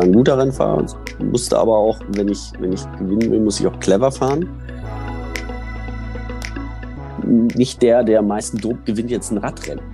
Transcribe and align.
ein 0.00 0.12
guter 0.12 0.38
Rennfahrer, 0.38 0.86
musste 1.18 1.58
aber 1.58 1.76
auch, 1.76 2.00
wenn 2.14 2.28
ich, 2.28 2.52
wenn 2.58 2.72
ich 2.72 2.80
gewinnen 2.98 3.30
will, 3.30 3.40
muss 3.40 3.60
ich 3.60 3.66
auch 3.66 3.78
clever 3.80 4.10
fahren. 4.10 4.48
Nicht 7.54 7.82
der, 7.82 8.02
der 8.02 8.20
am 8.20 8.28
meisten 8.28 8.58
dobt, 8.58 8.86
gewinnt 8.86 9.10
jetzt 9.10 9.30
ein 9.30 9.38
Radrennen. 9.38 9.84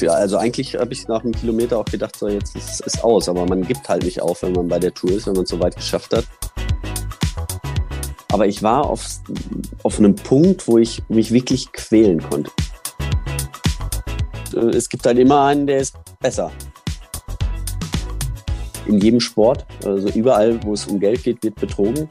Ja, 0.00 0.10
also 0.10 0.38
eigentlich 0.38 0.74
habe 0.74 0.92
ich 0.92 1.06
nach 1.06 1.22
einem 1.22 1.32
Kilometer 1.32 1.78
auch 1.78 1.84
gedacht, 1.84 2.16
so 2.16 2.28
jetzt 2.28 2.56
ist 2.56 2.82
es 2.84 3.02
aus, 3.02 3.28
aber 3.28 3.46
man 3.46 3.62
gibt 3.62 3.88
halt 3.88 4.02
nicht 4.02 4.20
auf, 4.20 4.42
wenn 4.42 4.52
man 4.52 4.68
bei 4.68 4.78
der 4.78 4.92
Tour 4.92 5.12
ist, 5.12 5.26
wenn 5.26 5.34
man 5.34 5.44
es 5.44 5.50
so 5.50 5.60
weit 5.60 5.76
geschafft 5.76 6.14
hat. 6.14 6.24
Aber 8.32 8.46
ich 8.48 8.62
war 8.62 8.90
auf, 8.90 9.06
auf 9.84 9.98
einem 9.98 10.16
Punkt, 10.16 10.66
wo 10.66 10.78
ich 10.78 11.02
mich 11.08 11.30
wirklich 11.30 11.70
quälen 11.70 12.20
konnte. 12.28 12.50
Äh, 14.54 14.76
es 14.76 14.88
gibt 14.88 15.06
halt 15.06 15.18
immer 15.18 15.44
einen, 15.44 15.66
der 15.66 15.78
ist 15.78 15.96
besser. 16.18 16.50
In 18.86 18.98
jedem 18.98 19.20
Sport, 19.20 19.64
also 19.84 20.08
überall, 20.10 20.62
wo 20.62 20.74
es 20.74 20.86
um 20.86 21.00
Geld 21.00 21.22
geht, 21.22 21.42
wird 21.42 21.54
betrogen. 21.54 22.08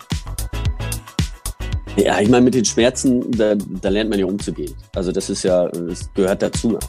Ja, 1.95 2.19
ich 2.19 2.29
meine, 2.29 2.45
mit 2.45 2.55
den 2.55 2.65
Schmerzen, 2.65 3.29
da, 3.31 3.53
da 3.55 3.89
lernt 3.89 4.09
man 4.09 4.17
ja 4.17 4.25
umzugehen. 4.25 4.73
Also 4.95 5.11
das 5.11 5.29
ist 5.29 5.43
ja, 5.43 5.67
das 5.67 6.11
gehört 6.15 6.41
dazu. 6.41 6.79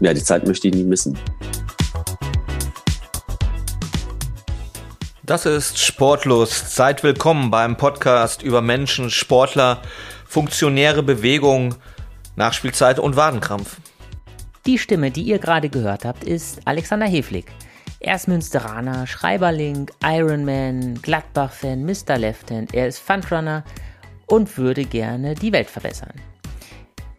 Ja, 0.00 0.12
die 0.12 0.22
Zeit 0.22 0.44
möchte 0.46 0.66
ich 0.66 0.74
nie 0.74 0.82
missen. 0.82 1.16
Das 5.22 5.46
ist 5.46 5.78
Sportlos. 5.78 6.74
Seid 6.74 7.04
willkommen 7.04 7.52
beim 7.52 7.76
Podcast 7.76 8.42
über 8.42 8.62
Menschen, 8.62 9.10
Sportler, 9.10 9.82
funktionäre 10.26 11.04
Bewegung, 11.04 11.76
Nachspielzeit 12.34 12.98
und 12.98 13.14
Wadenkrampf. 13.14 13.76
Die 14.66 14.76
Stimme, 14.76 15.10
die 15.10 15.22
ihr 15.22 15.38
gerade 15.38 15.70
gehört 15.70 16.04
habt, 16.04 16.22
ist 16.22 16.60
Alexander 16.66 17.06
Heflig. 17.06 17.46
Er 17.98 18.16
ist 18.16 18.28
Münsteraner, 18.28 19.06
Schreiberling, 19.06 19.90
Ironman, 20.04 21.00
Gladbach-Fan, 21.00 21.84
Mr. 21.84 22.18
Lefthand. 22.18 22.74
Er 22.74 22.86
ist 22.86 22.98
Fundrunner 22.98 23.64
und 24.26 24.58
würde 24.58 24.84
gerne 24.84 25.34
die 25.34 25.52
Welt 25.52 25.70
verbessern. 25.70 26.12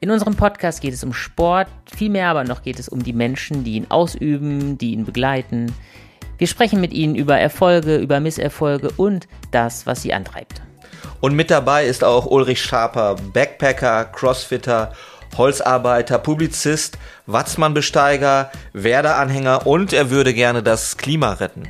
In 0.01 0.11
unserem 0.11 0.35
Podcast 0.35 0.81
geht 0.81 0.93
es 0.93 1.03
um 1.03 1.13
Sport, 1.13 1.67
vielmehr 1.95 2.29
aber 2.29 2.43
noch 2.43 2.61
geht 2.61 2.79
es 2.79 2.89
um 2.89 3.03
die 3.03 3.13
Menschen, 3.13 3.63
die 3.63 3.73
ihn 3.73 3.89
ausüben, 3.89 4.77
die 4.77 4.93
ihn 4.93 5.05
begleiten. 5.05 5.73
Wir 6.37 6.47
sprechen 6.47 6.79
mit 6.79 6.93
ihnen 6.93 7.15
über 7.15 7.39
Erfolge, 7.39 7.97
über 7.97 8.19
Misserfolge 8.19 8.91
und 8.97 9.27
das, 9.49 9.87
was 9.87 10.03
sie 10.03 10.13
antreibt. 10.13 10.61
Und 11.21 11.35
mit 11.35 11.51
dabei 11.51 11.85
ist 11.85 12.03
auch 12.03 12.25
Ulrich 12.25 12.61
Schaper, 12.61 13.15
Backpacker, 13.33 14.05
Crossfitter, 14.05 14.93
Holzarbeiter, 15.37 16.19
Publizist, 16.19 16.97
Watzmann-Besteiger, 17.25 18.51
Werder-Anhänger 18.73 19.65
und 19.67 19.93
er 19.93 20.09
würde 20.09 20.33
gerne 20.33 20.63
das 20.63 20.97
Klima 20.97 21.33
retten. 21.33 21.69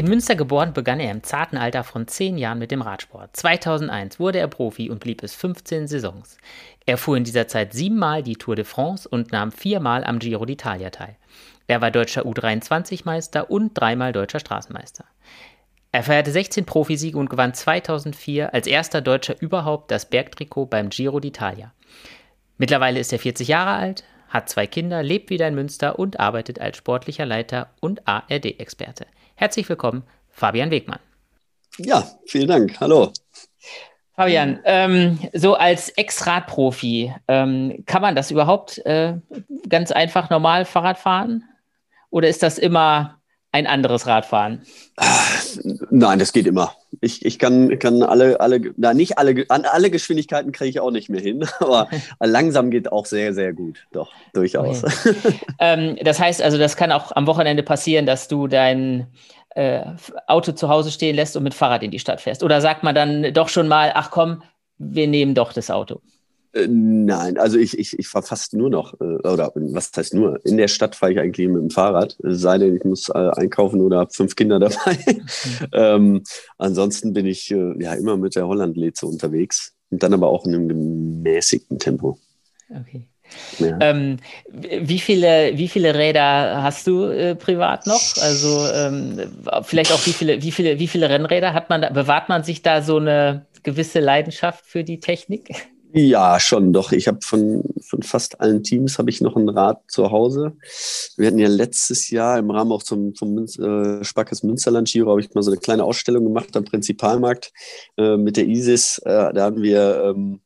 In 0.00 0.08
Münster 0.08 0.34
geboren 0.34 0.72
begann 0.72 0.98
er 0.98 1.10
im 1.10 1.22
zarten 1.22 1.58
Alter 1.58 1.84
von 1.84 2.08
10 2.08 2.38
Jahren 2.38 2.58
mit 2.58 2.70
dem 2.70 2.80
Radsport. 2.80 3.36
2001 3.36 4.18
wurde 4.18 4.38
er 4.38 4.48
Profi 4.48 4.88
und 4.88 5.00
blieb 5.00 5.22
es 5.22 5.34
15 5.34 5.88
Saisons. 5.88 6.38
Er 6.86 6.96
fuhr 6.96 7.18
in 7.18 7.24
dieser 7.24 7.48
Zeit 7.48 7.74
siebenmal 7.74 8.22
die 8.22 8.36
Tour 8.36 8.56
de 8.56 8.64
France 8.64 9.06
und 9.06 9.30
nahm 9.30 9.52
viermal 9.52 10.02
am 10.04 10.18
Giro 10.18 10.44
d'Italia 10.44 10.88
teil. 10.88 11.16
Er 11.66 11.82
war 11.82 11.90
deutscher 11.90 12.22
U23-Meister 12.22 13.50
und 13.50 13.74
dreimal 13.74 14.12
deutscher 14.12 14.40
Straßenmeister. 14.40 15.04
Er 15.92 16.04
feierte 16.04 16.30
16 16.30 16.66
Profisiege 16.66 17.18
und 17.18 17.30
gewann 17.30 17.52
2004 17.52 18.54
als 18.54 18.68
erster 18.68 19.00
Deutscher 19.00 19.40
überhaupt 19.40 19.90
das 19.90 20.06
Bergtrikot 20.06 20.66
beim 20.66 20.88
Giro 20.88 21.18
d'Italia. 21.18 21.70
Mittlerweile 22.58 23.00
ist 23.00 23.12
er 23.12 23.18
40 23.18 23.48
Jahre 23.48 23.72
alt, 23.72 24.04
hat 24.28 24.48
zwei 24.48 24.68
Kinder, 24.68 25.02
lebt 25.02 25.30
wieder 25.30 25.48
in 25.48 25.56
Münster 25.56 25.98
und 25.98 26.20
arbeitet 26.20 26.60
als 26.60 26.76
sportlicher 26.76 27.26
Leiter 27.26 27.70
und 27.80 28.06
ARD-Experte. 28.06 29.06
Herzlich 29.34 29.68
willkommen, 29.68 30.04
Fabian 30.28 30.70
Wegmann. 30.70 31.00
Ja, 31.78 32.06
vielen 32.24 32.46
Dank. 32.46 32.78
Hallo. 32.78 33.12
Fabian, 34.14 34.60
ähm, 34.64 35.18
so 35.32 35.54
als 35.54 35.88
Ex-Radprofi, 35.88 37.12
ähm, 37.26 37.82
kann 37.86 38.02
man 38.02 38.14
das 38.14 38.30
überhaupt 38.30 38.78
äh, 38.86 39.14
ganz 39.68 39.90
einfach 39.90 40.30
normal 40.30 40.66
Fahrrad 40.66 40.98
fahren? 40.98 41.42
Oder 42.10 42.28
ist 42.28 42.42
das 42.44 42.58
immer 42.58 43.19
ein 43.52 43.66
anderes 43.66 44.06
Radfahren? 44.06 44.62
Nein, 45.90 46.18
das 46.18 46.32
geht 46.32 46.46
immer. 46.46 46.72
Ich, 47.00 47.24
ich 47.24 47.38
kann, 47.38 47.78
kann 47.78 48.02
alle, 48.02 48.40
alle, 48.40 48.60
na 48.76 48.94
nicht 48.94 49.18
alle, 49.18 49.44
an 49.48 49.64
alle 49.64 49.90
Geschwindigkeiten 49.90 50.52
kriege 50.52 50.70
ich 50.70 50.80
auch 50.80 50.90
nicht 50.90 51.08
mehr 51.08 51.20
hin, 51.20 51.44
aber 51.60 51.88
langsam 52.20 52.70
geht 52.70 52.92
auch 52.92 53.06
sehr, 53.06 53.34
sehr 53.34 53.52
gut. 53.52 53.86
Doch, 53.92 54.12
durchaus. 54.34 54.84
Okay. 54.84 55.14
ähm, 55.58 55.98
das 56.02 56.20
heißt 56.20 56.42
also, 56.42 56.58
das 56.58 56.76
kann 56.76 56.92
auch 56.92 57.12
am 57.12 57.26
Wochenende 57.26 57.62
passieren, 57.62 58.06
dass 58.06 58.28
du 58.28 58.46
dein 58.46 59.08
äh, 59.50 59.82
Auto 60.26 60.52
zu 60.52 60.68
Hause 60.68 60.90
stehen 60.90 61.16
lässt 61.16 61.36
und 61.36 61.42
mit 61.42 61.54
Fahrrad 61.54 61.82
in 61.82 61.90
die 61.90 61.98
Stadt 61.98 62.20
fährst. 62.20 62.42
Oder 62.42 62.60
sagt 62.60 62.82
man 62.82 62.94
dann 62.94 63.34
doch 63.34 63.48
schon 63.48 63.66
mal, 63.66 63.92
ach 63.94 64.10
komm, 64.10 64.42
wir 64.78 65.08
nehmen 65.08 65.34
doch 65.34 65.52
das 65.52 65.70
Auto? 65.70 66.00
Äh, 66.52 66.66
nein, 66.68 67.38
also 67.38 67.58
ich, 67.58 67.78
ich, 67.78 67.98
ich 67.98 68.08
fahre 68.08 68.26
fast 68.26 68.54
nur 68.54 68.70
noch, 68.70 68.94
äh, 69.00 69.04
oder 69.04 69.52
was 69.54 69.90
heißt 69.96 70.14
nur, 70.14 70.44
in 70.44 70.56
der 70.56 70.68
Stadt 70.68 70.96
fahre 70.96 71.12
ich 71.12 71.18
eigentlich 71.20 71.48
mit 71.48 71.62
dem 71.62 71.70
Fahrrad, 71.70 72.16
sei 72.22 72.58
denn, 72.58 72.76
ich 72.76 72.84
muss 72.84 73.08
äh, 73.08 73.30
einkaufen 73.36 73.80
oder 73.80 73.98
habe 73.98 74.12
fünf 74.12 74.36
Kinder 74.36 74.58
dabei. 74.58 74.98
Ähm, 75.72 76.22
ansonsten 76.58 77.12
bin 77.12 77.26
ich 77.26 77.48
ja 77.50 77.94
immer 77.94 78.16
mit 78.16 78.36
der 78.36 78.46
Holland-Leze 78.46 79.06
unterwegs 79.06 79.74
und 79.90 80.02
dann 80.02 80.14
aber 80.14 80.28
auch 80.28 80.46
in 80.46 80.54
einem 80.54 80.68
gemäßigten 80.68 81.78
Tempo. 81.78 82.18
Okay. 82.70 83.06
Ja. 83.58 83.78
Ähm, 83.80 84.16
wie, 84.50 84.98
viele, 84.98 85.56
wie 85.56 85.68
viele 85.68 85.94
Räder 85.94 86.62
hast 86.62 86.86
du 86.86 87.04
äh, 87.04 87.34
privat 87.36 87.86
noch? 87.86 88.00
Also 88.20 88.66
ähm, 88.74 89.20
vielleicht 89.62 89.92
auch 89.92 90.04
wie 90.06 90.12
viele, 90.12 90.42
wie 90.42 90.50
viele, 90.50 90.78
wie 90.78 90.88
viele 90.88 91.08
Rennräder 91.08 91.54
hat 91.54 91.70
man 91.70 91.82
da, 91.82 91.90
bewahrt 91.90 92.28
man 92.28 92.42
sich 92.42 92.62
da 92.62 92.82
so 92.82 92.96
eine 92.96 93.46
gewisse 93.62 94.00
Leidenschaft 94.00 94.64
für 94.66 94.82
die 94.84 95.00
Technik? 95.00 95.50
Ja, 95.92 96.38
schon, 96.38 96.72
doch. 96.72 96.92
Ich 96.92 97.08
habe 97.08 97.18
von, 97.22 97.64
von 97.80 98.02
fast 98.02 98.40
allen 98.40 98.62
Teams 98.62 98.98
habe 98.98 99.10
ich 99.10 99.20
noch 99.20 99.36
ein 99.36 99.48
Rad 99.48 99.82
zu 99.88 100.10
Hause. 100.10 100.56
Wir 101.16 101.26
hatten 101.26 101.38
ja 101.38 101.48
letztes 101.48 102.10
Jahr 102.10 102.38
im 102.38 102.50
Rahmen 102.50 102.70
auch 102.70 102.82
zum, 102.82 103.14
vom 103.14 103.34
Münz, 103.34 103.58
äh, 103.58 104.04
Sparkes 104.04 104.42
Münsterland 104.44 104.88
Giro 104.88 105.10
habe 105.10 105.20
ich 105.20 105.34
mal 105.34 105.42
so 105.42 105.50
eine 105.50 105.60
kleine 105.60 105.84
Ausstellung 105.84 106.24
gemacht 106.24 106.56
am 106.56 106.64
Prinzipalmarkt 106.64 107.52
äh, 107.96 108.16
mit 108.16 108.36
der 108.36 108.46
ISIS. 108.46 108.98
Äh, 108.98 109.32
da 109.32 109.42
haben 109.42 109.62
wir 109.62 110.04
ähm, 110.04 110.40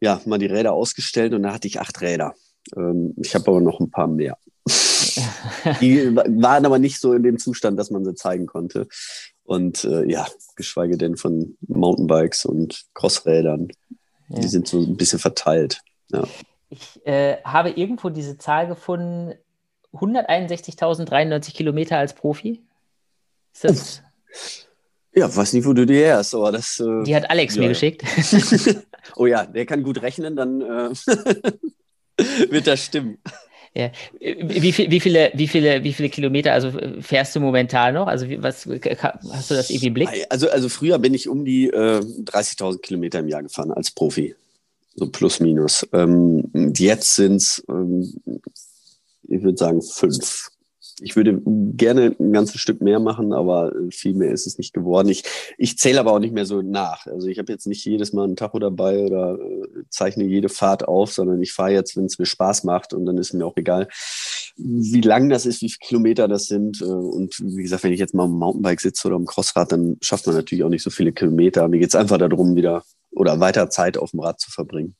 ja 0.00 0.20
mal 0.24 0.38
die 0.38 0.46
Räder 0.46 0.72
ausgestellt 0.72 1.34
und 1.34 1.44
da 1.44 1.52
hatte 1.52 1.68
ich 1.68 1.80
acht 1.80 2.00
Räder. 2.00 2.34
Ähm, 2.76 3.14
ich 3.22 3.34
habe 3.34 3.48
aber 3.48 3.60
noch 3.60 3.78
ein 3.78 3.90
paar 3.90 4.08
mehr. 4.08 4.38
die 5.80 6.14
waren 6.14 6.66
aber 6.66 6.78
nicht 6.78 7.00
so 7.00 7.12
in 7.12 7.22
dem 7.22 7.38
Zustand, 7.38 7.78
dass 7.78 7.90
man 7.90 8.04
sie 8.04 8.14
zeigen 8.14 8.46
konnte. 8.46 8.88
Und 9.44 9.84
äh, 9.84 10.08
ja, 10.10 10.26
geschweige 10.56 10.96
denn 10.96 11.16
von 11.16 11.56
Mountainbikes 11.66 12.44
und 12.44 12.86
Crossrädern. 12.94 13.68
Die 14.38 14.48
sind 14.48 14.68
so 14.68 14.78
ein 14.80 14.96
bisschen 14.96 15.18
verteilt. 15.18 15.80
Ja. 16.10 16.24
Ich 16.68 17.04
äh, 17.04 17.42
habe 17.42 17.70
irgendwo 17.70 18.10
diese 18.10 18.38
Zahl 18.38 18.68
gefunden: 18.68 19.34
161.093 19.92 21.54
Kilometer 21.54 21.98
als 21.98 22.14
Profi. 22.14 22.62
Ist 23.52 23.64
das. 23.64 24.02
Ja, 25.12 25.34
weiß 25.34 25.54
nicht, 25.54 25.66
wo 25.66 25.72
du 25.72 25.84
die 25.84 25.94
her 25.96 26.18
hast, 26.18 26.34
aber 26.34 26.52
das. 26.52 26.78
Äh, 26.78 27.02
die 27.02 27.16
hat 27.16 27.28
Alex 27.28 27.56
ja, 27.56 27.60
mir 27.60 27.66
ja. 27.66 27.72
geschickt. 27.72 28.04
oh 29.16 29.26
ja, 29.26 29.44
der 29.44 29.66
kann 29.66 29.82
gut 29.82 30.00
rechnen, 30.02 30.36
dann 30.36 30.60
äh, 30.60 30.90
wird 32.50 32.68
das 32.68 32.84
stimmen. 32.84 33.18
Ja. 33.74 33.92
Wie, 34.18 34.72
viel, 34.72 34.90
wie, 34.90 34.98
viele, 34.98 35.30
wie, 35.34 35.46
viele, 35.46 35.84
wie 35.84 35.92
viele 35.92 36.08
Kilometer 36.08 36.52
also 36.52 36.72
fährst 37.00 37.36
du 37.36 37.40
momentan 37.40 37.94
noch? 37.94 38.08
Also 38.08 38.26
was 38.38 38.66
hast 38.66 39.50
du 39.50 39.54
das 39.54 39.70
irgendwie 39.70 39.86
im 39.86 39.94
Blick? 39.94 40.08
Also, 40.28 40.50
also 40.50 40.68
früher 40.68 40.98
bin 40.98 41.14
ich 41.14 41.28
um 41.28 41.44
die 41.44 41.68
äh, 41.68 42.00
30.000 42.00 42.80
Kilometer 42.80 43.20
im 43.20 43.28
Jahr 43.28 43.42
gefahren 43.42 43.70
als 43.70 43.92
Profi. 43.92 44.34
So 44.96 45.06
plus 45.06 45.38
minus. 45.38 45.86
Ähm, 45.92 46.50
jetzt 46.76 47.14
sind 47.14 47.36
es, 47.36 47.64
ähm, 47.68 48.12
ich 49.28 49.42
würde 49.42 49.56
sagen, 49.56 49.82
fünf 49.82 50.50
ich 51.00 51.16
würde 51.16 51.40
gerne 51.44 52.14
ein 52.18 52.32
ganzes 52.32 52.60
Stück 52.60 52.80
mehr 52.80 53.00
machen, 53.00 53.32
aber 53.32 53.72
viel 53.90 54.14
mehr 54.14 54.32
ist 54.32 54.46
es 54.46 54.58
nicht 54.58 54.72
geworden. 54.72 55.08
Ich, 55.08 55.24
ich 55.58 55.78
zähle 55.78 56.00
aber 56.00 56.12
auch 56.12 56.18
nicht 56.18 56.34
mehr 56.34 56.46
so 56.46 56.62
nach. 56.62 57.06
Also 57.06 57.28
ich 57.28 57.38
habe 57.38 57.52
jetzt 57.52 57.66
nicht 57.66 57.84
jedes 57.84 58.12
Mal 58.12 58.24
einen 58.24 58.36
Tacho 58.36 58.58
dabei 58.58 59.04
oder 59.04 59.38
äh, 59.38 59.84
zeichne 59.88 60.24
jede 60.24 60.48
Fahrt 60.48 60.86
auf, 60.86 61.12
sondern 61.12 61.42
ich 61.42 61.52
fahre 61.52 61.72
jetzt, 61.72 61.96
wenn 61.96 62.04
es 62.04 62.18
mir 62.18 62.26
Spaß 62.26 62.64
macht 62.64 62.92
und 62.92 63.06
dann 63.06 63.18
ist 63.18 63.32
mir 63.32 63.46
auch 63.46 63.56
egal, 63.56 63.88
wie 64.56 65.00
lang 65.00 65.28
das 65.28 65.46
ist, 65.46 65.62
wie 65.62 65.68
viele 65.68 65.86
Kilometer 65.86 66.28
das 66.28 66.46
sind. 66.46 66.80
Äh, 66.80 66.84
und 66.84 67.38
wie 67.40 67.62
gesagt, 67.62 67.84
wenn 67.84 67.92
ich 67.92 68.00
jetzt 68.00 68.14
mal 68.14 68.24
am 68.24 68.38
Mountainbike 68.38 68.80
sitze 68.80 69.08
oder 69.08 69.16
am 69.16 69.26
Crossrad, 69.26 69.72
dann 69.72 69.96
schafft 70.00 70.26
man 70.26 70.36
natürlich 70.36 70.64
auch 70.64 70.68
nicht 70.68 70.82
so 70.82 70.90
viele 70.90 71.12
Kilometer. 71.12 71.68
Mir 71.68 71.78
geht 71.78 71.88
es 71.88 71.94
einfach 71.94 72.18
darum, 72.18 72.56
wieder 72.56 72.82
oder 73.12 73.40
weiter 73.40 73.70
Zeit 73.70 73.98
auf 73.98 74.12
dem 74.12 74.20
Rad 74.20 74.40
zu 74.40 74.50
verbringen. 74.50 74.94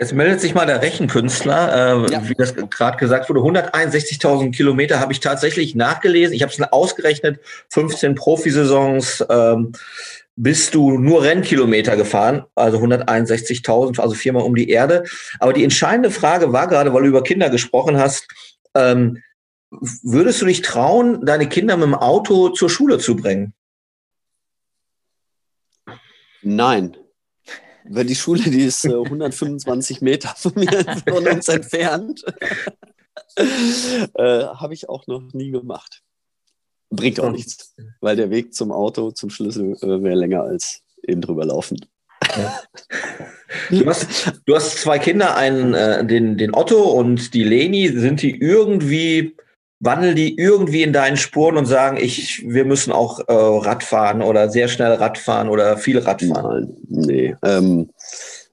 Jetzt 0.00 0.14
meldet 0.14 0.40
sich 0.40 0.54
mal 0.54 0.64
der 0.64 0.80
Rechenkünstler, 0.80 2.06
äh, 2.06 2.12
ja. 2.12 2.26
wie 2.26 2.34
das 2.34 2.54
gerade 2.56 2.96
gesagt 2.96 3.28
wurde. 3.28 3.40
161.000 3.40 4.50
Kilometer 4.50 4.98
habe 4.98 5.12
ich 5.12 5.20
tatsächlich 5.20 5.74
nachgelesen. 5.74 6.34
Ich 6.34 6.40
habe 6.40 6.50
es 6.50 6.60
ausgerechnet. 6.72 7.38
15 7.68 8.14
Profisaisons, 8.14 9.22
ähm, 9.28 9.72
bist 10.36 10.74
du 10.74 10.92
nur 10.92 11.22
Rennkilometer 11.22 11.98
gefahren, 11.98 12.44
also 12.54 12.78
161.000, 12.78 14.00
also 14.00 14.14
viermal 14.14 14.44
um 14.44 14.54
die 14.54 14.70
Erde. 14.70 15.04
Aber 15.38 15.52
die 15.52 15.64
entscheidende 15.64 16.10
Frage 16.10 16.50
war 16.50 16.66
gerade, 16.66 16.94
weil 16.94 17.02
du 17.02 17.08
über 17.08 17.22
Kinder 17.22 17.50
gesprochen 17.50 17.98
hast, 17.98 18.26
ähm, 18.74 19.22
würdest 19.68 20.40
du 20.40 20.46
dich 20.46 20.62
trauen, 20.62 21.26
deine 21.26 21.46
Kinder 21.46 21.76
mit 21.76 21.84
dem 21.84 21.94
Auto 21.94 22.48
zur 22.48 22.70
Schule 22.70 22.96
zu 22.96 23.16
bringen? 23.16 23.52
Nein. 26.40 26.96
Weil 27.92 28.04
die 28.04 28.14
Schule, 28.14 28.42
die 28.42 28.62
ist 28.62 28.84
äh, 28.84 28.94
125 28.94 30.00
Meter 30.00 30.32
von 30.36 30.52
mir 30.54 30.84
von 31.08 31.26
uns 31.26 31.48
entfernt. 31.48 32.24
äh, 33.36 34.44
Habe 34.44 34.74
ich 34.74 34.88
auch 34.88 35.08
noch 35.08 35.32
nie 35.32 35.50
gemacht. 35.50 36.02
Bringt 36.90 37.18
auch 37.20 37.30
nichts, 37.30 37.74
weil 38.00 38.16
der 38.16 38.30
Weg 38.30 38.54
zum 38.54 38.70
Auto, 38.70 39.10
zum 39.10 39.30
Schlüssel 39.30 39.76
äh, 39.82 40.02
wäre 40.02 40.14
länger 40.14 40.42
als 40.42 40.82
eben 41.02 41.20
drüber 41.20 41.44
laufen. 41.44 41.84
Ja. 42.36 42.60
Du, 43.70 43.86
hast, 43.86 44.06
du 44.46 44.54
hast 44.54 44.78
zwei 44.78 45.00
Kinder, 45.00 45.36
einen, 45.36 45.74
äh, 45.74 46.06
den, 46.06 46.38
den 46.38 46.54
Otto 46.54 46.82
und 46.82 47.34
die 47.34 47.42
Leni. 47.42 47.88
Sind 47.88 48.22
die 48.22 48.40
irgendwie, 48.40 49.36
wandeln 49.80 50.14
die 50.14 50.36
irgendwie 50.36 50.82
in 50.82 50.92
deinen 50.92 51.16
Spuren 51.16 51.56
und 51.56 51.66
sagen, 51.66 51.96
ich, 51.96 52.44
wir 52.46 52.64
müssen 52.66 52.92
auch 52.92 53.20
äh, 53.20 53.32
Radfahren 53.32 54.22
oder 54.22 54.50
sehr 54.50 54.68
schnell 54.68 54.92
Radfahren 54.92 55.48
oder 55.48 55.78
viel 55.78 55.98
Radfahren? 55.98 56.76
Nein, 56.88 57.06
nee. 57.06 57.36
Ähm, 57.42 57.90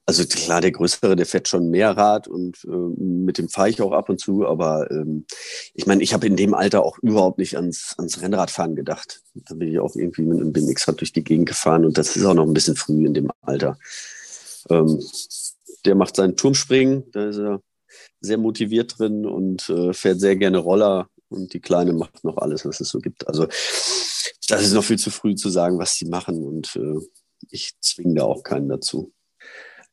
also 0.06 0.24
klar, 0.24 0.62
der 0.62 0.72
Größere, 0.72 1.16
der 1.16 1.26
fährt 1.26 1.48
schon 1.48 1.68
mehr 1.68 1.90
Rad 1.90 2.28
und 2.28 2.64
äh, 2.64 2.70
mit 2.70 3.36
dem 3.36 3.50
fahre 3.50 3.68
ich 3.68 3.82
auch 3.82 3.92
ab 3.92 4.08
und 4.08 4.18
zu, 4.18 4.46
aber 4.46 4.90
ähm, 4.90 5.26
ich 5.74 5.86
meine, 5.86 6.02
ich 6.02 6.14
habe 6.14 6.26
in 6.26 6.34
dem 6.34 6.54
Alter 6.54 6.82
auch 6.82 6.96
überhaupt 7.00 7.36
nicht 7.36 7.56
ans, 7.56 7.94
ans 7.98 8.22
Rennradfahren 8.22 8.74
gedacht. 8.74 9.20
Da 9.34 9.54
bin 9.54 9.68
ich 9.68 9.78
auch 9.78 9.94
irgendwie 9.96 10.22
mit 10.22 10.40
einem 10.40 10.54
BMX-Rad 10.54 11.00
durch 11.00 11.12
die 11.12 11.24
Gegend 11.24 11.46
gefahren 11.46 11.84
und 11.84 11.98
das 11.98 12.16
ist 12.16 12.24
auch 12.24 12.32
noch 12.32 12.46
ein 12.46 12.54
bisschen 12.54 12.74
früh 12.74 13.04
in 13.04 13.12
dem 13.12 13.30
Alter. 13.42 13.78
Ähm, 14.70 14.98
der 15.84 15.94
macht 15.94 16.16
seinen 16.16 16.36
Turmspringen, 16.36 17.04
da 17.12 17.28
ist 17.28 17.36
er 17.36 17.60
sehr 18.22 18.38
motiviert 18.38 18.98
drin 18.98 19.26
und 19.26 19.68
äh, 19.68 19.92
fährt 19.92 20.20
sehr 20.20 20.36
gerne 20.36 20.56
Roller 20.56 21.10
und 21.28 21.52
die 21.52 21.60
Kleine 21.60 21.92
macht 21.92 22.24
noch 22.24 22.38
alles, 22.38 22.64
was 22.64 22.80
es 22.80 22.88
so 22.88 22.98
gibt. 22.98 23.26
Also 23.28 23.46
das 24.48 24.62
ist 24.62 24.72
noch 24.72 24.84
viel 24.84 24.98
zu 24.98 25.10
früh 25.10 25.34
zu 25.34 25.50
sagen, 25.50 25.78
was 25.78 25.96
die 25.96 26.06
machen 26.06 26.44
und 26.44 26.76
äh, 26.76 27.00
ich 27.50 27.72
zwinge 27.80 28.14
da 28.14 28.24
auch 28.24 28.42
keinen 28.42 28.68
dazu. 28.68 29.12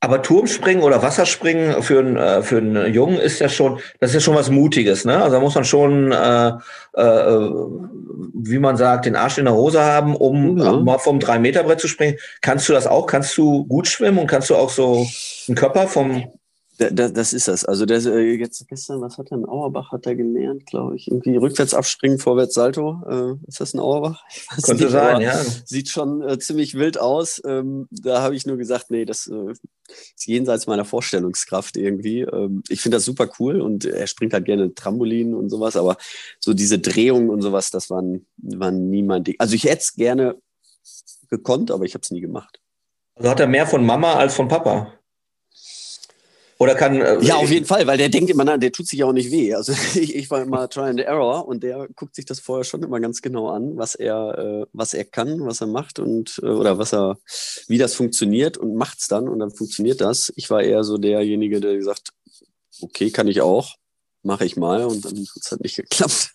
Aber 0.01 0.21
Turmspringen 0.21 0.83
oder 0.83 1.01
Wasserspringen 1.01 1.81
für, 1.81 1.99
einen, 1.99 2.17
äh, 2.17 2.43
für 2.43 2.57
einen 2.57 2.93
Jungen 2.93 3.17
ist 3.17 3.39
ja 3.39 3.49
schon, 3.49 3.79
das 3.99 4.11
ist 4.11 4.15
ja 4.15 4.19
schon 4.19 4.35
was 4.35 4.51
Mutiges, 4.51 5.03
ne? 5.03 5.17
Also 5.17 5.37
da 5.37 5.39
muss 5.41 5.55
man 5.55 5.63
schon, 5.63 6.11
äh, 6.11 6.49
äh, 6.93 7.49
wie 8.33 8.59
man 8.59 8.77
sagt, 8.77 9.05
den 9.05 9.15
Arsch 9.15 9.37
in 9.37 9.45
der 9.45 9.55
Hose 9.55 9.81
haben, 9.81 10.15
um 10.15 10.57
ja. 10.59 10.73
mal 10.73 10.99
vom 10.99 11.17
3-Meter-Brett 11.17 11.79
zu 11.79 11.87
springen. 11.87 12.17
Kannst 12.41 12.69
du 12.69 12.73
das 12.73 12.87
auch? 12.87 13.07
Kannst 13.07 13.35
du 13.37 13.65
gut 13.65 13.87
schwimmen 13.87 14.19
und 14.19 14.27
kannst 14.27 14.49
du 14.49 14.55
auch 14.55 14.69
so 14.69 15.07
einen 15.47 15.55
Körper 15.55 15.87
vom 15.87 16.25
da, 16.77 17.09
das 17.09 17.33
ist 17.33 17.47
das. 17.47 17.65
Also 17.65 17.85
der, 17.85 18.03
äh, 18.05 18.35
jetzt 18.35 18.67
gestern, 18.67 19.01
was 19.01 19.17
hat 19.17 19.31
er 19.31 19.37
in 19.37 19.45
Auerbach 19.45 19.91
hat 19.91 20.05
er 20.05 20.15
gelernt, 20.15 20.65
glaube 20.65 20.95
ich. 20.95 21.09
Irgendwie 21.09 21.37
rückwärts 21.37 21.73
abspringen, 21.73 22.19
vorwärts 22.19 22.53
Salto. 22.53 23.01
Äh, 23.09 23.47
ist 23.47 23.61
das 23.61 23.73
ein 23.73 23.79
Auerbach? 23.79 24.23
Könnte 24.63 24.83
nicht, 24.83 24.91
sein, 24.91 25.21
ja. 25.21 25.41
Sieht 25.65 25.89
schon 25.89 26.21
äh, 26.21 26.37
ziemlich 26.39 26.75
wild 26.75 26.99
aus. 26.99 27.41
Ähm, 27.45 27.87
da 27.91 28.21
habe 28.21 28.35
ich 28.35 28.45
nur 28.45 28.57
gesagt, 28.57 28.91
nee, 28.91 29.05
das 29.05 29.27
äh, 29.27 29.51
ist 29.51 30.27
jenseits 30.27 30.67
meiner 30.67 30.85
Vorstellungskraft 30.85 31.77
irgendwie. 31.77 32.21
Ähm, 32.21 32.63
ich 32.69 32.81
finde 32.81 32.97
das 32.97 33.05
super 33.05 33.29
cool 33.39 33.61
und 33.61 33.85
er 33.85 34.07
springt 34.07 34.33
halt 34.33 34.45
gerne 34.45 34.73
Trampolin 34.73 35.33
und 35.33 35.49
sowas, 35.49 35.75
aber 35.77 35.97
so 36.39 36.53
diese 36.53 36.79
Drehungen 36.79 37.29
und 37.29 37.41
sowas, 37.41 37.71
das 37.71 37.89
waren, 37.89 38.25
waren 38.37 38.89
nie 38.89 39.03
mein 39.03 39.23
Ding. 39.23 39.35
Also 39.39 39.55
ich 39.55 39.63
hätte 39.63 39.81
es 39.81 39.93
gerne 39.93 40.35
gekonnt, 41.29 41.71
aber 41.71 41.85
ich 41.85 41.93
habe 41.93 42.01
es 42.03 42.11
nie 42.11 42.21
gemacht. 42.21 42.59
Also 43.15 43.29
hat 43.29 43.39
er 43.39 43.47
mehr 43.47 43.65
von 43.65 43.85
Mama 43.85 44.15
als 44.15 44.35
von 44.35 44.47
Papa? 44.47 44.91
Oder 46.57 46.75
kann. 46.75 47.01
Äh, 47.01 47.21
ja, 47.21 47.35
auf 47.35 47.51
jeden 47.51 47.65
Fall, 47.65 47.85
weil 47.85 47.97
der 47.97 48.09
denkt 48.09 48.29
immer, 48.29 48.45
na, 48.45 48.57
der 48.57 48.71
tut 48.71 48.87
sich 48.87 48.99
ja 48.99 49.05
auch 49.05 49.13
nicht 49.13 49.31
weh. 49.31 49.53
Also 49.53 49.73
ich, 49.95 50.15
ich 50.15 50.29
war 50.29 50.41
immer 50.41 50.69
Try 50.69 50.83
and 50.89 51.01
Error 51.01 51.47
und 51.47 51.63
der 51.63 51.87
guckt 51.95 52.15
sich 52.15 52.25
das 52.25 52.39
vorher 52.39 52.63
schon 52.63 52.83
immer 52.83 52.99
ganz 52.99 53.21
genau 53.21 53.49
an, 53.49 53.75
was 53.75 53.95
er, 53.95 54.37
äh, 54.37 54.65
was 54.71 54.93
er 54.93 55.03
kann, 55.03 55.45
was 55.45 55.61
er 55.61 55.67
macht 55.67 55.99
und 55.99 56.39
äh, 56.43 56.47
oder 56.47 56.77
was 56.77 56.93
er, 56.93 57.17
wie 57.67 57.77
das 57.77 57.93
funktioniert 57.95 58.57
und 58.57 58.75
macht's 58.75 59.07
dann 59.07 59.27
und 59.27 59.39
dann 59.39 59.51
funktioniert 59.51 59.99
das. 59.99 60.31
Ich 60.35 60.49
war 60.49 60.63
eher 60.63 60.83
so 60.83 60.97
derjenige, 60.97 61.59
der 61.59 61.75
gesagt, 61.75 62.09
okay, 62.81 63.11
kann 63.11 63.27
ich 63.27 63.41
auch, 63.41 63.75
mache 64.23 64.45
ich 64.45 64.55
mal 64.55 64.85
und 64.85 65.03
dann 65.03 65.27
hat's 65.35 65.51
halt 65.51 65.61
nicht 65.61 65.75
geklappt. 65.75 66.31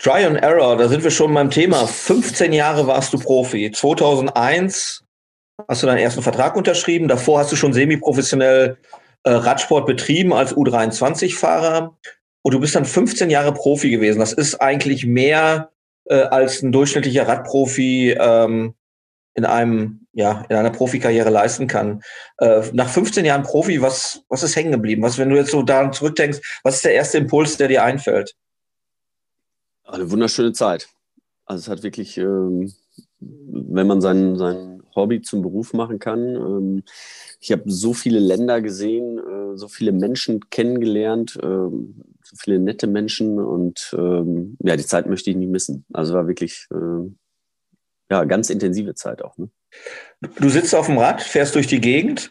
Try 0.00 0.24
and 0.24 0.38
Error, 0.38 0.76
da 0.76 0.88
sind 0.88 1.04
wir 1.04 1.12
schon 1.12 1.32
beim 1.32 1.50
Thema. 1.50 1.86
15 1.86 2.52
Jahre 2.52 2.88
warst 2.88 3.12
du 3.12 3.18
Profi. 3.18 3.70
2001 3.70 5.04
hast 5.68 5.82
du 5.82 5.86
deinen 5.86 5.98
ersten 5.98 6.22
Vertrag 6.22 6.56
unterschrieben. 6.56 7.06
Davor 7.06 7.38
hast 7.38 7.52
du 7.52 7.56
schon 7.56 7.72
semi-professionell 7.72 8.76
äh, 8.82 9.03
Radsport 9.30 9.86
betrieben 9.86 10.32
als 10.32 10.54
U23-Fahrer 10.54 11.96
und 12.42 12.54
du 12.54 12.60
bist 12.60 12.74
dann 12.74 12.84
15 12.84 13.30
Jahre 13.30 13.54
Profi 13.54 13.90
gewesen. 13.90 14.18
Das 14.18 14.32
ist 14.32 14.56
eigentlich 14.56 15.06
mehr 15.06 15.70
äh, 16.04 16.16
als 16.16 16.62
ein 16.62 16.72
durchschnittlicher 16.72 17.26
Radprofi 17.26 18.16
ähm, 18.18 18.74
in 19.34 19.44
einem 19.44 20.06
ja 20.12 20.44
in 20.48 20.56
einer 20.56 20.70
Profikarriere 20.70 21.30
leisten 21.30 21.66
kann. 21.66 22.02
Äh, 22.38 22.62
nach 22.72 22.88
15 22.88 23.24
Jahren 23.24 23.42
Profi, 23.42 23.80
was 23.80 24.22
was 24.28 24.42
ist 24.42 24.56
hängen 24.56 24.72
geblieben? 24.72 25.02
Was, 25.02 25.18
wenn 25.18 25.30
du 25.30 25.36
jetzt 25.36 25.50
so 25.50 25.62
daran 25.62 25.92
zurückdenkst, 25.92 26.60
was 26.62 26.76
ist 26.76 26.84
der 26.84 26.94
erste 26.94 27.18
Impuls, 27.18 27.56
der 27.56 27.68
dir 27.68 27.82
einfällt? 27.82 28.36
Eine 29.84 30.10
wunderschöne 30.10 30.52
Zeit. 30.52 30.88
Also 31.46 31.62
es 31.62 31.68
hat 31.68 31.82
wirklich, 31.82 32.16
ähm, 32.18 32.72
wenn 33.20 33.86
man 33.86 34.00
sein, 34.00 34.36
sein 34.36 34.82
Hobby 34.94 35.22
zum 35.22 35.42
Beruf 35.42 35.72
machen 35.72 35.98
kann. 35.98 36.36
Ähm, 36.36 36.82
ich 37.40 37.52
habe 37.52 37.62
so 37.66 37.92
viele 37.92 38.18
Länder 38.18 38.60
gesehen, 38.60 39.13
so 39.56 39.68
viele 39.68 39.92
Menschen 39.92 40.48
kennengelernt, 40.50 41.36
äh, 41.36 41.46
so 41.46 42.36
viele 42.38 42.58
nette 42.58 42.86
Menschen 42.86 43.38
und 43.38 43.94
ähm, 43.96 44.56
ja, 44.62 44.76
die 44.76 44.86
Zeit 44.86 45.06
möchte 45.06 45.30
ich 45.30 45.36
nie 45.36 45.46
missen. 45.46 45.84
Also 45.92 46.14
war 46.14 46.26
wirklich 46.26 46.66
äh, 46.72 47.10
ja 48.10 48.24
ganz 48.24 48.50
intensive 48.50 48.94
Zeit 48.94 49.22
auch. 49.22 49.36
Ne? 49.38 49.48
Du 50.38 50.48
sitzt 50.48 50.74
auf 50.74 50.86
dem 50.86 50.98
Rad, 50.98 51.22
fährst 51.22 51.54
durch 51.54 51.66
die 51.66 51.80
Gegend 51.80 52.30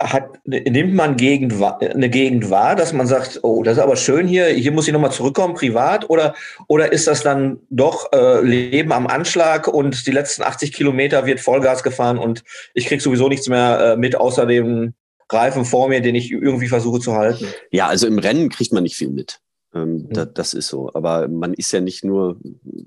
hat, 0.00 0.38
nimmt 0.44 0.94
man 0.94 1.16
Gegend, 1.16 1.54
eine 1.62 2.08
Gegend 2.08 2.50
wahr, 2.50 2.74
dass 2.74 2.92
man 2.92 3.06
sagt, 3.06 3.40
oh, 3.42 3.62
das 3.62 3.76
ist 3.76 3.82
aber 3.82 3.96
schön 3.96 4.26
hier, 4.26 4.46
hier 4.46 4.72
muss 4.72 4.88
ich 4.88 4.92
nochmal 4.92 5.12
zurückkommen, 5.12 5.54
privat, 5.54 6.10
oder, 6.10 6.34
oder 6.66 6.92
ist 6.92 7.06
das 7.06 7.22
dann 7.22 7.60
doch 7.70 8.12
äh, 8.12 8.40
Leben 8.40 8.92
am 8.92 9.06
Anschlag 9.06 9.68
und 9.68 10.06
die 10.06 10.10
letzten 10.10 10.42
80 10.42 10.72
Kilometer 10.72 11.26
wird 11.26 11.40
Vollgas 11.40 11.82
gefahren 11.82 12.18
und 12.18 12.42
ich 12.74 12.86
krieg 12.86 13.00
sowieso 13.00 13.28
nichts 13.28 13.48
mehr 13.48 13.92
äh, 13.92 13.96
mit, 13.96 14.16
außer 14.16 14.46
dem 14.46 14.94
Reifen 15.30 15.64
vor 15.64 15.88
mir, 15.88 16.00
den 16.00 16.14
ich 16.14 16.30
irgendwie 16.30 16.68
versuche 16.68 17.00
zu 17.00 17.14
halten? 17.14 17.46
Ja, 17.70 17.86
also 17.86 18.06
im 18.06 18.18
Rennen 18.18 18.48
kriegt 18.48 18.72
man 18.72 18.82
nicht 18.82 18.96
viel 18.96 19.10
mit. 19.10 19.40
Ähm, 19.74 19.94
mhm. 19.94 20.12
da, 20.12 20.24
das 20.24 20.54
ist 20.54 20.68
so. 20.68 20.90
Aber 20.94 21.28
man 21.28 21.52
ist 21.52 21.72
ja 21.72 21.80
nicht 21.80 22.04
nur, 22.04 22.40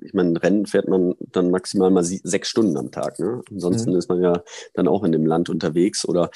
ich 0.03 0.13
meine, 0.13 0.41
Rennen 0.41 0.65
fährt 0.65 0.87
man 0.87 1.13
dann 1.19 1.51
maximal 1.51 1.91
mal 1.91 2.03
sechs 2.03 2.49
Stunden 2.49 2.77
am 2.77 2.91
Tag. 2.91 3.19
Ne? 3.19 3.41
Ansonsten 3.51 3.91
mhm. 3.91 3.97
ist 3.97 4.09
man 4.09 4.21
ja 4.21 4.41
dann 4.73 4.87
auch 4.87 5.03
in 5.03 5.11
dem 5.11 5.25
Land 5.25 5.49
unterwegs. 5.49 6.07
Oder 6.07 6.31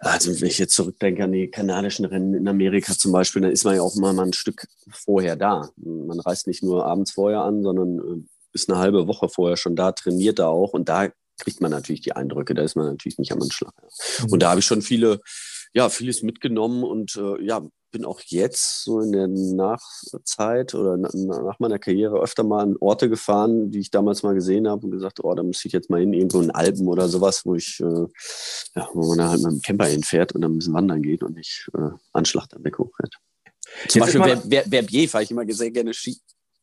also 0.00 0.40
wenn 0.40 0.48
ich 0.48 0.58
jetzt 0.58 0.74
zurückdenke 0.74 1.24
an 1.24 1.32
die 1.32 1.48
kanadischen 1.48 2.04
Rennen 2.04 2.34
in 2.34 2.48
Amerika 2.48 2.94
zum 2.94 3.12
Beispiel, 3.12 3.42
dann 3.42 3.52
ist 3.52 3.64
man 3.64 3.76
ja 3.76 3.82
auch 3.82 3.94
mal, 3.94 4.12
mal 4.12 4.26
ein 4.26 4.32
Stück 4.32 4.66
vorher 4.90 5.36
da. 5.36 5.70
Man 5.76 6.18
reist 6.20 6.48
nicht 6.48 6.62
nur 6.62 6.84
abends 6.84 7.12
vorher 7.12 7.42
an, 7.42 7.62
sondern 7.62 7.98
äh, 7.98 8.24
ist 8.52 8.68
eine 8.68 8.78
halbe 8.78 9.06
Woche 9.06 9.28
vorher 9.28 9.56
schon 9.56 9.76
da, 9.76 9.92
trainiert 9.92 10.38
da 10.38 10.48
auch 10.48 10.72
und 10.72 10.88
da 10.88 11.08
kriegt 11.38 11.60
man 11.60 11.70
natürlich 11.70 12.00
die 12.00 12.12
Eindrücke. 12.12 12.54
Da 12.54 12.62
ist 12.62 12.76
man 12.76 12.86
natürlich 12.86 13.18
nicht 13.18 13.32
am 13.32 13.42
Anschlag. 13.42 13.74
Mhm. 14.22 14.32
Und 14.32 14.42
da 14.42 14.50
habe 14.50 14.60
ich 14.60 14.66
schon 14.66 14.82
viele 14.82 15.20
ja, 15.76 15.90
vieles 15.90 16.22
mitgenommen 16.22 16.84
und 16.84 17.16
äh, 17.16 17.44
ja, 17.44 17.62
bin 17.90 18.06
auch 18.06 18.20
jetzt 18.24 18.82
so 18.82 19.00
in 19.00 19.12
der 19.12 19.28
Nachzeit 19.28 20.74
oder 20.74 20.96
nach 20.96 21.58
meiner 21.58 21.78
Karriere 21.78 22.18
öfter 22.18 22.44
mal 22.44 22.62
an 22.62 22.76
Orte 22.80 23.10
gefahren, 23.10 23.70
die 23.70 23.80
ich 23.80 23.90
damals 23.90 24.22
mal 24.22 24.34
gesehen 24.34 24.68
habe 24.68 24.86
und 24.86 24.92
gesagt, 24.92 25.22
oh, 25.22 25.34
da 25.34 25.42
muss 25.42 25.64
ich 25.66 25.72
jetzt 25.72 25.90
mal 25.90 26.00
hin, 26.00 26.14
irgendwo 26.14 26.40
in 26.40 26.50
Alpen 26.50 26.88
oder 26.88 27.08
sowas, 27.08 27.44
wo 27.44 27.54
ich, 27.54 27.78
äh, 27.80 28.06
ja, 28.74 28.88
wo 28.94 29.08
man 29.08 29.18
da 29.18 29.28
halt 29.28 29.42
mit 29.42 29.52
dem 29.52 29.60
Camper 29.60 29.86
hinfährt 29.86 30.32
und 30.32 30.40
dann 30.40 30.52
ein 30.52 30.58
bisschen 30.58 30.72
wandern 30.72 31.02
geht 31.02 31.22
und 31.22 31.36
nicht 31.36 31.70
äh, 31.74 31.90
Anschlag 32.14 32.48
dann 32.48 32.64
weg 32.64 32.78
hochfährt. 32.78 33.14
Zum 33.88 34.02
jetzt 34.02 34.14
Beispiel 34.14 34.22
Ver 34.22 34.36
Ver 34.48 34.70
Verbier 34.70 35.08
fahre 35.10 35.24
ich 35.24 35.30
immer 35.30 35.44
sehr 35.52 35.70
gerne 35.70 35.92
Ski. 35.92 36.16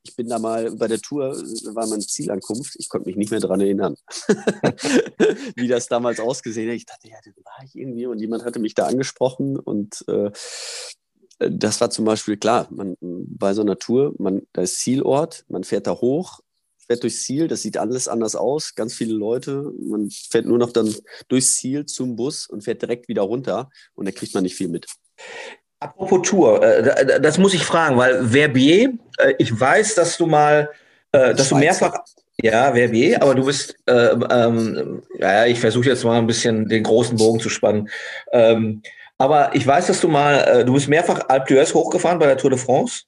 Ich 0.06 0.16
bin 0.18 0.28
da 0.28 0.38
mal 0.38 0.72
bei 0.76 0.88
der 0.88 1.00
Tour, 1.00 1.32
war 1.74 1.88
meine 1.88 2.06
Zielankunft. 2.06 2.76
Ich 2.78 2.90
konnte 2.90 3.08
mich 3.08 3.16
nicht 3.16 3.32
mehr 3.32 3.40
daran 3.40 3.62
erinnern, 3.62 3.96
wie 5.56 5.68
das 5.68 5.88
damals 5.88 6.20
ausgesehen 6.20 6.70
hat. 6.70 6.76
Ich 6.76 6.86
dachte, 6.86 7.08
ja, 7.08 7.16
da 7.24 7.32
war 7.44 7.64
ich 7.64 7.76
irgendwie 7.76 8.06
und 8.06 8.20
jemand 8.20 8.44
hatte 8.44 8.60
mich 8.60 8.76
da 8.76 8.88
angesprochen 8.88 9.58
und 9.58 10.04
äh, 10.08 10.32
das 11.40 11.82
war 11.82 11.90
zum 11.90 12.06
Beispiel 12.06 12.38
klar, 12.38 12.68
man, 12.70 12.96
bei 13.02 13.54
so 13.54 13.62
einer 13.62 13.80
Tour, 13.80 14.14
man, 14.18 14.44
da 14.54 14.62
ist 14.62 14.80
Zielort, 14.80 15.46
man 15.48 15.64
fährt 15.64 15.88
da 15.88 15.94
hoch, 15.94 16.42
fährt 16.86 17.04
durchs 17.04 17.24
Ziel, 17.24 17.48
das 17.48 17.62
sieht 17.62 17.78
alles 17.78 18.08
anders 18.08 18.36
aus, 18.36 18.76
ganz 18.76 18.94
viele 18.94 19.14
Leute, 19.14 19.72
man 19.80 20.10
fährt 20.10 20.46
nur 20.46 20.58
noch 20.58 20.72
dann 20.72 20.94
durchs 21.28 21.56
Ziel 21.56 21.86
zum 21.86 22.16
Bus 22.16 22.48
und 22.48 22.64
fährt 22.64 22.82
direkt 22.82 23.08
wieder 23.08 23.24
runter 23.24 23.70
und 23.94 24.06
da 24.06 24.12
kriegt 24.12 24.34
man 24.34 24.44
nicht 24.44 24.56
viel 24.56 24.70
mit. 24.70 24.88
Apropos 25.84 26.22
Tour, 26.24 26.64
äh, 26.64 27.20
das 27.20 27.38
muss 27.38 27.54
ich 27.54 27.66
fragen, 27.66 27.98
weil 27.98 28.26
Verbier, 28.26 28.94
äh, 29.18 29.34
ich 29.38 29.60
weiß, 29.60 29.96
dass 29.96 30.18
du 30.18 30.28
mal, 30.28 30.70
äh, 31.12 31.36
dass 31.36 31.50
du 31.50 31.58
mehrfach, 31.58 32.00
Ja, 32.42 32.74
Verbier, 32.74 33.22
aber 33.22 33.36
du 33.36 33.46
bist, 33.46 33.76
äh, 33.86 34.16
ähm, 34.32 35.04
ja, 35.20 35.46
ich 35.46 35.60
versuche 35.60 35.90
jetzt 35.90 36.06
mal 36.06 36.18
ein 36.18 36.26
bisschen 36.26 36.70
den 36.70 36.84
großen 36.84 37.18
Bogen 37.18 37.42
zu 37.42 37.50
spannen. 37.50 37.90
Ähm, 38.32 38.82
aber 39.18 39.54
ich 39.54 39.68
weiß, 39.68 39.88
dass 39.88 40.00
du 40.00 40.08
mal, 40.08 40.64
du 40.66 40.74
bist 40.74 40.88
mehrfach 40.88 41.28
Alpe 41.28 41.54
d'Huez 41.54 41.74
hochgefahren 41.74 42.18
bei 42.18 42.26
der 42.28 42.38
Tour 42.38 42.50
de 42.50 42.60
France. 42.60 43.04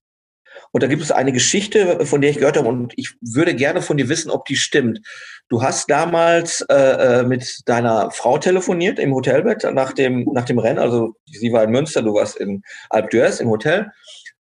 Und 0.76 0.84
da 0.84 0.88
gibt 0.88 1.02
es 1.02 1.10
eine 1.10 1.32
Geschichte, 1.32 2.06
von 2.06 2.20
der 2.20 2.32
ich 2.32 2.40
gehört 2.40 2.58
habe, 2.58 2.68
und 2.68 2.92
ich 2.98 3.14
würde 3.22 3.56
gerne 3.56 3.82
von 3.82 3.96
dir 3.96 4.10
wissen, 4.10 4.30
ob 4.30 4.44
die 4.44 4.58
stimmt. 4.58 5.00
Du 5.48 5.64
hast 5.64 5.90
damals 5.90 6.66
äh, 6.68 7.20
äh 7.20 7.24
mit 7.24 7.62
deiner 7.66 8.12
Frau 8.12 8.38
telefoniert 8.38 9.00
im 9.00 9.14
Hotelbett 9.14 9.64
nach 9.74 9.94
dem, 9.94 10.26
nach 10.34 10.44
dem 10.44 10.60
Rennen. 10.60 10.80
Also 10.80 11.16
sie 11.28 11.54
war 11.54 11.64
in 11.64 11.70
Münster, 11.70 12.02
du 12.02 12.16
warst 12.16 12.36
in 12.36 12.62
Alpe 12.90 13.08
d'Huez 13.08 13.40
im 13.40 13.48
Hotel. 13.48 13.90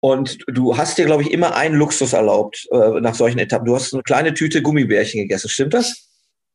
Und 0.01 0.39
du 0.47 0.79
hast 0.79 0.97
dir, 0.97 1.05
glaube 1.05 1.23
ich, 1.23 1.33
immer 1.33 1.55
einen 1.55 1.75
Luxus 1.75 2.15
erlaubt 2.15 2.67
äh, 2.71 2.99
nach 3.03 3.15
solchen 3.15 3.39
Etappen. 3.39 3.67
Du 3.67 3.75
hast 3.75 3.93
eine 3.93 4.03
kleine 4.03 4.33
Tüte 4.33 4.63
Gummibärchen 4.63 5.21
gegessen. 5.21 5.51
Stimmt 5.51 5.75
das? 5.75 6.09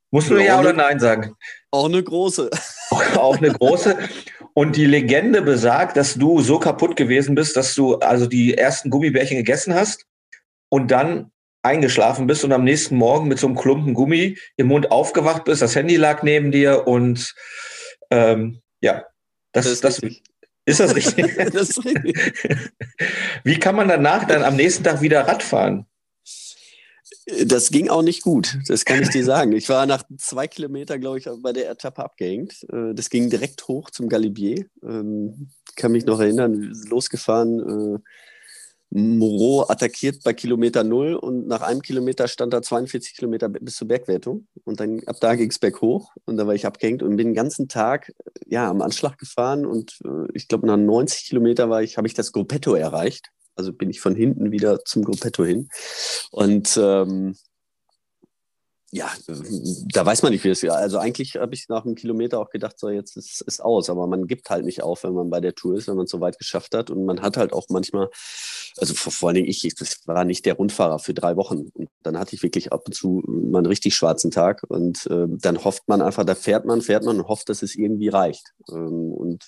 Musst 0.10 0.32
du 0.32 0.38
ja, 0.38 0.44
ja 0.44 0.60
oder 0.60 0.74
nein 0.74 1.00
sagen? 1.00 1.36
Auch 1.70 1.86
eine 1.86 2.02
große. 2.02 2.50
auch 3.16 3.38
eine 3.38 3.52
große. 3.54 3.96
Und 4.54 4.76
die 4.76 4.86
Legende 4.86 5.42
besagt, 5.42 5.96
dass 5.98 6.16
du 6.16 6.42
so 6.42 6.60
kaputt 6.60 6.96
gewesen 6.96 7.36
bist, 7.36 7.56
dass 7.56 7.74
du 7.74 7.96
also 8.00 8.26
die 8.28 8.58
ersten 8.58 8.90
Gummibärchen 8.90 9.38
gegessen 9.38 9.74
hast 9.74 10.06
und 10.70 10.92
dann 10.92 11.32
eingeschlafen 11.64 12.28
bist 12.28 12.44
und 12.44 12.52
am 12.52 12.64
nächsten 12.64 12.96
Morgen 12.96 13.28
mit 13.28 13.40
so 13.40 13.48
einem 13.48 13.56
Klumpen 13.56 13.94
Gummi 13.94 14.38
im 14.58 14.68
Mund 14.68 14.92
aufgewacht 14.92 15.46
bist. 15.46 15.62
Das 15.62 15.76
Handy 15.76 15.96
lag 15.96 16.24
neben 16.24 16.52
dir 16.52 16.88
und 16.88 17.34
ähm, 18.10 18.62
ja, 18.82 19.06
das, 19.52 19.66
das 19.66 19.74
ist 19.74 19.84
das. 19.84 20.02
Ist 20.66 20.80
das 20.80 20.96
richtig? 20.96 21.36
das 21.54 21.70
ist 21.70 21.86
richtig. 21.86 22.20
Wie 23.44 23.60
kann 23.60 23.76
man 23.76 23.88
danach 23.88 24.26
dann 24.26 24.44
am 24.44 24.56
nächsten 24.56 24.84
Tag 24.84 25.02
wieder 25.02 25.28
Radfahren? 25.28 25.86
Das 27.46 27.70
ging 27.70 27.90
auch 27.90 28.02
nicht 28.02 28.24
gut, 28.24 28.58
das 28.68 28.84
kann 28.84 29.02
ich 29.04 29.10
dir 29.10 29.24
sagen. 29.24 29.52
Ich 29.52 29.70
war 29.70 29.86
nach 29.86 30.04
zwei 30.18 30.48
Kilometern, 30.48 31.00
glaube 31.00 31.20
ich, 31.20 31.30
bei 31.42 31.54
der 31.54 31.70
Etappe 31.70 32.04
abgehängt. 32.04 32.66
Äh, 32.72 32.94
das 32.96 33.10
ging 33.10 33.30
direkt 33.30 33.68
hoch 33.68 33.92
zum 33.92 34.10
Galibier. 34.10 34.66
Ähm, 34.84 35.50
kann 35.76 35.92
mich 35.92 36.06
noch 36.06 36.20
erinnern, 36.20 36.74
losgefahren. 36.90 37.96
Äh, 37.96 38.00
Moreau 38.94 39.70
attackiert 39.70 40.22
bei 40.22 40.34
Kilometer 40.34 40.84
null 40.84 41.14
und 41.16 41.48
nach 41.48 41.62
einem 41.62 41.82
Kilometer 41.82 42.28
stand 42.28 42.52
da 42.52 42.62
42 42.62 43.16
Kilometer 43.16 43.48
bis 43.48 43.78
zur 43.78 43.88
Bergwertung. 43.88 44.48
Und 44.66 44.82
dann 44.82 45.02
ab 45.06 45.16
da 45.22 45.36
ging 45.36 45.50
es 45.50 45.60
berghoch 45.60 46.12
und 46.26 46.36
da 46.36 46.46
war 46.46 46.56
ich 46.56 46.66
abgehängt 46.66 47.02
und 47.02 47.16
bin 47.16 47.30
den 47.30 47.34
ganzen 47.34 47.70
Tag 47.70 48.12
ja, 48.48 48.70
am 48.70 48.82
Anschlag 48.82 49.18
gefahren. 49.18 49.66
Und 49.66 50.00
äh, 50.04 50.28
ich 50.34 50.50
glaube, 50.50 50.68
nach 50.68 50.76
90 50.76 51.30
Kilometer 51.30 51.70
war 51.70 51.82
ich, 51.82 51.96
habe 51.96 52.08
ich 52.08 52.14
das 52.16 52.34
Gruppetto 52.34 52.74
erreicht. 52.74 53.30
Also 53.56 53.74
bin 53.74 53.90
ich 53.90 54.02
von 54.02 54.16
hinten 54.16 54.52
wieder 54.52 54.84
zum 54.86 55.04
Gruppetto 55.04 55.44
hin. 55.44 55.68
Und 56.32 56.78
ähm, 56.82 57.36
ja, 58.94 59.10
da 59.94 60.06
weiß 60.06 60.22
man 60.22 60.34
nicht, 60.34 60.44
wie 60.44 60.50
es 60.50 60.64
ist. 60.64 60.70
Also 60.70 60.98
eigentlich 60.98 61.38
habe 61.38 61.54
ich 61.54 61.70
nach 61.70 61.86
einem 61.86 61.96
Kilometer 61.96 62.40
auch 62.40 62.50
gedacht, 62.50 62.78
so 62.78 62.90
jetzt 62.90 63.16
ist 63.16 63.42
es 63.48 63.62
aus. 63.62 63.90
Aber 63.90 64.06
man 64.06 64.28
gibt 64.28 64.50
halt 64.50 64.66
nicht 64.66 64.84
auf, 64.84 65.06
wenn 65.06 65.14
man 65.14 65.30
bei 65.30 65.40
der 65.40 65.56
Tour 65.56 65.78
ist, 65.78 65.88
wenn 65.88 65.96
man 65.96 66.06
es 66.06 66.12
so 66.12 66.20
weit 66.20 66.38
geschafft 66.38 66.76
hat. 66.76 66.90
Und 66.90 67.06
man 67.06 67.22
hat 67.22 67.38
halt 67.38 67.54
auch 67.54 67.68
manchmal, 67.70 68.10
also 68.78 68.94
vor, 68.94 69.14
vor 69.14 69.30
allen 69.30 69.36
Dingen 69.36 69.48
ich, 69.48 69.62
das 69.76 70.06
war 70.08 70.26
nicht 70.26 70.46
der 70.46 70.56
Rundfahrer 70.56 71.00
für 71.00 71.14
drei 71.14 71.38
Wochen. 71.38 71.70
Und 71.74 71.90
dann 72.04 72.20
hatte 72.20 72.36
ich 72.36 72.44
wirklich 72.44 72.74
ab 72.74 72.82
und 72.86 72.94
zu 72.94 73.24
mal 73.26 73.60
einen 73.60 73.68
richtig 73.68 73.96
schwarzen 73.96 74.30
Tag. 74.30 74.64
Und 74.68 75.08
äh, 75.08 75.28
dann 75.30 75.64
hofft 75.64 75.88
man 75.88 76.02
einfach, 76.02 76.26
da 76.26 76.36
fährt 76.36 76.66
man, 76.66 76.82
fährt 76.82 77.06
man 77.06 77.18
und 77.18 77.28
hofft, 77.30 77.48
dass 77.48 77.64
es 77.64 77.76
irgendwie 77.76 78.10
reicht. 78.10 78.52
Ähm, 78.70 79.14
und 79.14 79.48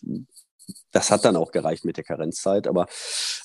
das 0.91 1.11
hat 1.11 1.25
dann 1.25 1.35
auch 1.35 1.51
gereicht 1.51 1.85
mit 1.85 1.97
der 1.97 2.03
Karenzzeit, 2.03 2.67
aber 2.67 2.87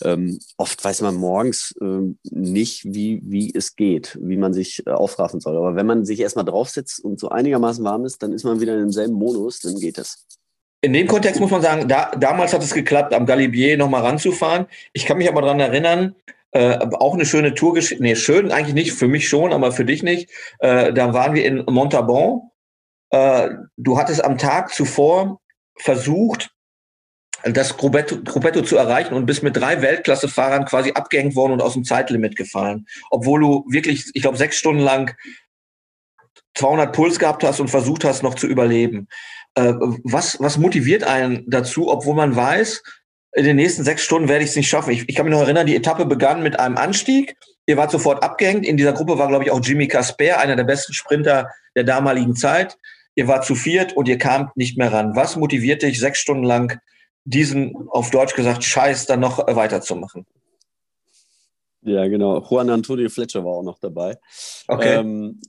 ähm, 0.02 0.38
oft 0.56 0.82
weiß 0.84 1.00
man 1.02 1.14
morgens 1.14 1.75
ähm, 1.80 2.18
nicht, 2.25 2.84
wie, 2.84 3.20
wie 3.25 3.52
es 3.54 3.76
geht, 3.76 4.18
wie 4.20 4.37
man 4.37 4.52
sich 4.52 4.87
äh, 4.87 4.90
aufraffen 4.90 5.40
soll. 5.40 5.56
Aber 5.56 5.76
wenn 5.76 5.87
man 5.87 6.04
sich 6.04 6.20
erstmal 6.20 6.44
draufsetzt 6.44 7.04
und 7.04 7.18
so 7.18 7.30
einigermaßen 7.30 7.84
warm 7.84 8.04
ist, 8.04 8.22
dann 8.22 8.32
ist 8.32 8.44
man 8.44 8.60
wieder 8.60 8.75
in 8.75 8.80
demselben 8.80 9.14
Modus, 9.14 9.60
dann 9.60 9.76
geht 9.76 9.98
es. 9.98 10.26
In 10.80 10.92
dem 10.92 11.08
Kontext 11.08 11.40
muss 11.40 11.50
man 11.50 11.62
sagen, 11.62 11.88
da, 11.88 12.12
damals 12.12 12.52
hat 12.52 12.62
es 12.62 12.72
geklappt, 12.72 13.12
am 13.12 13.26
Galibier 13.26 13.76
nochmal 13.76 14.02
ranzufahren. 14.02 14.66
Ich 14.92 15.06
kann 15.06 15.18
mich 15.18 15.28
aber 15.28 15.42
daran 15.42 15.58
erinnern, 15.58 16.14
äh, 16.52 16.78
auch 16.78 17.14
eine 17.14 17.26
schöne 17.26 17.54
Tourgeschichte, 17.54 18.02
nee, 18.02 18.14
schön 18.14 18.52
eigentlich 18.52 18.75
nicht, 18.75 18.92
für 18.92 19.08
mich 19.08 19.28
schon, 19.28 19.52
aber 19.52 19.72
für 19.72 19.84
dich 19.84 20.02
nicht. 20.02 20.30
Äh, 20.60 20.92
da 20.92 21.12
waren 21.12 21.34
wir 21.34 21.44
in 21.44 21.64
Montabon. 21.66 22.50
Äh, 23.10 23.50
du 23.76 23.98
hattest 23.98 24.25
am 24.25 24.38
Tag 24.38 24.72
zuvor 24.72 25.40
versucht, 25.76 26.50
das 27.45 27.76
Gruppetto, 27.76 28.62
zu 28.62 28.76
erreichen 28.76 29.14
und 29.14 29.26
bist 29.26 29.42
mit 29.42 29.57
drei 29.57 29.80
Weltklasse-Fahrern 29.80 30.64
quasi 30.64 30.92
abgehängt 30.92 31.37
worden 31.37 31.52
und 31.52 31.62
aus 31.62 31.75
dem 31.75 31.85
Zeitlimit 31.85 32.37
gefallen. 32.37 32.87
Obwohl 33.11 33.40
du 33.40 33.64
wirklich, 33.68 34.11
ich 34.14 34.23
glaube, 34.23 34.37
sechs 34.37 34.57
Stunden 34.57 34.80
lang 34.80 35.14
200 36.54 36.92
Puls 36.95 37.18
gehabt 37.18 37.45
hast 37.45 37.61
und 37.61 37.68
versucht 37.68 38.04
hast, 38.04 38.23
noch 38.23 38.35
zu 38.35 38.47
überleben. 38.47 39.09
Äh, 39.54 39.75
was, 40.04 40.40
was 40.40 40.59
motiviert 40.59 41.04
einen 41.04 41.45
dazu, 41.49 41.88
obwohl 41.88 42.16
man 42.16 42.35
weiß, 42.35 42.83
in 43.35 43.45
den 43.45 43.57
nächsten 43.57 43.85
sechs 43.85 44.02
Stunden 44.02 44.28
werde 44.28 44.42
ich 44.42 44.50
es 44.50 44.57
nicht 44.57 44.68
schaffen? 44.68 44.90
Ich, 44.90 45.09
ich 45.09 45.14
kann 45.14 45.26
mich 45.26 45.35
noch 45.35 45.42
erinnern, 45.42 45.66
die 45.66 45.76
Etappe 45.76 46.07
begann 46.07 46.42
mit 46.42 46.59
einem 46.59 46.76
Anstieg. 46.76 47.37
Ihr 47.66 47.76
wart 47.76 47.90
sofort 47.90 48.23
abgehängt. 48.23 48.66
In 48.66 48.76
dieser 48.76 48.92
Gruppe 48.92 49.18
war, 49.18 49.28
glaube 49.28 49.45
ich, 49.45 49.50
auch 49.50 49.61
Jimmy 49.62 49.87
Casper, 49.87 50.40
einer 50.40 50.57
der 50.57 50.64
besten 50.64 50.95
Sprinter 50.95 51.50
der 51.76 51.85
damaligen 51.85 52.35
Zeit. 52.35 52.76
Ihr 53.14 53.28
wart 53.28 53.45
zu 53.45 53.54
viert 53.54 53.92
und 53.92 54.09
ihr 54.09 54.18
kamt 54.18 54.57
nicht 54.57 54.78
mehr 54.78 54.92
ran. 54.92 55.14
Was 55.14 55.37
motiviert 55.37 55.83
dich, 55.83 56.00
sechs 56.00 56.18
Stunden 56.18 56.45
lang 56.45 56.80
diesen, 57.28 57.88
auf 57.88 58.11
Deutsch 58.11 58.35
gesagt, 58.35 58.64
Scheiß 58.64 59.06
dann 59.06 59.20
noch 59.20 59.38
weiterzumachen. 59.38 60.26
Ja, 61.82 62.08
genau. 62.08 62.40
Juan 62.40 62.70
Antonio 62.70 63.08
Fletcher 63.08 63.44
war 63.44 63.52
auch 63.52 63.62
noch 63.62 63.78
dabei. 63.78 64.18
Okay. 64.66 64.97
Ähm, 64.97 65.40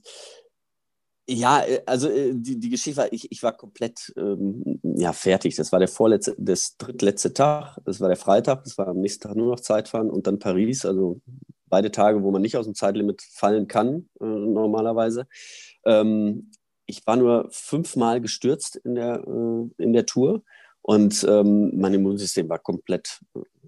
ja, 1.28 1.62
also 1.86 2.08
äh, 2.08 2.32
die, 2.34 2.58
die 2.58 2.70
Geschichte 2.70 3.00
war, 3.00 3.12
ich, 3.12 3.30
ich 3.30 3.42
war 3.42 3.56
komplett 3.56 4.12
ähm, 4.16 4.80
ja, 4.82 5.12
fertig. 5.12 5.56
Das 5.56 5.72
war 5.72 5.78
der 5.78 5.88
vorletzte, 5.88 6.34
das 6.38 6.76
drittletzte 6.76 7.32
Tag, 7.32 7.78
das 7.84 8.00
war 8.00 8.08
der 8.08 8.16
Freitag, 8.16 8.64
das 8.64 8.76
war 8.76 8.88
am 8.88 9.00
nächsten 9.00 9.22
Tag 9.22 9.36
nur 9.36 9.50
noch 9.50 9.60
Zeitfahren 9.60 10.10
und 10.10 10.26
dann 10.26 10.38
Paris, 10.38 10.84
also 10.84 11.20
beide 11.66 11.90
Tage, 11.90 12.22
wo 12.22 12.30
man 12.30 12.42
nicht 12.42 12.56
aus 12.56 12.66
dem 12.66 12.74
Zeitlimit 12.74 13.22
fallen 13.22 13.68
kann, 13.68 14.08
äh, 14.20 14.24
normalerweise. 14.24 15.26
Ähm, 15.84 16.50
ich 16.86 17.06
war 17.06 17.16
nur 17.16 17.48
fünfmal 17.50 18.20
gestürzt 18.20 18.76
in 18.76 18.96
der, 18.96 19.24
äh, 19.26 19.82
in 19.82 19.92
der 19.92 20.06
Tour 20.06 20.42
und 20.90 21.24
ähm, 21.28 21.70
mein 21.78 21.94
Immunsystem 21.94 22.48
war 22.48 22.58
komplett, 22.58 23.20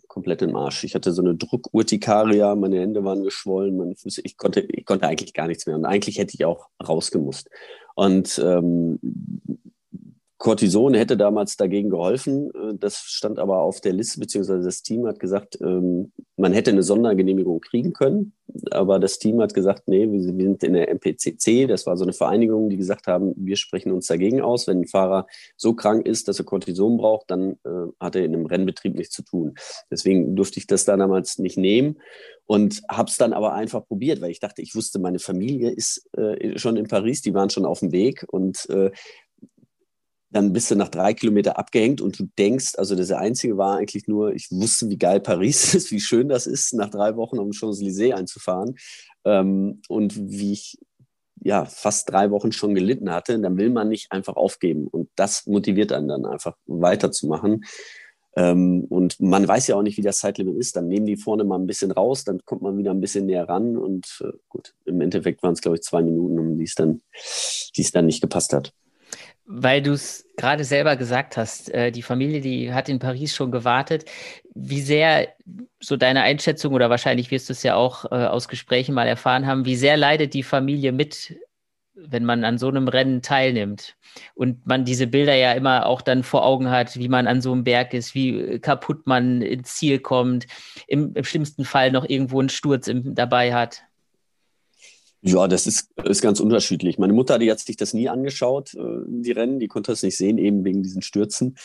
komplett 0.09 0.43
im 0.43 0.57
Arsch. 0.57 0.83
Ich 0.83 0.97
hatte 0.97 1.13
so 1.13 1.23
eine 1.23 1.37
Druckurtikaria, 1.37 2.57
meine 2.57 2.81
Hände 2.81 3.05
waren 3.05 3.23
geschwollen, 3.23 3.77
meine 3.77 3.95
Füße, 3.95 4.23
ich 4.25 4.37
konnte, 4.37 4.63
ich 4.63 4.85
konnte 4.85 5.07
eigentlich 5.07 5.33
gar 5.33 5.47
nichts 5.47 5.65
mehr. 5.65 5.77
Und 5.77 5.85
eigentlich 5.85 6.19
hätte 6.19 6.35
ich 6.35 6.45
auch 6.45 6.67
rausgemusst. 6.85 7.49
Und 7.95 8.41
ähm, 8.45 8.99
Cortison 10.43 10.95
hätte 10.95 11.17
damals 11.17 11.57
dagegen 11.57 11.89
geholfen. 11.89 12.51
Äh, 12.51 12.75
das 12.75 12.97
stand 12.97 13.39
aber 13.39 13.59
auf 13.59 13.81
der 13.81 13.93
Liste, 13.93 14.19
beziehungsweise 14.19 14.65
das 14.65 14.83
Team 14.83 15.07
hat 15.07 15.21
gesagt, 15.21 15.57
ähm, 15.61 16.11
man 16.37 16.53
hätte 16.53 16.73
eine 16.73 16.83
Sondergenehmigung 16.83 17.61
kriegen 17.61 17.93
können. 17.93 18.33
Aber 18.73 18.99
das 18.99 19.21
Team 19.21 19.41
hat 19.41 19.55
gesagt, 19.55 19.85
nee, 19.87 20.11
wir 20.11 20.21
sind 20.21 20.65
in 20.65 20.73
der 20.73 20.91
MPCC. 20.91 21.69
Das 21.69 21.87
war 21.87 21.97
so 21.97 22.03
eine 22.03 22.13
Vereinigung, 22.13 22.71
die 22.71 22.77
gesagt 22.77 23.07
haben, 23.07 23.33
wir 23.37 23.57
sprechen 23.57 23.93
uns 23.93 24.09
dagegen 24.09 24.41
aus. 24.41 24.67
Wenn 24.67 24.81
ein 24.81 24.89
Fahrer 24.89 25.29
so 25.57 25.75
krank 25.75 26.07
ist, 26.07 26.27
dass 26.27 26.41
er 26.41 26.45
Cortison 26.45 26.97
braucht, 26.97 27.31
dann 27.31 27.53
äh, 27.65 27.93
hat 28.01 28.17
er 28.17 28.25
in 28.25 28.35
einem 28.35 28.47
Rennbetrieb 28.47 28.97
nichts 28.97 29.15
zu 29.15 29.23
tun. 29.23 29.55
Deswegen 29.93 30.35
durfte 30.35 30.59
ich 30.59 30.67
das 30.67 30.85
da 30.85 30.97
damals 30.97 31.39
nicht 31.39 31.57
nehmen 31.57 32.01
und 32.47 32.83
habe 32.91 33.09
es 33.09 33.17
dann 33.17 33.33
aber 33.33 33.55
einfach 33.55 33.87
probiert, 33.87 34.21
weil 34.21 34.33
ich 34.33 34.41
dachte, 34.41 34.61
ich 34.61 34.75
wusste, 34.75 34.99
meine 34.99 35.21
Familie 35.21 35.71
ist 35.71 36.11
äh, 36.17 36.59
schon 36.59 36.77
in 36.77 36.89
Paris, 36.89 37.23
die 37.23 37.33
waren 37.33 37.49
schon 37.49 37.65
auf 37.65 37.79
dem 37.79 37.93
Weg 37.93 38.27
und 38.29 38.69
dann 40.33 40.53
bist 40.53 40.71
du 40.71 40.77
nach 40.77 40.89
drei 40.89 41.13
Kilometern 41.13 41.55
abgehängt 41.55 42.01
und 42.01 42.19
du 42.19 42.29
denkst, 42.39 42.73
also 42.77 42.97
das 42.97 43.11
Einzige 43.13 43.59
war 43.59 43.77
eigentlich 43.77 44.09
nur, 44.09 44.33
ich 44.35 44.51
wusste, 44.51 44.89
wie 44.89 44.99
geil 44.99 45.21
Paris 45.21 45.75
ist, 45.75 45.91
wie 45.91 46.01
schön 46.01 46.29
das 46.29 46.47
ist, 46.47 46.73
nach 46.75 46.91
drei 46.91 47.17
Wochen 47.17 47.39
um 47.39 47.51
Champs-Élysées 47.51 48.15
einzufahren 48.15 48.77
ähm, 49.25 49.83
und 49.89 50.17
wie 50.17 50.53
ich 50.53 50.79
ja 51.45 51.65
fast 51.65 52.11
drei 52.11 52.31
Wochen 52.31 52.53
schon 52.53 52.75
gelitten 52.75 53.11
hatte, 53.11 53.39
dann 53.39 53.59
will 53.59 53.71
man 53.71 53.89
nicht 53.89 54.11
einfach 54.11 54.37
aufgeben 54.37 54.87
und 54.87 55.11
das 55.17 55.47
motiviert 55.47 55.93
einen 55.93 56.09
dann 56.09 56.25
einfach 56.25 56.57
weiterzumachen. 56.67 57.65
Ähm, 58.35 58.85
und 58.89 59.21
man 59.21 59.47
weiß 59.47 59.67
ja 59.67 59.77
auch 59.77 59.83
nicht, 59.83 59.99
wie 59.99 60.03
das 60.03 60.21
Zeitlimit 60.21 60.57
ist. 60.57 60.77
Dann 60.77 60.89
nehmen 60.89 61.05
die 61.05 61.19
vorne 61.19 61.45
mal 61.45 61.59
ein 61.59 61.67
bisschen 61.67 61.91
raus, 61.91 62.25
dann 62.25 62.43
kommt 62.47 62.63
man 62.63 62.79
wieder 62.79 62.91
ein 62.91 63.01
bisschen 63.01 63.27
näher 63.27 63.47
ran 63.47 63.77
und 63.77 64.23
äh, 64.25 64.33
gut, 64.49 64.75
im 64.87 65.03
Endeffekt 65.03 65.43
waren 65.43 65.53
es, 65.53 65.61
glaube 65.61 65.77
ich, 65.77 65.83
zwei 65.83 66.03
Minuten, 66.03 66.39
um 66.39 66.57
die 66.57 66.65
es 66.65 66.75
dann, 66.75 67.03
die 67.77 67.83
es 67.83 67.93
dann 67.93 68.07
nicht 68.07 68.23
gepasst 68.23 68.55
hat. 68.55 68.73
Weil 69.45 69.83
du 69.83 69.93
es 69.93 70.29
gerade 70.37 70.65
selber 70.65 70.97
gesagt 70.97 71.37
hast, 71.37 71.69
äh, 71.75 71.91
die 71.91 72.03
Familie, 72.03 72.41
die 72.41 72.73
hat 72.73 72.89
in 72.89 73.01
Paris 73.01 73.35
schon 73.35 73.51
gewartet. 73.51 74.05
Wie 74.55 74.81
sehr, 74.81 75.29
so 75.81 75.97
deine 75.97 76.23
Einschätzung, 76.23 76.75
oder 76.75 76.91
wahrscheinlich 76.91 77.31
wirst 77.31 77.49
du 77.49 77.53
es 77.53 77.63
ja 77.65 77.75
auch 77.75 78.05
äh, 78.07 78.27
aus 78.27 78.49
Gesprächen 78.49 78.95
mal 78.95 79.09
erfahren 79.09 79.47
haben, 79.47 79.65
wie 79.65 79.77
sehr 79.77 79.97
leidet 79.97 80.35
die 80.35 80.45
Familie 80.45 80.93
mit, 80.93 81.35
wenn 81.95 82.25
man 82.25 82.45
an 82.45 82.57
so 82.57 82.69
einem 82.69 82.87
Rennen 82.89 83.21
teilnimmt? 83.21 83.97
Und 84.35 84.67
man 84.67 84.85
diese 84.85 85.07
Bilder 85.09 85.35
ja 85.35 85.53
immer 85.53 85.87
auch 85.87 86.03
dann 86.03 86.23
vor 86.23 86.45
Augen 86.45 86.71
hat, 86.71 86.97
wie 86.97 87.09
man 87.09 87.27
an 87.27 87.41
so 87.41 87.53
einem 87.53 87.65
Berg 87.65 87.95
ist, 87.95 88.15
wie 88.15 88.61
kaputt 88.61 89.07
man 89.07 89.43
ins 89.43 89.75
Ziel 89.75 89.99
kommt, 89.99 90.47
im, 90.87 91.15
im 91.15 91.25
schlimmsten 91.25 91.65
Fall 91.65 91.91
noch 91.91 92.09
irgendwo 92.09 92.39
einen 92.39 92.49
Sturz 92.49 92.87
im, 92.89 93.15
dabei 93.15 93.55
hat. 93.55 93.83
Ja, 95.25 95.47
das 95.47 95.69
ist, 95.69 95.89
ist 96.05 96.21
ganz 96.21 96.41
unterschiedlich. 96.41 96.99
Meine 96.99 97.13
Mutter, 97.13 97.39
die 97.39 97.51
hat 97.51 97.61
sich 97.61 97.77
das 97.77 97.95
nie 97.95 98.09
angeschaut, 98.09 98.75
äh, 98.75 99.03
die 99.07 99.31
Rennen, 99.31 99.61
die 99.61 99.69
konnte 99.69 99.93
das 99.93 100.03
nicht 100.03 100.17
sehen, 100.17 100.37
eben 100.37 100.65
wegen 100.65 100.83
diesen 100.83 101.01
Stürzen. 101.01 101.57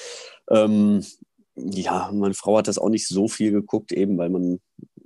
Ähm, 0.49 1.03
ja, 1.55 2.11
meine 2.13 2.35
Frau 2.35 2.57
hat 2.57 2.67
das 2.67 2.77
auch 2.77 2.89
nicht 2.89 3.07
so 3.07 3.27
viel 3.27 3.51
geguckt, 3.51 3.91
eben 3.91 4.17
weil 4.19 4.29
man 4.29 4.59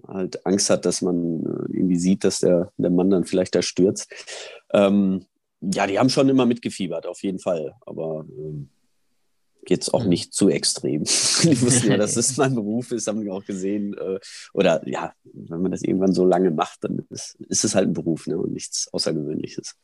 halt 0.05 0.45
Angst 0.45 0.69
hat, 0.69 0.85
dass 0.85 1.01
man 1.01 1.45
äh, 1.45 1.77
irgendwie 1.77 1.97
sieht, 1.97 2.25
dass 2.25 2.39
der, 2.39 2.73
der 2.77 2.89
Mann 2.89 3.09
dann 3.09 3.23
vielleicht 3.23 3.55
da 3.55 3.61
stürzt. 3.61 4.11
Ähm, 4.73 5.25
ja, 5.61 5.87
die 5.87 5.97
haben 5.97 6.09
schon 6.09 6.27
immer 6.27 6.45
mitgefiebert, 6.45 7.07
auf 7.07 7.23
jeden 7.23 7.39
Fall. 7.39 7.75
Aber 7.85 8.25
ähm, 8.37 8.69
jetzt 9.67 9.93
auch 9.93 10.03
nicht 10.05 10.33
zu 10.33 10.49
extrem. 10.49 11.03
die 11.43 11.61
wussten 11.61 11.91
ja, 11.91 11.97
dass 11.97 12.15
es 12.17 12.37
mein 12.37 12.55
Beruf 12.55 12.91
ist, 12.91 13.07
haben 13.07 13.21
die 13.21 13.29
auch 13.29 13.45
gesehen. 13.45 13.95
Äh, 13.97 14.19
oder 14.53 14.81
ja, 14.87 15.13
wenn 15.23 15.61
man 15.61 15.71
das 15.71 15.83
irgendwann 15.83 16.13
so 16.13 16.25
lange 16.25 16.51
macht, 16.51 16.83
dann 16.83 17.05
ist, 17.09 17.37
ist 17.49 17.63
es 17.63 17.75
halt 17.75 17.89
ein 17.89 17.93
Beruf 17.93 18.27
ne, 18.27 18.37
und 18.37 18.53
nichts 18.53 18.89
Außergewöhnliches. 18.91 19.75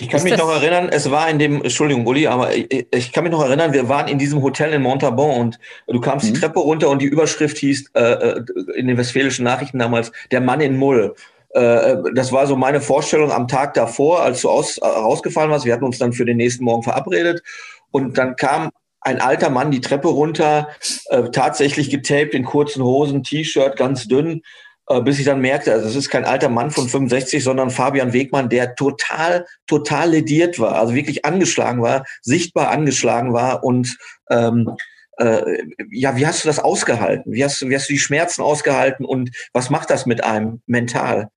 Ich 0.00 0.08
kann 0.08 0.18
ist 0.18 0.24
mich 0.24 0.36
noch 0.36 0.50
erinnern, 0.50 0.88
es 0.90 1.10
war 1.10 1.28
in 1.28 1.38
dem, 1.38 1.62
Entschuldigung, 1.62 2.06
Uli, 2.06 2.26
aber 2.26 2.54
ich, 2.54 2.86
ich, 2.90 3.12
kann 3.12 3.24
mich 3.24 3.32
noch 3.32 3.44
erinnern, 3.44 3.72
wir 3.72 3.88
waren 3.88 4.08
in 4.08 4.18
diesem 4.18 4.42
Hotel 4.42 4.72
in 4.72 4.82
Montabon 4.82 5.38
und 5.38 5.58
du 5.86 6.00
kamst 6.00 6.26
mhm. 6.26 6.34
die 6.34 6.40
Treppe 6.40 6.60
runter 6.60 6.88
und 6.88 7.02
die 7.02 7.06
Überschrift 7.06 7.58
hieß 7.58 7.90
äh, 7.94 8.00
äh, 8.00 8.44
in 8.76 8.86
den 8.86 8.96
westfälischen 8.96 9.44
Nachrichten 9.44 9.78
damals, 9.78 10.10
der 10.30 10.40
Mann 10.40 10.62
in 10.62 10.76
Mull. 10.76 11.14
Äh, 11.50 11.96
das 12.14 12.32
war 12.32 12.46
so 12.46 12.56
meine 12.56 12.80
Vorstellung 12.80 13.30
am 13.30 13.46
Tag 13.46 13.74
davor, 13.74 14.22
als 14.22 14.40
du 14.40 14.48
aus, 14.48 14.80
rausgefallen 14.80 15.50
warst. 15.50 15.66
Wir 15.66 15.74
hatten 15.74 15.84
uns 15.84 15.98
dann 15.98 16.14
für 16.14 16.24
den 16.24 16.38
nächsten 16.38 16.64
Morgen 16.64 16.82
verabredet 16.82 17.42
und 17.90 18.16
dann 18.16 18.36
kam 18.36 18.70
ein 19.00 19.20
alter 19.20 19.50
Mann 19.50 19.70
die 19.70 19.80
Treppe 19.80 20.08
runter, 20.08 20.68
äh, 21.06 21.30
tatsächlich 21.30 21.90
getaped 21.90 22.34
in 22.34 22.44
kurzen 22.44 22.82
Hosen, 22.82 23.22
T-Shirt, 23.22 23.76
ganz 23.76 24.08
dünn, 24.08 24.42
äh, 24.88 25.00
bis 25.00 25.18
ich 25.18 25.24
dann 25.24 25.40
merkte, 25.40 25.72
also 25.72 25.86
es 25.86 25.96
ist 25.96 26.10
kein 26.10 26.24
alter 26.24 26.48
Mann 26.48 26.70
von 26.70 26.88
65, 26.88 27.42
sondern 27.44 27.70
Fabian 27.70 28.12
Wegmann, 28.12 28.48
der 28.48 28.74
total, 28.74 29.46
total 29.66 30.10
lediert 30.10 30.58
war, 30.58 30.76
also 30.76 30.94
wirklich 30.94 31.24
angeschlagen 31.24 31.82
war, 31.82 32.04
sichtbar 32.22 32.70
angeschlagen 32.70 33.32
war 33.32 33.64
und 33.64 33.96
ähm, 34.30 34.70
äh, 35.18 35.62
ja, 35.90 36.16
wie 36.16 36.26
hast 36.26 36.44
du 36.44 36.48
das 36.48 36.58
ausgehalten? 36.58 37.32
Wie 37.32 37.44
hast, 37.44 37.68
wie 37.68 37.74
hast 37.74 37.88
du 37.88 37.92
die 37.92 37.98
Schmerzen 37.98 38.40
ausgehalten 38.40 39.04
und 39.04 39.30
was 39.52 39.68
macht 39.68 39.90
das 39.90 40.06
mit 40.06 40.24
einem 40.24 40.62
mental, 40.66 41.30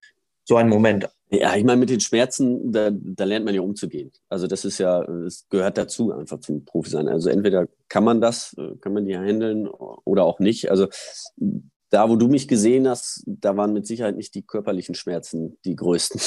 so 0.44 0.56
ein 0.56 0.68
Moment? 0.68 1.08
Ja, 1.34 1.56
ich 1.56 1.64
meine, 1.64 1.80
mit 1.80 1.88
den 1.88 2.00
Schmerzen, 2.00 2.72
da, 2.72 2.90
da 2.92 3.24
lernt 3.24 3.46
man 3.46 3.54
ja 3.54 3.62
umzugehen. 3.62 4.12
Also 4.28 4.46
das 4.46 4.66
ist 4.66 4.76
ja, 4.76 5.02
es 5.02 5.46
gehört 5.48 5.78
dazu, 5.78 6.12
einfach 6.12 6.40
zum 6.40 6.66
Profi 6.66 6.90
sein. 6.90 7.08
Also 7.08 7.30
entweder 7.30 7.68
kann 7.88 8.04
man 8.04 8.20
das, 8.20 8.54
äh, 8.58 8.76
kann 8.82 8.92
man 8.92 9.06
die 9.06 9.16
handeln 9.16 9.66
oder 9.66 10.24
auch 10.24 10.40
nicht. 10.40 10.70
Also 10.70 10.88
da, 11.88 12.10
wo 12.10 12.16
du 12.16 12.28
mich 12.28 12.48
gesehen 12.48 12.86
hast, 12.86 13.22
da 13.26 13.56
waren 13.56 13.72
mit 13.72 13.86
Sicherheit 13.86 14.16
nicht 14.16 14.34
die 14.34 14.42
körperlichen 14.42 14.94
Schmerzen 14.94 15.56
die 15.64 15.74
größten. 15.74 16.20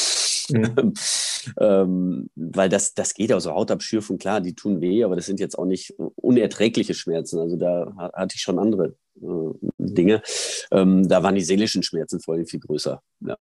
Mhm. 0.50 0.94
ähm, 1.60 2.30
weil 2.36 2.70
das, 2.70 2.96
das 2.96 3.14
geht 3.14 3.32
auch 3.32 3.40
so 3.40 3.52
Hautabschürfung, 3.52 4.18
klar, 4.18 4.42
die 4.42 4.56
tun 4.56 4.82
weh, 4.82 5.04
aber 5.04 5.16
das 5.16 5.28
sind 5.28 5.40
jetzt 5.40 5.58
auch 5.58 5.66
nicht 5.66 5.94
unerträgliche 6.16 6.96
Schmerzen. 6.96 7.38
Also 7.38 7.58
da 7.58 7.94
hatte 8.14 8.36
ich 8.36 8.42
schon 8.42 8.58
andere 8.58 8.96
äh, 9.22 9.54
Dinge. 9.78 10.24
Ähm, 10.72 11.08
da 11.08 11.22
waren 11.22 11.36
die 11.36 11.42
seelischen 11.42 11.84
Schmerzen 11.84 12.20
vor 12.22 12.34
allem 12.34 12.48
viel 12.48 12.60
größer. 12.60 13.04
Ja. 13.20 13.38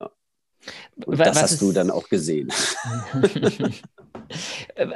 Und 1.06 1.18
was 1.18 1.28
das 1.28 1.42
hast 1.42 1.52
ist, 1.52 1.62
du 1.62 1.72
dann 1.72 1.90
auch 1.90 2.08
gesehen. 2.08 2.48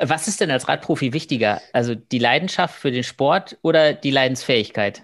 was 0.00 0.28
ist 0.28 0.40
denn 0.40 0.50
als 0.50 0.68
Radprofi 0.68 1.12
wichtiger? 1.12 1.60
Also 1.72 1.94
die 1.94 2.18
Leidenschaft 2.18 2.74
für 2.74 2.90
den 2.90 3.04
Sport 3.04 3.58
oder 3.62 3.94
die 3.94 4.10
Leidensfähigkeit? 4.10 5.02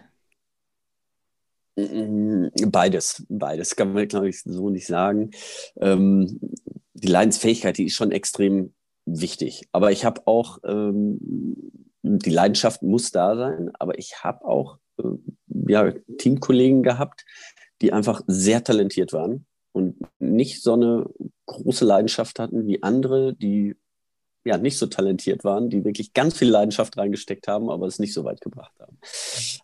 Beides, 1.76 3.24
beides 3.28 3.76
kann 3.76 3.92
man, 3.92 4.08
glaube 4.08 4.28
ich, 4.28 4.42
so 4.42 4.70
nicht 4.70 4.86
sagen. 4.86 5.30
Ähm, 5.80 6.38
die 6.94 7.08
Leidensfähigkeit, 7.08 7.78
die 7.78 7.86
ist 7.86 7.94
schon 7.94 8.12
extrem 8.12 8.74
wichtig. 9.06 9.68
Aber 9.72 9.90
ich 9.90 10.04
habe 10.04 10.26
auch, 10.26 10.58
ähm, 10.64 11.18
die 12.02 12.30
Leidenschaft 12.30 12.82
muss 12.82 13.10
da 13.12 13.36
sein, 13.36 13.70
aber 13.78 13.98
ich 13.98 14.22
habe 14.22 14.44
auch 14.44 14.78
äh, 14.98 15.08
ja, 15.68 15.92
Teamkollegen 16.18 16.82
gehabt, 16.82 17.24
die 17.80 17.92
einfach 17.94 18.20
sehr 18.26 18.62
talentiert 18.62 19.14
waren 19.14 19.46
und 19.72 19.96
nicht 20.18 20.62
so 20.62 20.74
eine 20.74 21.06
große 21.46 21.84
Leidenschaft 21.84 22.38
hatten 22.38 22.66
wie 22.66 22.82
andere, 22.82 23.34
die 23.34 23.76
ja 24.44 24.56
nicht 24.58 24.78
so 24.78 24.86
talentiert 24.86 25.44
waren, 25.44 25.68
die 25.70 25.84
wirklich 25.84 26.12
ganz 26.14 26.36
viel 26.36 26.48
Leidenschaft 26.48 26.96
reingesteckt 26.96 27.46
haben, 27.46 27.70
aber 27.70 27.86
es 27.86 27.98
nicht 27.98 28.14
so 28.14 28.24
weit 28.24 28.40
gebracht 28.40 28.72
haben. 28.80 28.98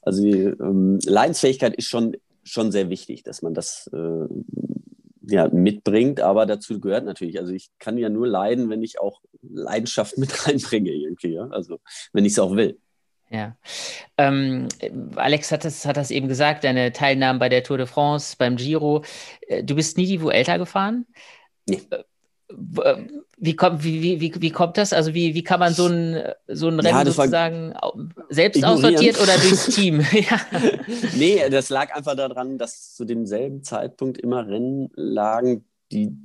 Also 0.03 0.23
die 0.23 0.43
ähm, 0.43 0.99
Leidensfähigkeit 1.05 1.75
ist 1.75 1.87
schon, 1.87 2.17
schon 2.45 2.73
sehr 2.73 2.91
wichtig, 2.91 3.23
dass 3.23 3.43
man 3.43 3.55
das 3.55 3.91
äh, 3.93 4.27
ja, 5.29 5.49
mitbringt, 5.49 6.21
aber 6.21 6.47
dazu 6.47 6.79
gehört 6.79 7.05
natürlich, 7.05 7.39
also 7.39 7.53
ich 7.53 7.71
kann 7.79 7.99
ja 7.99 8.09
nur 8.09 8.29
leiden, 8.29 8.69
wenn 8.69 8.83
ich 8.83 9.01
auch 9.01 9.23
Leidenschaft 9.43 10.19
mit 10.19 10.31
reinbringe 10.47 10.93
irgendwie, 10.93 11.35
ja? 11.35 11.49
also 11.49 11.79
wenn 12.13 12.25
ich 12.25 12.33
es 12.33 12.39
auch 12.39 12.55
will. 12.55 12.79
Ja. 13.31 13.57
Ähm, 14.19 14.69
Alex 15.17 15.51
hat 15.51 15.65
das, 15.65 15.85
hat 15.85 15.97
das 15.97 16.11
eben 16.11 16.29
gesagt, 16.29 16.65
deine 16.65 16.93
Teilnahme 16.93 17.39
bei 17.39 17.49
der 17.49 17.65
Tour 17.65 17.79
de 17.79 17.87
France, 17.87 18.37
beim 18.39 18.57
Giro. 18.57 19.05
Äh, 19.49 19.65
du 19.65 19.75
bist 19.75 19.97
nie 19.97 20.07
die 20.07 20.23
Vuelta 20.23 20.57
gefahren? 20.57 21.07
Nee. 21.67 21.81
Äh, 21.91 22.05
äh, 22.83 23.07
wie 23.39 23.57
kommt, 23.57 23.85
wie, 23.85 24.21
wie, 24.21 24.41
wie, 24.41 24.51
kommt 24.51 24.79
das? 24.79 24.93
Also 24.93 25.13
wie, 25.13 25.35
wie 25.35 25.43
kann 25.43 25.61
man 25.61 25.75
so 25.75 25.87
ein, 25.89 26.23
so 26.47 26.69
ein 26.69 26.81
Rennen 26.81 27.07
ja, 27.07 27.13
sozusagen 27.13 27.75
selbst 28.31 28.65
aussortiert 28.65 29.21
oder 29.21 29.37
durchs 29.37 29.67
Team? 29.75 30.01
ja. 30.13 30.41
Nee, 31.17 31.51
das 31.51 31.69
lag 31.69 31.95
einfach 31.95 32.17
daran, 32.17 32.57
dass 32.57 32.95
zu 32.95 33.05
demselben 33.05 33.63
Zeitpunkt 33.63 34.19
immer 34.19 34.47
Rennen 34.47 34.91
lagen, 34.95 35.65
die 35.93 36.17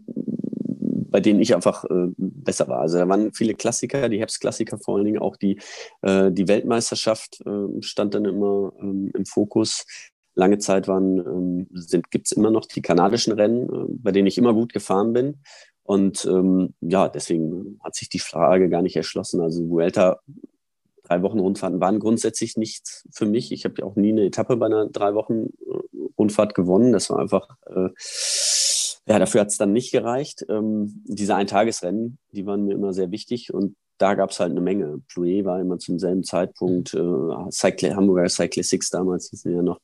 bei 1.11 1.19
denen 1.19 1.41
ich 1.41 1.53
einfach 1.53 1.83
äh, 1.83 2.07
besser 2.17 2.67
war. 2.67 2.79
Also 2.79 2.97
da 2.97 3.07
waren 3.07 3.33
viele 3.33 3.53
Klassiker, 3.53 4.09
die 4.09 4.19
Herbstklassiker 4.19 4.77
vor 4.79 4.95
allen 4.95 5.05
Dingen, 5.05 5.19
auch 5.19 5.35
die, 5.35 5.59
äh, 6.01 6.31
die 6.31 6.47
Weltmeisterschaft 6.47 7.41
äh, 7.45 7.81
stand 7.81 8.15
dann 8.15 8.25
immer 8.25 8.73
ähm, 8.81 9.11
im 9.13 9.25
Fokus. 9.25 9.85
Lange 10.33 10.57
Zeit 10.57 10.87
waren, 10.87 11.17
ähm, 11.19 11.67
sind, 11.73 12.09
gibt's 12.09 12.31
immer 12.31 12.49
noch 12.49 12.65
die 12.65 12.81
kanadischen 12.81 13.33
Rennen, 13.33 13.69
äh, 13.69 13.85
bei 13.89 14.11
denen 14.11 14.27
ich 14.27 14.37
immer 14.37 14.53
gut 14.53 14.73
gefahren 14.73 15.11
bin. 15.13 15.41
Und 15.83 16.25
ähm, 16.25 16.73
ja, 16.79 17.09
deswegen 17.09 17.79
hat 17.83 17.95
sich 17.95 18.07
die 18.07 18.19
Frage 18.19 18.69
gar 18.69 18.81
nicht 18.81 18.95
erschlossen. 18.95 19.41
Also 19.41 19.67
Vuelta, 19.69 20.21
drei 21.03 21.21
Wochen 21.21 21.39
Rundfahrten 21.39 21.81
waren 21.81 21.99
grundsätzlich 21.99 22.55
nichts 22.55 23.05
für 23.11 23.25
mich. 23.25 23.51
Ich 23.51 23.65
habe 23.65 23.75
ja 23.79 23.85
auch 23.85 23.97
nie 23.97 24.13
eine 24.13 24.25
Etappe 24.25 24.55
bei 24.55 24.67
einer 24.67 24.87
drei 24.87 25.13
Wochen 25.13 25.47
äh, 25.47 26.07
Rundfahrt 26.17 26.55
gewonnen. 26.55 26.93
Das 26.93 27.09
war 27.09 27.19
einfach 27.19 27.49
äh, 27.65 27.89
ja, 29.07 29.19
dafür 29.19 29.41
hat 29.41 29.47
es 29.47 29.57
dann 29.57 29.73
nicht 29.73 29.91
gereicht. 29.91 30.45
Ähm, 30.49 31.03
diese 31.05 31.35
Eintagesrennen, 31.35 32.17
die 32.31 32.45
waren 32.45 32.65
mir 32.65 32.73
immer 32.73 32.93
sehr 32.93 33.11
wichtig 33.11 33.53
und 33.53 33.75
da 33.97 34.15
gab 34.15 34.31
es 34.31 34.39
halt 34.39 34.51
eine 34.51 34.61
Menge. 34.61 35.01
Plouet 35.07 35.45
war 35.45 35.59
immer 35.59 35.77
zum 35.77 35.99
selben 35.99 36.23
Zeitpunkt, 36.23 36.93
äh, 36.93 37.51
Cycl 37.51 37.95
Hamburger 37.95 38.29
Cyclistics 38.29 38.89
damals 38.89 39.29
hießen 39.29 39.53
ja 39.53 39.61
noch, 39.61 39.79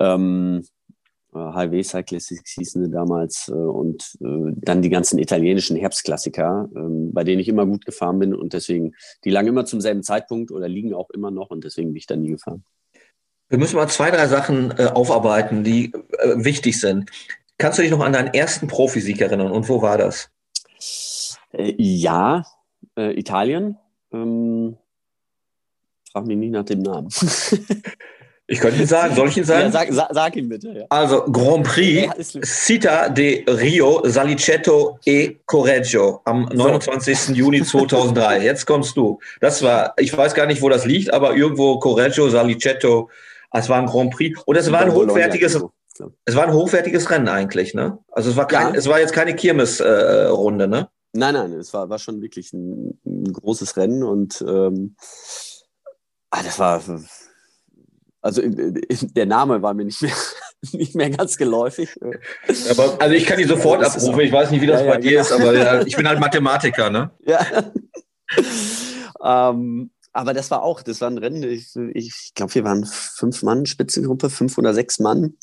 ähm, 0.00 0.62
Highway 1.34 1.82
Cyclistics 1.82 2.52
hießen 2.52 2.84
sie 2.84 2.90
damals 2.90 3.48
äh, 3.48 3.52
und 3.52 4.16
äh, 4.20 4.52
dann 4.56 4.82
die 4.82 4.88
ganzen 4.88 5.18
italienischen 5.18 5.76
Herbstklassiker, 5.76 6.68
äh, 6.74 6.78
bei 7.12 7.24
denen 7.24 7.40
ich 7.40 7.48
immer 7.48 7.66
gut 7.66 7.84
gefahren 7.84 8.18
bin 8.18 8.34
und 8.34 8.52
deswegen, 8.52 8.94
die 9.24 9.30
lagen 9.30 9.48
immer 9.48 9.64
zum 9.64 9.80
selben 9.80 10.02
Zeitpunkt 10.02 10.50
oder 10.52 10.68
liegen 10.68 10.94
auch 10.94 11.10
immer 11.10 11.30
noch 11.30 11.50
und 11.50 11.64
deswegen 11.64 11.88
bin 11.88 11.96
ich 11.96 12.06
da 12.06 12.16
nie 12.16 12.30
gefahren. 12.30 12.64
Wir 13.48 13.58
müssen 13.58 13.76
mal 13.76 13.88
zwei, 13.88 14.10
drei 14.10 14.26
Sachen 14.26 14.70
äh, 14.78 14.86
aufarbeiten, 14.86 15.64
die 15.64 15.92
äh, 15.92 16.36
wichtig 16.36 16.80
sind. 16.80 17.10
Kannst 17.58 17.78
du 17.78 17.82
dich 17.82 17.90
noch 17.90 18.00
an 18.00 18.12
deinen 18.12 18.34
ersten 18.34 18.66
Profisieg 18.66 19.20
erinnern 19.20 19.52
und 19.52 19.68
wo 19.68 19.80
war 19.80 19.98
das? 19.98 20.30
Äh, 21.52 21.74
ja, 21.78 22.44
äh, 22.96 23.18
Italien. 23.18 23.78
Ähm, 24.12 24.76
frag 26.10 26.26
mich 26.26 26.36
nicht 26.36 26.50
nach 26.50 26.64
dem 26.64 26.80
Namen. 26.80 27.08
ich 28.46 28.60
könnte 28.60 28.80
ihn 28.80 28.86
sagen, 28.86 29.14
soll 29.14 29.28
ich 29.28 29.36
ihn 29.36 29.44
sagen? 29.44 29.66
Ja, 29.66 29.70
sag, 29.70 29.92
sag, 29.92 30.08
sag, 30.12 30.36
ihn 30.36 30.48
bitte. 30.48 30.72
Ja. 30.72 30.84
Also 30.88 31.24
Grand 31.24 31.64
Prix 31.64 32.12
Cita 32.42 33.08
de 33.08 33.48
Rio, 33.48 34.02
Salicetto 34.04 34.98
e 35.04 35.36
Correggio 35.46 36.20
am 36.24 36.48
29. 36.52 37.28
Juni 37.36 37.62
2003. 37.62 38.42
Jetzt 38.42 38.66
kommst 38.66 38.96
du. 38.96 39.20
Das 39.40 39.62
war, 39.62 39.94
ich 39.96 40.16
weiß 40.16 40.34
gar 40.34 40.46
nicht, 40.46 40.60
wo 40.60 40.68
das 40.68 40.84
liegt, 40.84 41.12
aber 41.12 41.36
irgendwo 41.36 41.78
Correggio, 41.78 42.28
Salicetto. 42.28 43.10
Es 43.52 43.68
war 43.68 43.78
ein 43.78 43.86
Grand 43.86 44.12
Prix 44.12 44.40
und 44.46 44.56
es 44.56 44.70
war 44.72 44.80
ein 44.80 44.92
hochwertiges, 44.92 45.64
es 46.24 46.34
war 46.34 46.44
ein 46.44 46.52
hochwertiges 46.52 47.10
Rennen 47.10 47.28
eigentlich, 47.28 47.74
ne? 47.74 47.98
Also 48.10 48.30
es 48.30 48.36
war 48.36 48.46
kein, 48.46 48.72
ja. 48.72 48.78
es 48.78 48.88
war 48.88 49.00
jetzt 49.00 49.12
keine 49.12 49.36
Kirmesrunde, 49.36 50.64
äh, 50.64 50.68
ne? 50.68 50.88
Nein, 51.12 51.34
nein, 51.34 51.52
es 51.52 51.72
war, 51.72 51.88
war 51.88 51.98
schon 51.98 52.20
wirklich 52.20 52.52
ein, 52.52 52.98
ein 53.06 53.32
großes 53.32 53.76
Rennen 53.76 54.02
und 54.02 54.44
ähm, 54.46 54.96
ah, 56.30 56.42
das 56.42 56.58
war 56.58 56.80
also 58.24 58.40
der 58.42 59.26
Name 59.26 59.60
war 59.60 59.74
mir 59.74 59.84
nicht 59.84 60.00
mehr, 60.00 60.14
nicht 60.72 60.94
mehr 60.94 61.10
ganz 61.10 61.36
geläufig. 61.36 61.94
Aber, 62.70 62.96
also 62.98 63.14
ich 63.14 63.26
kann 63.26 63.36
die 63.36 63.44
sofort 63.44 63.82
ja, 63.82 63.88
abrufen. 63.88 64.20
Ich 64.20 64.32
weiß 64.32 64.50
nicht, 64.50 64.62
wie 64.62 64.66
das 64.66 64.80
ja, 64.80 64.86
bei 64.86 64.96
dir 64.96 65.10
genau. 65.10 65.20
ist, 65.20 65.32
aber 65.32 65.54
ja, 65.54 65.82
ich 65.82 65.94
bin 65.94 66.08
halt 66.08 66.18
Mathematiker, 66.18 66.88
ne? 66.90 67.10
Ja. 67.26 67.44
ähm, 69.50 69.90
aber 70.14 70.32
das 70.32 70.50
war 70.50 70.62
auch, 70.62 70.82
das 70.82 71.02
war 71.02 71.10
ein 71.10 71.18
Rennen. 71.18 71.42
Ich, 71.42 71.76
ich 71.92 72.32
glaube, 72.34 72.54
wir 72.54 72.64
waren 72.64 72.86
fünf 72.86 73.42
Mann, 73.42 73.66
Spitzengruppe, 73.66 74.30
fünf 74.30 74.56
oder 74.56 74.72
sechs 74.72 74.98
Mann. 74.98 75.34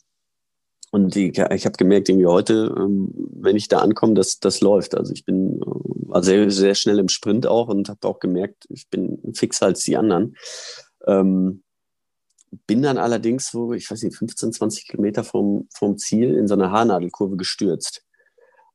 Und 0.91 1.15
die, 1.15 1.30
ich 1.30 1.65
habe 1.65 1.77
gemerkt, 1.77 2.10
irgendwie 2.10 2.27
heute, 2.27 2.75
ähm, 2.77 3.10
wenn 3.34 3.56
ich 3.56 3.69
da 3.69 3.80
ankomme, 3.80 4.13
dass 4.13 4.39
das 4.39 4.60
läuft. 4.60 4.95
Also 4.95 5.13
ich 5.13 5.23
bin 5.23 5.62
äh, 6.13 6.21
sehr, 6.21 6.51
sehr 6.51 6.75
schnell 6.75 6.99
im 6.99 7.08
Sprint 7.08 7.47
auch 7.47 7.69
und 7.69 7.88
habe 7.88 8.06
auch 8.08 8.19
gemerkt, 8.19 8.65
ich 8.69 8.89
bin 8.89 9.17
fixer 9.34 9.67
als 9.67 9.84
die 9.84 9.95
anderen. 9.95 10.36
Ähm, 11.08 11.63
bin 12.67 12.82
dann 12.82 12.97
allerdings 12.97 13.49
so, 13.49 13.71
ich 13.71 13.89
weiß 13.89 14.04
nicht, 14.04 14.17
15, 14.17 14.51
20 14.51 14.88
Kilometer 14.89 15.23
vom, 15.23 15.69
vom 15.73 15.97
Ziel 15.97 16.36
in 16.36 16.49
so 16.49 16.56
einer 16.56 16.71
Haarnadelkurve 16.71 17.38
gestürzt. 17.38 18.04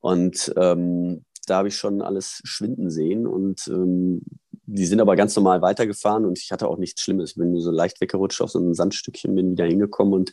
Und 0.00 0.54
ähm, 0.56 1.26
da 1.46 1.58
habe 1.58 1.68
ich 1.68 1.76
schon 1.76 2.00
alles 2.00 2.40
schwinden 2.44 2.90
sehen 2.90 3.26
und 3.26 3.68
ähm, 3.68 4.22
die 4.68 4.86
sind 4.86 5.00
aber 5.00 5.14
ganz 5.16 5.36
normal 5.36 5.60
weitergefahren 5.60 6.24
und 6.24 6.38
ich 6.38 6.50
hatte 6.50 6.66
auch 6.66 6.78
nichts 6.78 7.02
Schlimmes. 7.02 7.32
Ich 7.32 7.36
bin 7.36 7.52
nur 7.52 7.60
so 7.60 7.70
leicht 7.70 8.00
weggerutscht 8.00 8.40
auf 8.40 8.50
so 8.50 8.58
ein 8.58 8.74
Sandstückchen, 8.74 9.34
bin 9.34 9.52
wieder 9.52 9.66
hingekommen 9.66 10.14
und 10.14 10.32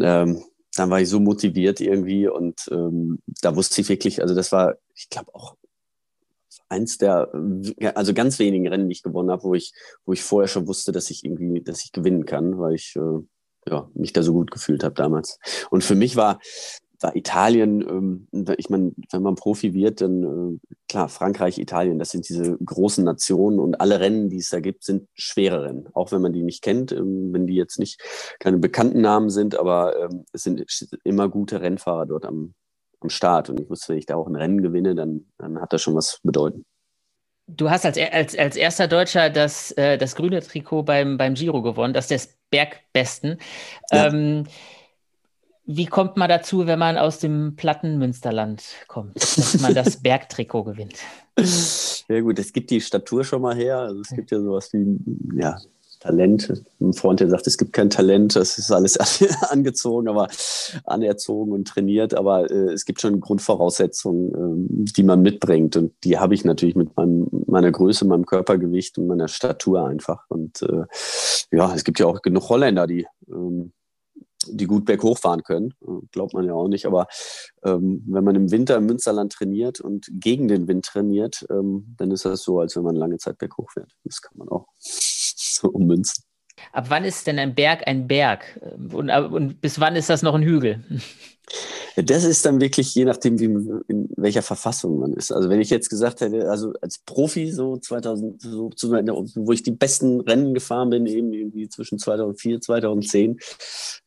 ähm, 0.00 0.42
dann 0.74 0.90
war 0.90 1.00
ich 1.00 1.08
so 1.08 1.20
motiviert 1.20 1.80
irgendwie 1.80 2.28
und 2.28 2.68
ähm, 2.70 3.20
da 3.40 3.56
wusste 3.56 3.80
ich 3.80 3.88
wirklich, 3.88 4.22
also 4.22 4.34
das 4.34 4.52
war, 4.52 4.76
ich 4.94 5.08
glaube 5.08 5.34
auch 5.34 5.56
eins 6.68 6.98
der, 6.98 7.30
also 7.94 8.14
ganz 8.14 8.38
wenigen 8.38 8.66
Rennen, 8.68 8.88
die 8.88 8.94
ich 8.94 9.02
gewonnen 9.02 9.30
habe, 9.30 9.44
wo 9.44 9.54
ich, 9.54 9.72
wo 10.04 10.12
ich 10.12 10.22
vorher 10.22 10.48
schon 10.48 10.66
wusste, 10.66 10.92
dass 10.92 11.10
ich 11.10 11.24
irgendwie, 11.24 11.62
dass 11.62 11.84
ich 11.84 11.92
gewinnen 11.92 12.24
kann, 12.24 12.58
weil 12.58 12.74
ich 12.74 12.96
äh, 12.96 13.70
ja, 13.70 13.90
mich 13.94 14.12
da 14.12 14.22
so 14.22 14.32
gut 14.32 14.50
gefühlt 14.50 14.84
habe 14.84 14.94
damals. 14.94 15.38
Und 15.70 15.84
für 15.84 15.94
mich 15.94 16.16
war, 16.16 16.40
war 17.04 17.14
Italien, 17.14 17.82
ähm, 18.32 18.54
ich 18.56 18.70
meine, 18.70 18.92
wenn 19.12 19.22
man 19.22 19.34
Profi 19.34 19.74
wird, 19.74 20.00
dann 20.00 20.22
äh, 20.62 20.74
klar, 20.88 21.08
Frankreich, 21.08 21.58
Italien, 21.58 21.98
das 21.98 22.10
sind 22.10 22.28
diese 22.28 22.56
großen 22.58 23.04
Nationen 23.04 23.58
und 23.58 23.80
alle 23.80 24.00
Rennen, 24.00 24.30
die 24.30 24.38
es 24.38 24.48
da 24.48 24.60
gibt, 24.60 24.84
sind 24.84 25.06
schwere 25.14 25.64
Rennen. 25.64 25.88
Auch 25.92 26.12
wenn 26.12 26.22
man 26.22 26.32
die 26.32 26.42
nicht 26.42 26.62
kennt, 26.62 26.92
ähm, 26.92 27.32
wenn 27.32 27.46
die 27.46 27.54
jetzt 27.54 27.78
nicht 27.78 28.00
keine 28.40 28.58
bekannten 28.58 29.02
Namen 29.02 29.28
sind, 29.28 29.56
aber 29.56 30.00
ähm, 30.00 30.24
es 30.32 30.42
sind 30.44 30.64
immer 31.04 31.28
gute 31.28 31.60
Rennfahrer 31.60 32.06
dort 32.06 32.24
am, 32.24 32.54
am 33.00 33.10
Start. 33.10 33.50
Und 33.50 33.60
ich 33.60 33.68
wusste, 33.68 33.90
wenn 33.90 33.98
ich 33.98 34.06
da 34.06 34.16
auch 34.16 34.26
ein 34.26 34.36
Rennen 34.36 34.62
gewinne, 34.62 34.94
dann, 34.94 35.26
dann 35.36 35.60
hat 35.60 35.72
das 35.74 35.82
schon 35.82 35.94
was 35.94 36.20
bedeuten. 36.22 36.64
Du 37.46 37.68
hast 37.68 37.84
als, 37.84 37.98
als, 37.98 38.38
als 38.38 38.56
erster 38.56 38.88
Deutscher 38.88 39.28
das, 39.28 39.72
äh, 39.72 39.98
das 39.98 40.16
grüne 40.16 40.40
Trikot 40.40 40.84
beim, 40.84 41.18
beim 41.18 41.34
Giro 41.34 41.60
gewonnen, 41.60 41.92
das 41.92 42.08
des 42.08 42.38
Bergbesten. 42.48 43.36
Ja. 43.92 44.06
Ähm, 44.06 44.44
wie 45.66 45.86
kommt 45.86 46.16
man 46.16 46.28
dazu, 46.28 46.66
wenn 46.66 46.78
man 46.78 46.98
aus 46.98 47.18
dem 47.18 47.56
platten 47.56 47.98
Münsterland 47.98 48.62
kommt, 48.86 49.16
dass 49.16 49.60
man 49.60 49.74
das 49.74 49.96
Bergtrikot 50.02 50.64
gewinnt? 50.64 50.96
Ja 52.08 52.20
gut, 52.20 52.38
es 52.38 52.52
gibt 52.52 52.70
die 52.70 52.80
Statur 52.80 53.24
schon 53.24 53.42
mal 53.42 53.54
her. 53.54 53.78
Also 53.78 54.00
es 54.02 54.10
gibt 54.10 54.30
ja 54.30 54.40
sowas 54.40 54.72
wie 54.72 54.98
ja, 55.38 55.58
Talent. 56.00 56.62
Ein 56.80 56.92
Freund, 56.92 57.20
der 57.20 57.30
sagt, 57.30 57.46
es 57.46 57.56
gibt 57.56 57.72
kein 57.72 57.88
Talent, 57.88 58.36
das 58.36 58.58
ist 58.58 58.70
alles 58.70 58.98
angezogen, 59.50 60.08
aber 60.08 60.28
anerzogen 60.84 61.52
und 61.52 61.66
trainiert. 61.66 62.14
Aber 62.14 62.50
äh, 62.50 62.72
es 62.72 62.84
gibt 62.84 63.00
schon 63.00 63.20
Grundvoraussetzungen, 63.20 64.84
äh, 64.84 64.92
die 64.92 65.02
man 65.02 65.22
mitbringt. 65.22 65.76
Und 65.76 65.92
die 66.04 66.18
habe 66.18 66.34
ich 66.34 66.44
natürlich 66.44 66.76
mit 66.76 66.94
meinem, 66.96 67.26
meiner 67.46 67.72
Größe, 67.72 68.04
meinem 68.04 68.26
Körpergewicht 68.26 68.98
und 68.98 69.06
meiner 69.06 69.28
Statur 69.28 69.86
einfach. 69.86 70.24
Und 70.28 70.60
äh, 70.62 70.84
ja, 71.50 71.74
es 71.74 71.84
gibt 71.84 71.98
ja 71.98 72.06
auch 72.06 72.20
genug 72.20 72.50
Holländer, 72.50 72.86
die 72.86 73.06
ähm, 73.28 73.72
die 74.50 74.66
gut 74.66 74.84
berghoch 74.84 75.18
fahren 75.18 75.42
können. 75.42 75.74
Glaubt 76.12 76.34
man 76.34 76.44
ja 76.44 76.54
auch 76.54 76.68
nicht. 76.68 76.86
Aber 76.86 77.06
ähm, 77.64 78.04
wenn 78.06 78.24
man 78.24 78.34
im 78.34 78.50
Winter 78.50 78.76
im 78.76 78.86
Münsterland 78.86 79.32
trainiert 79.32 79.80
und 79.80 80.08
gegen 80.12 80.48
den 80.48 80.68
Wind 80.68 80.84
trainiert, 80.86 81.46
ähm, 81.50 81.94
dann 81.96 82.10
ist 82.10 82.24
das 82.24 82.42
so, 82.42 82.60
als 82.60 82.76
wenn 82.76 82.84
man 82.84 82.96
lange 82.96 83.18
Zeit 83.18 83.38
berghoch 83.38 83.70
fährt. 83.70 83.92
Das 84.04 84.22
kann 84.22 84.36
man 84.36 84.48
auch 84.48 84.66
so 84.78 85.68
ummünzen. 85.68 86.24
Ab 86.72 86.86
wann 86.88 87.04
ist 87.04 87.26
denn 87.26 87.38
ein 87.38 87.54
Berg 87.54 87.86
ein 87.86 88.06
Berg? 88.06 88.60
Und, 88.92 89.10
und 89.10 89.60
bis 89.60 89.80
wann 89.80 89.96
ist 89.96 90.08
das 90.08 90.22
noch 90.22 90.34
ein 90.34 90.42
Hügel? 90.42 90.84
Das 91.96 92.24
ist 92.24 92.44
dann 92.44 92.60
wirklich 92.60 92.94
je 92.94 93.04
nachdem, 93.04 93.38
wie, 93.38 93.44
in 93.44 94.08
welcher 94.16 94.42
Verfassung 94.42 94.98
man 94.98 95.12
ist. 95.12 95.30
Also 95.30 95.48
wenn 95.48 95.60
ich 95.60 95.70
jetzt 95.70 95.90
gesagt 95.90 96.20
hätte, 96.20 96.50
also 96.50 96.72
als 96.80 96.98
Profi 96.98 97.52
so 97.52 97.76
2000, 97.76 98.42
so, 98.42 98.70
wo 99.36 99.52
ich 99.52 99.62
die 99.62 99.70
besten 99.70 100.20
Rennen 100.20 100.54
gefahren 100.54 100.90
bin, 100.90 101.06
eben 101.06 101.32
irgendwie 101.32 101.68
zwischen 101.68 101.98
2004 101.98 102.60
2010, 102.60 103.38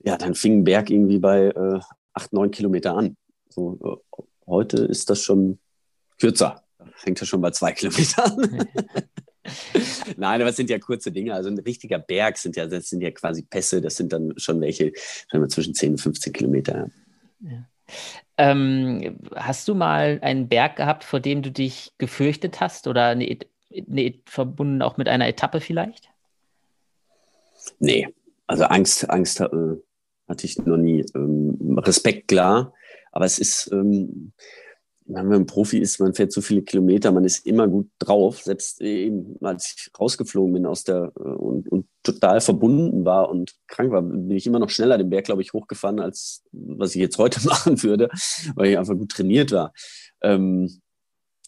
ja, 0.04 0.18
dann 0.18 0.36
fing 0.36 0.60
ein 0.60 0.64
Berg 0.66 0.90
irgendwie 0.90 1.20
bei 1.20 1.48
äh, 1.48 1.80
acht, 2.14 2.34
neun 2.34 2.52
Kilometer 2.52 2.96
an. 2.96 3.16
So, 3.50 3.80
äh, 3.84 4.22
heute 4.48 4.84
ist 4.84 5.10
das 5.10 5.22
schon 5.22 5.60
kürzer. 6.20 6.64
Fängt 6.96 7.20
ja 7.20 7.26
schon 7.26 7.42
bei 7.42 7.52
zwei 7.52 7.72
Kilometer 7.72 8.26
an. 8.26 8.68
Nein, 10.18 10.42
aber 10.42 10.50
es 10.50 10.58
sind 10.58 10.70
ja 10.70 10.80
kurze 10.80 11.12
Dinge. 11.12 11.34
Also 11.34 11.50
ein 11.50 11.60
richtiger 11.60 12.00
Berg 12.00 12.38
sind 12.38 12.58
ja, 12.58 12.66
das 12.68 12.90
sind 12.90 13.02
ja 13.02 13.12
quasi 13.12 13.44
Pässe, 13.44 13.80
das 13.82 13.96
sind 13.96 14.12
dann 14.12 14.34
schon 14.38 14.60
welche, 14.60 14.92
sagen 15.32 15.44
wir, 15.44 15.48
zwischen 15.48 15.74
10 15.74 15.92
und 15.92 16.02
15 16.02 16.34
Kilometer. 16.34 16.90
Ja. 17.40 17.66
Ähm, 18.38 19.20
hast 19.36 19.68
du 19.68 19.76
mal 19.76 20.20
einen 20.22 20.48
Berg 20.48 20.76
gehabt, 20.76 21.04
vor 21.04 21.20
dem 21.20 21.42
du 21.42 21.52
dich 21.52 21.94
gefürchtet 21.98 22.62
hast 22.62 22.88
oder 22.88 23.08
eine, 23.08 23.38
eine, 23.72 24.14
verbunden 24.26 24.82
auch 24.82 24.98
mit 24.98 25.08
einer 25.08 25.28
Etappe 25.28 25.60
vielleicht? 25.60 26.10
Nee, 27.80 28.08
also 28.46 28.66
Angst, 28.66 29.10
Angst 29.10 29.42
äh, 29.42 29.48
hatte 30.28 30.46
ich 30.46 30.58
noch 30.60 30.78
nie. 30.78 31.06
Ähm, 31.16 31.78
Respekt 31.80 32.28
klar, 32.28 32.74
aber 33.12 33.26
es 33.26 33.40
ist, 33.40 33.72
ähm, 33.72 34.34
wenn 35.08 35.28
man 35.28 35.46
Profi 35.46 35.80
ist, 35.80 36.00
man 36.00 36.14
fährt 36.14 36.32
so 36.32 36.42
viele 36.42 36.62
Kilometer, 36.62 37.12
man 37.12 37.24
ist 37.24 37.46
immer 37.46 37.68
gut 37.68 37.90
drauf. 38.00 38.42
Selbst 38.42 38.82
eben, 38.82 39.38
als 39.42 39.76
ich 39.78 40.00
rausgeflogen 40.00 40.54
bin 40.54 40.66
aus 40.66 40.84
der 40.84 41.14
äh, 41.16 41.20
und, 41.20 41.70
und 41.70 41.88
total 42.04 42.42
verbunden 42.42 43.06
war 43.06 43.30
und 43.30 43.56
krank 43.68 43.92
war, 43.92 44.02
bin 44.02 44.32
ich 44.32 44.48
immer 44.48 44.60
noch 44.60 44.70
schneller 44.70 44.98
den 44.98 45.10
Berg, 45.10 45.26
glaube 45.26 45.42
ich, 45.42 45.54
hochgefahren, 45.54 46.00
als 46.00 46.44
was 46.52 46.96
ich 46.96 47.02
jetzt 47.02 47.18
heute 47.18 47.40
machen 47.48 47.82
würde, 47.84 48.10
weil 48.56 48.72
ich 48.72 48.78
einfach 48.78 48.96
gut 48.96 49.12
trainiert 49.12 49.52
war. 49.52 49.74
Ähm, 50.22 50.82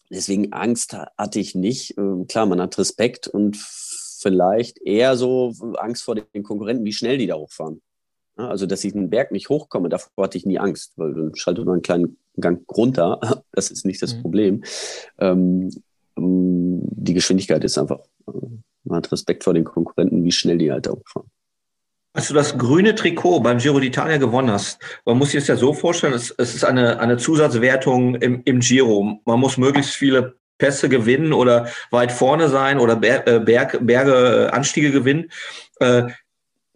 deswegen 0.09 0.53
Angst 0.53 0.95
hatte 1.17 1.39
ich 1.39 1.53
nicht. 1.53 1.97
Ähm, 1.97 2.27
klar, 2.27 2.45
man 2.45 2.61
hat 2.61 2.77
Respekt 2.77 3.27
und 3.27 3.57
vielleicht 3.57 4.81
eher 4.81 5.17
so 5.17 5.53
Angst 5.77 6.03
vor 6.03 6.15
den 6.15 6.43
Konkurrenten, 6.43 6.85
wie 6.85 6.93
schnell 6.93 7.17
die 7.17 7.27
da 7.27 7.35
hochfahren. 7.35 7.81
Also, 8.35 8.65
dass 8.65 8.85
ich 8.85 8.93
den 8.93 9.09
Berg 9.09 9.31
nicht 9.33 9.49
hochkomme, 9.49 9.89
davor 9.89 10.23
hatte 10.23 10.37
ich 10.37 10.45
nie 10.45 10.59
Angst, 10.59 10.93
weil 10.95 11.13
dann 11.13 11.35
schaltet 11.35 11.65
man 11.65 11.73
einen 11.73 11.81
kleinen 11.81 12.17
Gang 12.41 12.63
runter. 12.71 13.19
Das 13.51 13.71
ist 13.71 13.85
nicht 13.85 14.01
das 14.01 14.15
mhm. 14.15 14.21
Problem. 14.21 14.63
Ähm, 15.17 15.69
ähm, 16.17 16.79
die 16.81 17.13
Geschwindigkeit 17.13 17.63
ist 17.63 17.77
einfach, 17.77 17.99
äh, 18.27 18.31
man 18.83 18.97
hat 18.97 19.11
Respekt 19.11 19.43
vor 19.43 19.53
den 19.53 19.65
Konkurrenten, 19.65 20.23
wie 20.23 20.31
schnell 20.31 20.57
die 20.57 20.71
halt 20.71 20.87
auch 20.87 21.01
fahren. 21.05 21.29
Als 22.13 22.27
du 22.27 22.33
das 22.33 22.57
grüne 22.57 22.95
Trikot 22.95 23.41
beim 23.41 23.59
Giro 23.59 23.77
d'Italia 23.77 24.17
gewonnen 24.17 24.49
hast, 24.49 24.79
man 25.05 25.17
muss 25.17 25.31
sich 25.31 25.41
das 25.41 25.47
ja 25.47 25.55
so 25.57 25.73
vorstellen, 25.73 26.13
es, 26.13 26.31
es 26.37 26.55
ist 26.55 26.63
eine, 26.63 26.99
eine 26.99 27.17
Zusatzwertung 27.17 28.15
im, 28.15 28.41
im 28.45 28.61
Giro. 28.61 29.19
Man 29.25 29.39
muss 29.39 29.57
möglichst 29.57 29.93
viele 29.93 30.35
Pässe 30.57 30.89
gewinnen 30.89 31.33
oder 31.33 31.69
weit 31.91 32.11
vorne 32.11 32.49
sein 32.49 32.79
oder 32.79 32.95
Ber 32.95 33.27
äh, 33.27 33.39
Berg, 33.39 33.79
Berge, 33.81 34.47
äh, 34.47 34.55
Anstiege 34.55 34.91
gewinnen. 34.91 35.31
Äh, 35.79 36.03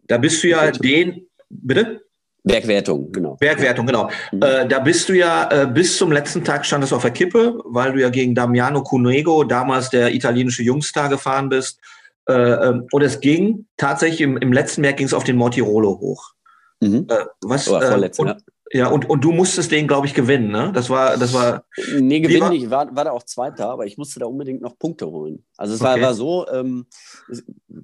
da 0.07 0.17
bist 0.17 0.43
du 0.43 0.49
ja 0.49 0.71
den, 0.71 1.27
bitte? 1.49 2.02
Bergwertung, 2.43 3.11
genau. 3.11 3.37
Bergwertung, 3.39 3.85
genau. 3.85 4.09
Mhm. 4.31 4.41
Äh, 4.41 4.67
da 4.67 4.79
bist 4.79 5.07
du 5.07 5.13
ja 5.13 5.49
äh, 5.49 5.67
bis 5.67 5.97
zum 5.97 6.11
letzten 6.11 6.43
Tag 6.43 6.65
standest 6.65 6.91
auf 6.91 7.01
der 7.01 7.11
Kippe, 7.11 7.57
weil 7.63 7.93
du 7.93 8.01
ja 8.01 8.09
gegen 8.09 8.35
Damiano 8.35 8.83
Cunego, 8.83 9.45
damals 9.45 9.89
der 9.89 10.13
italienische 10.13 10.61
Jungstar, 10.61 11.07
gefahren 11.07 11.47
bist. 11.49 11.79
Äh, 12.27 12.33
ähm, 12.33 12.87
und 12.91 13.01
es 13.01 13.19
ging 13.21 13.65
tatsächlich 13.77 14.21
im, 14.21 14.37
im 14.37 14.51
letzten 14.51 14.81
Berg 14.81 14.97
ging 14.97 15.05
es 15.05 15.13
auf 15.13 15.23
den 15.23 15.37
Mortirolo 15.37 15.99
hoch. 15.99 16.33
Mhm. 16.81 17.07
Äh, 17.09 17.25
was, 17.41 17.69
oh, 17.69 17.79
vorletzten, 17.79 18.21
und, 18.23 18.27
ja, 18.29 18.37
und, 18.81 19.07
und 19.07 19.23
du 19.23 19.31
musstest 19.31 19.71
den, 19.71 19.87
glaube 19.87 20.07
ich, 20.07 20.13
gewinnen, 20.15 20.51
ne? 20.51 20.71
Das 20.73 20.89
war, 20.89 21.17
das 21.17 21.33
war. 21.33 21.65
Nee, 21.99 22.21
gewinnen 22.21 22.49
nicht. 22.49 22.63
Ich 22.63 22.69
war, 22.71 22.95
war 22.95 23.05
da 23.05 23.11
auch 23.11 23.23
Zweiter, 23.23 23.69
aber 23.69 23.85
ich 23.85 23.97
musste 23.97 24.19
da 24.19 24.25
unbedingt 24.25 24.61
noch 24.61 24.79
Punkte 24.79 25.07
holen. 25.07 25.45
Also 25.57 25.75
es 25.75 25.81
okay. 25.81 25.89
war, 25.89 26.01
war 26.01 26.13
so, 26.15 26.47
ähm, 26.47 26.87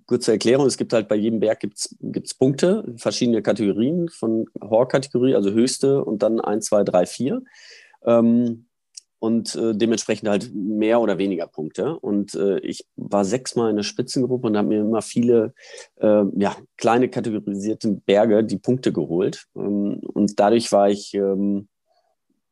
kurze 0.07 0.31
Erklärung, 0.31 0.65
es 0.65 0.77
gibt 0.77 0.91
halt 0.93 1.07
bei 1.07 1.15
jedem 1.15 1.39
Berg 1.39 1.59
gibt's, 1.59 1.95
gibt's 2.01 2.33
Punkte, 2.33 2.83
verschiedene 2.97 3.43
Kategorien 3.43 4.09
von 4.09 4.45
Horror-Kategorie, 4.59 5.35
also 5.35 5.51
höchste 5.51 6.03
und 6.03 6.23
dann 6.23 6.39
1, 6.39 6.65
2, 6.65 6.83
3, 6.83 7.05
4. 7.05 7.41
Ähm, 8.05 8.65
und 9.19 9.53
äh, 9.55 9.75
dementsprechend 9.75 10.29
halt 10.29 10.53
mehr 10.55 11.01
oder 11.01 11.17
weniger 11.17 11.45
Punkte. 11.47 11.99
Und 11.99 12.35
äh, 12.35 12.59
ich 12.59 12.85
war 12.95 13.25
sechsmal 13.25 13.69
in 13.69 13.75
der 13.75 13.83
Spitzengruppe 13.83 14.47
und 14.47 14.57
habe 14.57 14.69
mir 14.69 14.79
immer 14.79 15.01
viele 15.01 15.53
äh, 15.97 16.23
ja, 16.37 16.55
kleine 16.77 17.09
kategorisierte 17.09 17.99
Berge 18.05 18.43
die 18.43 18.57
Punkte 18.57 18.93
geholt. 18.93 19.45
Ähm, 19.55 19.99
und 20.13 20.39
dadurch 20.39 20.71
war 20.71 20.89
ich, 20.89 21.13
ähm, 21.13 21.67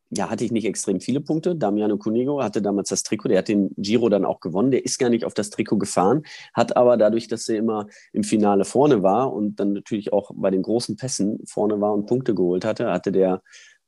ja, 0.09 0.29
hatte 0.29 0.43
ich 0.43 0.51
nicht 0.51 0.65
extrem 0.65 0.99
viele 0.99 1.21
Punkte. 1.21 1.55
Damiano 1.55 1.97
Cunego 1.97 2.43
hatte 2.43 2.61
damals 2.61 2.89
das 2.89 3.03
Trikot, 3.03 3.29
der 3.29 3.39
hat 3.39 3.47
den 3.47 3.73
Giro 3.77 4.09
dann 4.09 4.25
auch 4.25 4.41
gewonnen. 4.41 4.71
Der 4.71 4.83
ist 4.83 4.99
gar 4.99 5.09
nicht 5.09 5.23
auf 5.23 5.33
das 5.33 5.49
Trikot 5.49 5.77
gefahren, 5.77 6.23
hat 6.53 6.75
aber 6.75 6.97
dadurch, 6.97 7.29
dass 7.29 7.47
er 7.47 7.57
immer 7.57 7.87
im 8.11 8.23
Finale 8.23 8.65
vorne 8.65 9.03
war 9.03 9.33
und 9.33 9.59
dann 9.59 9.71
natürlich 9.73 10.11
auch 10.11 10.31
bei 10.33 10.49
den 10.49 10.63
großen 10.63 10.97
Pässen 10.97 11.39
vorne 11.45 11.79
war 11.79 11.93
und 11.93 12.07
Punkte 12.07 12.35
geholt 12.35 12.65
hatte, 12.65 12.91
hatte 12.91 13.11
der 13.13 13.41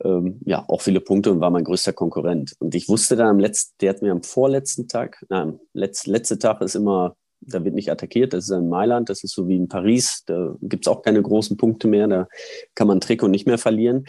ähm, 0.04 0.40
ja 0.46 0.66
auch 0.68 0.82
viele 0.82 1.02
Punkte 1.02 1.32
und 1.32 1.40
war 1.40 1.50
mein 1.50 1.64
größter 1.64 1.94
Konkurrent. 1.94 2.54
Und 2.60 2.76
ich 2.76 2.90
wusste 2.90 3.16
dann 3.16 3.28
am 3.28 3.40
letzten, 3.40 3.76
der 3.82 3.90
hat 3.92 4.02
mir 4.02 4.12
am 4.12 4.24
vorletzten 4.24 4.88
Tag, 4.88 5.26
nein, 5.30 5.60
letzt, 5.74 6.08
letzte 6.08 6.40
Tag 6.40 6.62
ist 6.62 6.76
immer 6.76 7.16
Da 7.42 7.64
wird 7.64 7.76
nicht 7.76 7.90
attackiert. 7.92 8.34
Das 8.34 8.46
ist 8.46 8.52
in 8.52 8.70
Mailand, 8.70 9.10
das 9.10 9.24
ist 9.24 9.34
so 9.34 9.48
wie 9.48 9.56
in 9.56 9.68
Paris. 9.68 10.24
Da 10.26 10.56
gibt 10.62 10.86
es 10.86 10.92
auch 10.92 11.02
keine 11.02 11.22
großen 11.22 11.58
Punkte 11.58 11.88
mehr. 11.88 12.08
Da 12.08 12.28
kann 12.76 12.88
man 12.88 13.00
Trikot 13.00 13.30
nicht 13.30 13.48
mehr 13.48 13.58
verlieren. 13.58 14.06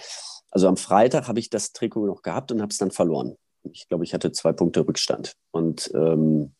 Also 0.50 0.66
am 0.66 0.76
Freitag 0.76 1.28
habe 1.28 1.38
ich 1.38 1.48
das 1.48 1.72
Trikot 1.72 2.06
noch 2.06 2.22
gehabt 2.22 2.50
und 2.50 2.60
habe 2.60 2.70
es 2.70 2.78
dann 2.78 2.90
verloren. 2.90 3.36
Ich 3.72 3.88
glaube, 3.88 4.04
ich 4.04 4.14
hatte 4.14 4.32
zwei 4.32 4.52
Punkte 4.52 4.86
Rückstand. 4.86 5.34
Und 5.52 5.90
ähm, 5.94 6.52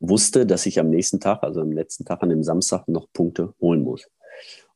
wusste, 0.00 0.44
dass 0.44 0.66
ich 0.66 0.78
am 0.78 0.90
nächsten 0.90 1.18
Tag, 1.18 1.42
also 1.42 1.60
am 1.60 1.72
letzten 1.72 2.04
Tag 2.04 2.22
an 2.22 2.28
dem 2.28 2.42
Samstag, 2.42 2.86
noch 2.88 3.06
Punkte 3.12 3.54
holen 3.60 3.82
muss. 3.82 4.06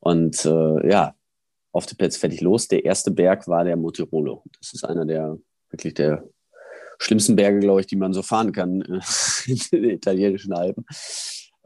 Und 0.00 0.44
äh, 0.44 0.88
ja, 0.88 1.14
auf 1.72 1.86
die 1.86 1.94
Plätze 1.94 2.20
fertig 2.20 2.40
los. 2.40 2.68
Der 2.68 2.84
erste 2.84 3.10
Berg 3.10 3.48
war 3.48 3.64
der 3.64 3.76
Motirolo. 3.76 4.44
Das 4.58 4.72
ist 4.74 4.84
einer 4.84 5.04
der 5.04 5.38
wirklich 5.70 5.94
der 5.94 6.24
schlimmsten 6.98 7.36
Berge, 7.36 7.60
glaube 7.60 7.80
ich, 7.80 7.86
die 7.86 7.96
man 7.96 8.12
so 8.12 8.22
fahren 8.22 8.52
kann 8.52 8.82
äh, 8.82 9.00
in 9.46 9.82
den 9.82 9.90
italienischen 9.90 10.52
Alpen. 10.52 10.84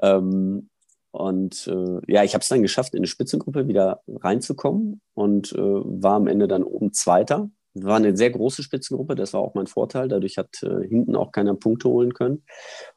Ähm, 0.00 0.70
und 1.10 1.66
äh, 1.66 2.12
ja, 2.12 2.24
ich 2.24 2.34
habe 2.34 2.42
es 2.42 2.48
dann 2.48 2.62
geschafft, 2.62 2.94
in 2.94 2.98
eine 2.98 3.06
Spitzengruppe 3.06 3.68
wieder 3.68 4.02
reinzukommen 4.06 5.00
und 5.14 5.52
äh, 5.52 5.58
war 5.58 6.14
am 6.14 6.26
Ende 6.26 6.46
dann 6.46 6.62
oben 6.62 6.92
Zweiter. 6.92 7.50
War 7.72 7.96
eine 7.96 8.16
sehr 8.16 8.30
große 8.30 8.62
Spitzengruppe, 8.62 9.14
das 9.14 9.32
war 9.32 9.40
auch 9.40 9.54
mein 9.54 9.66
Vorteil. 9.66 10.08
Dadurch 10.08 10.38
hat 10.38 10.62
äh, 10.62 10.86
hinten 10.86 11.16
auch 11.16 11.32
keiner 11.32 11.54
Punkte 11.54 11.88
holen 11.88 12.14
können. 12.14 12.44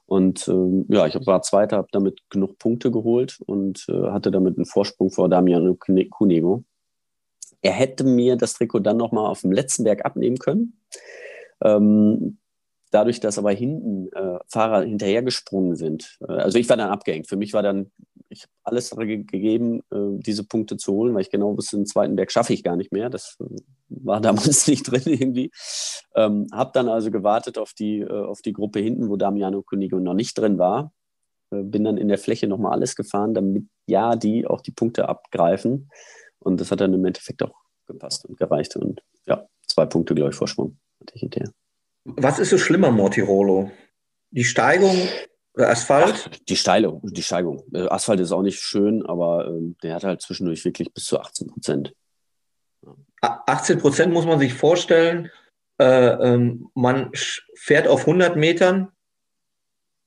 Und 0.06 0.48
ähm, 0.48 0.86
ja, 0.90 1.06
ich 1.06 1.16
war 1.26 1.42
Zweiter, 1.42 1.78
habe 1.78 1.90
damit 1.92 2.22
genug 2.30 2.58
Punkte 2.60 2.92
geholt 2.92 3.40
und 3.46 3.86
äh, 3.90 4.10
hatte 4.10 4.32
damit 4.32 4.58
einen 4.58 4.66
Vorsprung 4.66 5.12
vor 5.12 5.30
Damiano 5.30 5.76
Cunego. 5.76 6.64
Er 7.62 7.74
hätte 7.74 8.04
mir 8.04 8.36
das 8.36 8.54
Trikot 8.54 8.80
dann 8.80 8.98
nochmal 8.98 9.28
auf 9.28 9.42
dem 9.42 9.52
letzten 9.52 9.84
Berg 9.84 10.06
abnehmen 10.06 10.38
können. 10.38 10.80
Ähm, 11.62 12.38
dadurch, 12.92 13.20
dass 13.20 13.38
aber 13.38 13.52
hinten 13.52 14.12
äh, 14.14 14.40
Fahrer 14.48 14.84
hinterhergesprungen 14.84 15.76
sind. 15.76 16.18
Äh, 16.28 16.34
also 16.34 16.58
ich 16.58 16.70
war 16.70 16.78
dann 16.78 16.90
abgehängt. 16.90 17.28
Für 17.28 17.38
mich 17.38 17.54
war 17.54 17.64
dann, 17.64 17.92
ich 18.30 18.44
habe 18.44 18.52
alles 18.64 18.96
gegeben, 18.96 19.82
äh, 19.92 20.20
diese 20.20 20.44
Punkte 20.44 20.78
zu 20.78 20.94
holen, 20.94 21.14
weil 21.14 21.22
ich 21.22 21.32
genau 21.32 21.56
wusste, 21.56 21.78
den 21.78 21.86
zweiten 21.86 22.16
Berg 22.16 22.32
schaffe 22.32 22.54
ich 22.54 22.64
gar 22.64 22.76
nicht 22.76 22.92
mehr. 22.92 23.10
Das 23.10 23.38
äh, 23.40 23.56
war 23.90 24.22
damals 24.22 24.68
nicht 24.68 24.84
drin 24.84 25.04
irgendwie. 25.06 25.52
Ähm, 26.16 26.48
habe 26.52 26.72
dann 26.74 26.90
also 26.90 27.12
gewartet 27.12 27.58
auf 27.58 27.74
die, 27.74 28.00
äh, 28.00 28.10
auf 28.10 28.42
die 28.42 28.54
Gruppe 28.54 28.80
hinten, 28.80 29.10
wo 29.10 29.18
Damiano 29.18 29.62
Cunigo 29.62 30.00
noch 30.00 30.16
nicht 30.16 30.38
drin 30.38 30.58
war. 30.58 30.92
Äh, 31.52 31.64
bin 31.64 31.84
dann 31.84 31.98
in 31.98 32.08
der 32.08 32.18
Fläche 32.18 32.48
nochmal 32.48 32.74
alles 32.74 32.96
gefahren, 32.96 33.34
damit 33.34 33.66
ja 33.88 34.16
die 34.16 34.48
auch 34.48 34.62
die 34.62 34.72
Punkte 34.72 35.10
abgreifen. 35.10 35.90
Und 36.40 36.60
das 36.60 36.72
hat 36.72 36.82
dann 36.82 36.94
im 36.94 37.06
Endeffekt 37.06 37.44
auch 37.44 37.56
gepasst 37.88 38.26
und 38.26 38.38
gereicht. 38.38 38.76
Und 38.76 39.02
ja, 39.26 39.48
zwei 39.68 39.86
Punkte, 39.86 40.16
glaube 40.16 40.32
ich, 40.32 40.36
Vorsprung 40.36 40.78
hatte 41.00 41.14
ich 41.16 41.22
hinterher. 41.22 41.52
Was 42.06 42.40
ist 42.40 42.50
so 42.50 42.58
schlimmer, 42.58 42.92
Mortirolo? 42.92 43.72
Die 44.32 44.44
Steigung 44.44 44.96
oder 45.54 45.70
Asphalt? 45.70 46.30
Ach, 46.30 46.38
die 46.48 46.56
Steigung, 46.56 47.02
die 47.04 47.24
Steigung. 47.24 47.64
Äh, 47.74 47.88
Asphalt 47.88 48.20
ist 48.20 48.32
auch 48.32 48.42
nicht 48.42 48.60
schön, 48.60 49.06
aber 49.06 49.48
ähm, 49.48 49.76
der 49.84 49.96
hat 49.96 50.04
halt 50.04 50.22
zwischendurch 50.22 50.64
wirklich 50.66 50.94
bis 50.94 51.06
zu 51.06 51.20
18 51.20 51.48
Prozent. 51.48 51.94
18 53.22 53.80
Prozent 53.80 54.14
muss 54.14 54.26
man 54.26 54.40
sich 54.40 54.54
vorstellen. 54.54 55.30
Äh, 55.80 55.86
ähm, 55.86 56.70
man 56.74 57.12
fährt 57.56 57.88
auf 57.88 58.02
100 58.02 58.36
Metern 58.36 58.92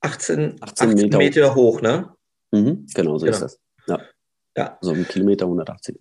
18, 0.01 0.57
18, 0.61 0.89
18 0.89 0.93
Meter. 0.93 1.17
Meter, 1.17 1.55
hoch, 1.55 1.81
ne? 1.81 2.15
Mhm, 2.51 2.87
genau, 2.93 3.17
so 3.17 3.25
genau. 3.25 3.35
ist 3.37 3.41
das. 3.41 3.59
Ja. 3.87 3.99
ja. 4.57 4.77
So 4.81 4.91
ein 4.91 5.07
Kilometer 5.07 5.45
180. 5.45 5.97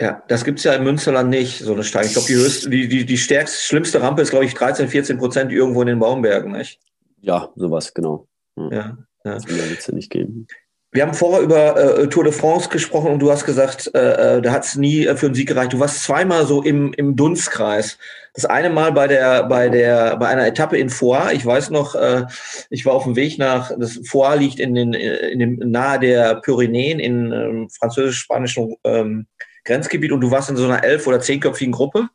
Ja, 0.00 0.22
das 0.28 0.44
gibt 0.44 0.58
es 0.58 0.64
ja 0.64 0.74
im 0.74 0.84
Münsterland 0.84 1.30
nicht, 1.30 1.58
so 1.58 1.72
eine 1.72 1.84
Steigung. 1.84 2.08
Ich 2.08 2.14
glaube, 2.14 2.28
die 2.28 2.34
höchste, 2.34 2.70
die, 2.70 2.88
die, 2.88 3.04
die 3.04 3.18
stärkste, 3.18 3.62
schlimmste 3.62 4.00
Rampe 4.00 4.22
ist, 4.22 4.30
glaube 4.30 4.44
ich, 4.44 4.54
13, 4.54 4.88
14 4.88 5.18
Prozent 5.18 5.52
irgendwo 5.52 5.82
in 5.82 5.88
den 5.88 5.98
Baumbergen, 5.98 6.52
nicht? 6.52 6.80
Ja, 7.20 7.50
sowas, 7.56 7.92
genau. 7.92 8.26
Ja, 8.56 8.70
ja. 8.70 8.96
Das 9.24 9.46
wird 9.46 9.78
es 9.78 9.86
ja 9.86 9.94
nicht 9.94 10.10
geben. 10.10 10.46
Wir 10.94 11.06
haben 11.06 11.14
vorher 11.14 11.40
über 11.40 12.00
äh, 12.00 12.08
Tour 12.08 12.24
de 12.24 12.34
France 12.34 12.68
gesprochen 12.68 13.12
und 13.12 13.18
du 13.20 13.30
hast 13.30 13.46
gesagt, 13.46 13.90
äh, 13.94 14.36
äh 14.36 14.42
da 14.42 14.52
hat 14.52 14.64
es 14.64 14.76
nie 14.76 15.06
äh, 15.06 15.16
für 15.16 15.26
einen 15.26 15.34
Sieg 15.34 15.48
gereicht. 15.48 15.72
Du 15.72 15.78
warst 15.78 16.04
zweimal 16.04 16.46
so 16.46 16.62
im, 16.62 16.92
im 16.92 17.16
Dunstkreis. 17.16 17.96
Das 18.34 18.44
eine 18.44 18.68
Mal 18.68 18.92
bei 18.92 19.08
der, 19.08 19.44
bei 19.44 19.70
der, 19.70 20.18
bei 20.18 20.28
einer 20.28 20.46
Etappe 20.46 20.76
in 20.76 20.90
Foix. 20.90 21.32
Ich 21.32 21.46
weiß 21.46 21.70
noch, 21.70 21.94
äh, 21.94 22.26
ich 22.68 22.84
war 22.84 22.92
auf 22.92 23.04
dem 23.04 23.16
Weg 23.16 23.38
nach, 23.38 23.72
das 23.78 24.00
Foix 24.06 24.38
liegt 24.38 24.60
in 24.60 24.74
den, 24.74 24.92
in 24.92 25.38
dem, 25.38 25.56
nahe 25.70 25.98
der 25.98 26.34
Pyrenäen 26.42 26.98
in 26.98 27.32
ähm, 27.32 27.70
französisch-spanischen 27.70 28.76
ähm, 28.84 29.26
Grenzgebiet 29.64 30.12
und 30.12 30.20
du 30.20 30.30
warst 30.30 30.50
in 30.50 30.56
so 30.56 30.64
einer 30.64 30.84
elf- 30.84 31.06
oder 31.06 31.20
zehnköpfigen 31.20 31.72
Gruppe. 31.72 32.08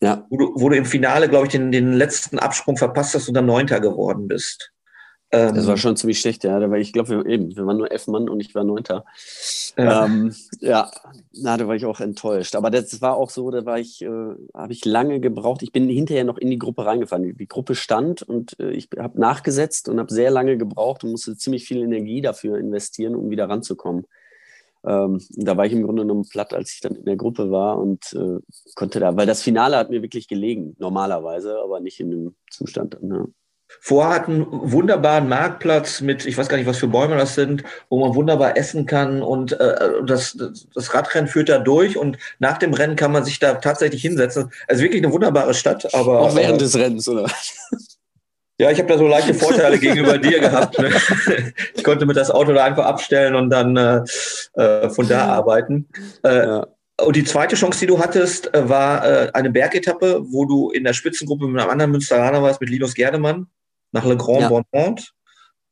Ja. 0.00 0.26
Wo 0.30 0.36
du, 0.36 0.52
wo 0.56 0.68
du 0.68 0.76
im 0.76 0.84
Finale, 0.84 1.28
glaube 1.28 1.46
ich, 1.46 1.52
den, 1.52 1.70
den 1.70 1.92
letzten 1.92 2.38
Absprung 2.38 2.76
verpasst 2.76 3.14
hast 3.14 3.28
und 3.28 3.34
dann 3.34 3.46
Neunter 3.46 3.80
geworden 3.80 4.26
bist. 4.26 4.72
Ähm, 5.34 5.54
das 5.54 5.66
war 5.66 5.78
schon 5.78 5.96
ziemlich 5.96 6.20
schlecht, 6.20 6.44
ja. 6.44 6.60
Da 6.60 6.70
ich 6.74 6.92
glaube, 6.92 7.08
wir, 7.08 7.26
eben, 7.26 7.56
wir 7.56 7.64
waren 7.64 7.78
nur 7.78 7.90
elf 7.90 8.06
Mann 8.06 8.28
und 8.28 8.40
ich 8.40 8.54
war 8.54 8.64
Neunter. 8.64 9.04
Ja. 9.78 10.04
Ähm, 10.04 10.34
ja, 10.60 10.90
na, 11.32 11.56
da 11.56 11.66
war 11.66 11.74
ich 11.74 11.86
auch 11.86 12.00
enttäuscht. 12.00 12.54
Aber 12.54 12.70
das 12.70 13.00
war 13.00 13.16
auch 13.16 13.30
so, 13.30 13.50
da 13.50 13.64
war 13.64 13.78
ich, 13.78 14.02
äh, 14.02 14.08
habe 14.54 14.72
ich 14.72 14.84
lange 14.84 15.20
gebraucht. 15.20 15.62
Ich 15.62 15.72
bin 15.72 15.88
hinterher 15.88 16.24
noch 16.24 16.36
in 16.36 16.50
die 16.50 16.58
Gruppe 16.58 16.84
reingefahren. 16.84 17.22
Die, 17.22 17.32
die 17.32 17.48
Gruppe 17.48 17.74
stand 17.74 18.22
und 18.22 18.60
äh, 18.60 18.72
ich 18.72 18.90
habe 18.98 19.18
nachgesetzt 19.18 19.88
und 19.88 19.98
habe 19.98 20.12
sehr 20.12 20.30
lange 20.30 20.58
gebraucht 20.58 21.02
und 21.02 21.12
musste 21.12 21.34
ziemlich 21.34 21.64
viel 21.64 21.80
Energie 21.82 22.20
dafür 22.20 22.58
investieren, 22.58 23.14
um 23.14 23.30
wieder 23.30 23.48
ranzukommen. 23.48 24.04
Ähm, 24.84 25.20
da 25.30 25.56
war 25.56 25.66
ich 25.66 25.72
im 25.72 25.84
Grunde 25.84 26.02
genommen 26.02 26.28
platt, 26.28 26.52
als 26.52 26.72
ich 26.72 26.80
dann 26.80 26.96
in 26.96 27.04
der 27.04 27.16
Gruppe 27.16 27.50
war 27.50 27.78
und 27.78 28.12
äh, 28.14 28.40
konnte 28.74 28.98
da, 28.98 29.16
weil 29.16 29.26
das 29.26 29.42
Finale 29.42 29.76
hat 29.76 29.90
mir 29.90 30.02
wirklich 30.02 30.26
gelegen, 30.26 30.74
normalerweise, 30.78 31.58
aber 31.62 31.80
nicht 31.80 32.00
in 32.00 32.10
dem 32.10 32.34
Zustand. 32.50 32.98
Ja. 33.00 33.26
Vorher 33.80 34.14
hat 34.14 34.28
einen 34.28 34.46
wunderbaren 34.50 35.28
Marktplatz 35.28 36.00
mit, 36.00 36.26
ich 36.26 36.36
weiß 36.36 36.48
gar 36.48 36.56
nicht, 36.56 36.66
was 36.66 36.78
für 36.78 36.88
Bäume 36.88 37.16
das 37.16 37.34
sind, 37.34 37.64
wo 37.88 38.00
man 38.00 38.14
wunderbar 38.14 38.56
essen 38.56 38.86
kann 38.86 39.22
und 39.22 39.52
äh, 39.52 40.02
das, 40.04 40.36
das 40.74 40.94
Radrennen 40.94 41.28
führt 41.28 41.48
da 41.48 41.58
durch 41.58 41.96
und 41.96 42.18
nach 42.38 42.58
dem 42.58 42.74
Rennen 42.74 42.96
kann 42.96 43.12
man 43.12 43.24
sich 43.24 43.38
da 43.38 43.54
tatsächlich 43.54 44.02
hinsetzen. 44.02 44.52
Also 44.68 44.82
wirklich 44.82 45.02
eine 45.02 45.12
wunderbare 45.12 45.54
Stadt, 45.54 45.94
aber. 45.94 46.20
Auch 46.20 46.36
während 46.36 46.56
äh, 46.56 46.64
des 46.64 46.76
Rennens, 46.76 47.08
oder? 47.08 47.30
Ja, 48.58 48.70
ich 48.70 48.78
habe 48.78 48.88
da 48.88 48.98
so 48.98 49.06
leichte 49.06 49.34
Vorteile 49.34 49.78
gegenüber 49.80 50.18
dir 50.18 50.40
gehabt. 50.40 50.78
Ne? 50.78 50.90
Ich 51.74 51.84
konnte 51.84 52.06
mit 52.06 52.16
das 52.16 52.30
Auto 52.30 52.52
da 52.52 52.64
einfach 52.64 52.84
abstellen 52.84 53.34
und 53.34 53.50
dann 53.50 53.76
äh, 53.76 54.02
äh 54.54 54.90
von 54.90 55.08
da 55.08 55.26
arbeiten. 55.26 55.88
Äh, 56.22 56.46
ja. 56.46 56.66
Und 57.00 57.16
die 57.16 57.24
zweite 57.24 57.56
Chance, 57.56 57.80
die 57.80 57.86
du 57.86 57.98
hattest, 57.98 58.54
äh, 58.54 58.68
war 58.68 59.04
äh, 59.04 59.30
eine 59.32 59.50
Bergetappe, 59.50 60.20
wo 60.24 60.44
du 60.44 60.70
in 60.70 60.84
der 60.84 60.92
Spitzengruppe 60.92 61.48
mit 61.48 61.60
einem 61.60 61.70
anderen 61.70 61.90
Münsteraner 61.90 62.42
warst, 62.42 62.60
mit 62.60 62.70
Linus 62.70 62.94
Gerdemann, 62.94 63.46
nach 63.92 64.04
Le 64.04 64.16
Grand 64.16 64.42
ja. 64.42 64.48
Bonpont. 64.48 65.12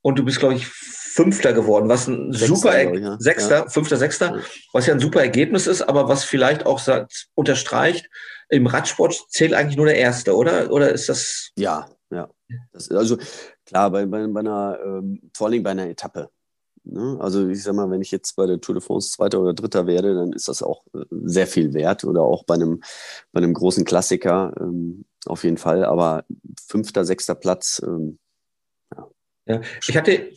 Und 0.02 0.18
du 0.18 0.24
bist, 0.24 0.40
glaube 0.40 0.54
ich, 0.54 0.66
Fünfter 0.66 1.52
geworden, 1.52 1.88
was 1.88 2.06
ein 2.06 2.32
Sechster, 2.32 2.56
super, 2.56 2.94
ich, 2.94 3.00
ja. 3.00 3.16
Sechster, 3.18 3.58
ja. 3.64 3.68
Fünfter, 3.68 3.96
Sechster, 3.96 4.40
was 4.72 4.86
ja 4.86 4.94
ein 4.94 5.00
super 5.00 5.20
Ergebnis 5.20 5.66
ist, 5.66 5.82
aber 5.82 6.08
was 6.08 6.24
vielleicht 6.24 6.64
auch 6.66 6.78
sagt, 6.78 7.26
unterstreicht, 7.34 8.08
im 8.48 8.66
Radsport 8.66 9.26
zählt 9.28 9.52
eigentlich 9.52 9.76
nur 9.76 9.86
der 9.86 9.96
Erste, 9.96 10.36
oder? 10.36 10.70
Oder 10.70 10.90
ist 10.90 11.08
das? 11.08 11.50
Ja, 11.56 11.88
ja. 12.10 12.28
Das, 12.72 12.90
also 12.90 13.16
klar, 13.64 13.90
bei, 13.90 14.06
bei, 14.06 14.26
bei 14.26 14.40
einer, 14.40 14.78
ähm, 14.84 15.30
vor 15.34 15.48
allem 15.48 15.62
bei 15.62 15.70
einer 15.70 15.88
Etappe. 15.88 16.30
Ne? 16.84 17.18
Also 17.20 17.48
ich 17.48 17.62
sag 17.62 17.74
mal, 17.74 17.90
wenn 17.90 18.00
ich 18.00 18.10
jetzt 18.10 18.36
bei 18.36 18.46
der 18.46 18.60
Tour 18.60 18.74
de 18.74 18.82
France 18.82 19.10
Zweiter 19.10 19.40
oder 19.40 19.54
Dritter 19.54 19.86
werde, 19.86 20.14
dann 20.14 20.32
ist 20.32 20.48
das 20.48 20.62
auch 20.62 20.84
äh, 20.94 21.04
sehr 21.10 21.46
viel 21.46 21.74
wert 21.74 22.04
oder 22.04 22.22
auch 22.22 22.44
bei 22.44 22.54
einem, 22.54 22.80
bei 23.32 23.38
einem 23.38 23.54
großen 23.54 23.84
Klassiker 23.84 24.54
ähm, 24.58 25.04
auf 25.26 25.44
jeden 25.44 25.58
Fall. 25.58 25.84
Aber 25.84 26.24
fünfter, 26.66 27.04
sechster 27.04 27.34
Platz. 27.34 27.82
Ähm, 27.84 28.18
ja. 28.96 29.08
ja. 29.46 29.60
Ich 29.86 29.96
hatte 29.96 30.30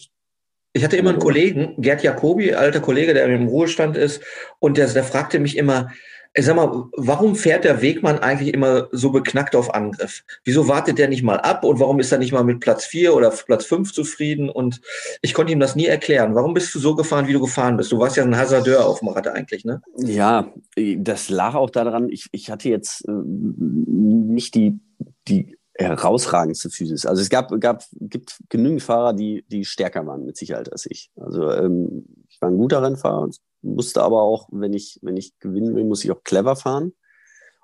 ich 0.76 0.84
hatte 0.84 0.98
immer 0.98 1.12
einen 1.12 1.20
Kollegen, 1.20 1.76
Gerd 1.78 2.02
Jacobi, 2.02 2.56
alter 2.56 2.80
Kollege, 2.80 3.14
der 3.14 3.28
im 3.28 3.48
Ruhestand 3.48 3.96
ist, 3.96 4.24
und 4.58 4.78
der, 4.78 4.88
der 4.88 5.04
fragte 5.04 5.40
mich 5.40 5.56
immer, 5.56 5.92
sag 6.42 6.56
mal, 6.56 6.90
warum 6.98 7.36
fährt 7.36 7.64
der 7.64 7.82
Wegmann 7.82 8.20
eigentlich 8.20 8.54
immer 8.54 8.88
so 8.92 9.12
beknackt 9.12 9.56
auf 9.56 9.74
Angriff? 9.74 10.24
Wieso 10.44 10.68
wartet 10.68 10.98
der 10.98 11.08
nicht 11.08 11.22
mal 11.22 11.38
ab 11.38 11.64
und 11.64 11.80
warum 11.80 12.00
ist 12.00 12.12
er 12.12 12.18
nicht 12.18 12.32
mal 12.32 12.44
mit 12.44 12.60
Platz 12.60 12.86
vier 12.86 13.16
oder 13.16 13.30
Platz 13.30 13.66
fünf 13.66 13.94
zufrieden? 13.94 14.50
Und 14.50 14.82
ich 15.22 15.34
konnte 15.34 15.54
ihm 15.54 15.60
das 15.60 15.76
nie 15.76 15.86
erklären. 15.86 16.34
Warum 16.34 16.56
bist 16.56 16.74
du 16.74 16.80
so 16.80 16.96
gefahren, 16.96 17.28
wie 17.28 17.34
du 17.34 17.40
gefahren 17.40 17.78
bist? 17.78 17.92
Du 17.92 18.00
warst 18.00 18.18
ja 18.18 18.24
ein 18.24 18.36
Hasardeur 18.36 18.86
auf 18.86 19.00
dem 19.00 19.10
Rad 19.10 19.28
eigentlich, 19.28 19.64
ne? 19.64 19.82
Ja, 19.98 20.52
das 20.76 21.30
lag 21.30 21.54
auch 21.54 21.70
daran, 21.70 22.10
ich, 22.10 22.30
ich 22.32 22.50
hatte 22.50 22.70
jetzt 22.70 23.08
äh, 23.08 23.12
nicht 23.12 24.56
die, 24.56 24.80
die 25.28 25.56
herausragendste 25.76 26.70
Physis. 26.70 27.06
Also 27.06 27.22
es 27.22 27.30
gab, 27.30 27.50
gab, 27.60 27.84
gibt 28.00 28.40
genügend 28.50 28.82
Fahrer, 28.82 29.14
die, 29.14 29.44
die 29.50 29.66
stärker 29.66 30.06
waren 30.06 30.26
mit 30.26 30.38
Sicherheit 30.38 30.72
als 30.72 30.88
ich. 30.90 31.12
Also 31.16 31.52
ähm, 31.52 32.06
ich 32.30 32.42
war 32.42 32.50
ein 32.50 32.58
guter 32.58 32.82
Rennfahrer, 32.82 33.30
musste 33.64 34.04
aber 34.04 34.22
auch, 34.22 34.48
wenn 34.52 34.74
ich, 34.74 35.00
wenn 35.02 35.18
ich 35.18 35.38
gewinnen 35.40 35.76
will, 35.76 35.86
muss 35.86 36.04
ich 36.04 36.12
auch 36.12 36.24
clever 36.24 36.56
fahren. 36.56 36.94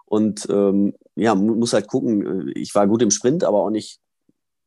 Und 0.05 0.47
ähm, 0.49 0.95
ja, 1.15 1.35
muss 1.35 1.73
halt 1.73 1.88
gucken, 1.88 2.49
äh, 2.49 2.59
ich 2.59 2.73
war 2.73 2.88
gut 2.88 3.01
im 3.01 3.12
Sprint, 3.12 3.43
aber 3.43 3.63
auch 3.63 3.69
nicht 3.69 3.99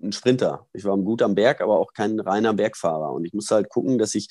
ein 0.00 0.12
Sprinter. 0.12 0.66
Ich 0.72 0.84
war 0.84 0.96
gut 0.98 1.22
am 1.22 1.34
Berg, 1.34 1.60
aber 1.60 1.78
auch 1.78 1.92
kein 1.92 2.20
reiner 2.20 2.54
Bergfahrer. 2.54 3.12
Und 3.12 3.24
ich 3.24 3.32
muss 3.32 3.50
halt 3.50 3.68
gucken, 3.68 3.98
dass 3.98 4.14
ich, 4.14 4.28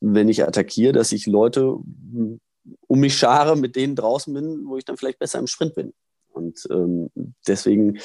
wenn 0.00 0.28
ich 0.28 0.42
attackiere, 0.42 0.92
dass 0.92 1.12
ich 1.12 1.26
Leute 1.26 1.78
hm, 2.12 2.40
um 2.86 3.00
mich 3.00 3.16
schare, 3.16 3.56
mit 3.56 3.76
denen 3.76 3.96
draußen 3.96 4.32
bin, 4.32 4.64
wo 4.66 4.76
ich 4.76 4.84
dann 4.84 4.96
vielleicht 4.96 5.18
besser 5.18 5.38
im 5.38 5.46
Sprint 5.46 5.74
bin. 5.74 5.94
Und 6.30 6.66
ähm, 6.70 7.10
deswegen 7.46 7.98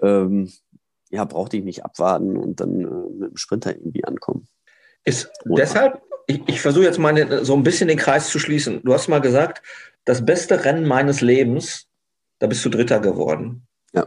ähm, 0.00 0.52
ja, 1.10 1.24
brauchte 1.24 1.56
ich 1.56 1.64
nicht 1.64 1.84
abwarten 1.84 2.36
und 2.36 2.60
dann 2.60 2.80
äh, 2.80 3.10
mit 3.10 3.30
dem 3.30 3.36
Sprinter 3.36 3.76
irgendwie 3.76 4.04
ankommen. 4.04 4.48
Ist 5.04 5.30
deshalb, 5.44 6.00
ich, 6.26 6.40
ich 6.46 6.60
versuche 6.60 6.84
jetzt 6.84 6.98
mal 6.98 7.14
den, 7.14 7.44
so 7.44 7.54
ein 7.54 7.62
bisschen 7.62 7.88
den 7.88 7.98
Kreis 7.98 8.28
zu 8.28 8.38
schließen. 8.38 8.82
Du 8.84 8.92
hast 8.92 9.08
mal 9.08 9.20
gesagt, 9.20 9.62
das 10.04 10.24
beste 10.24 10.64
Rennen 10.64 10.86
meines 10.86 11.20
Lebens, 11.20 11.86
da 12.38 12.46
bist 12.46 12.64
du 12.64 12.68
Dritter 12.68 13.00
geworden. 13.00 13.66
Ja. 13.92 14.06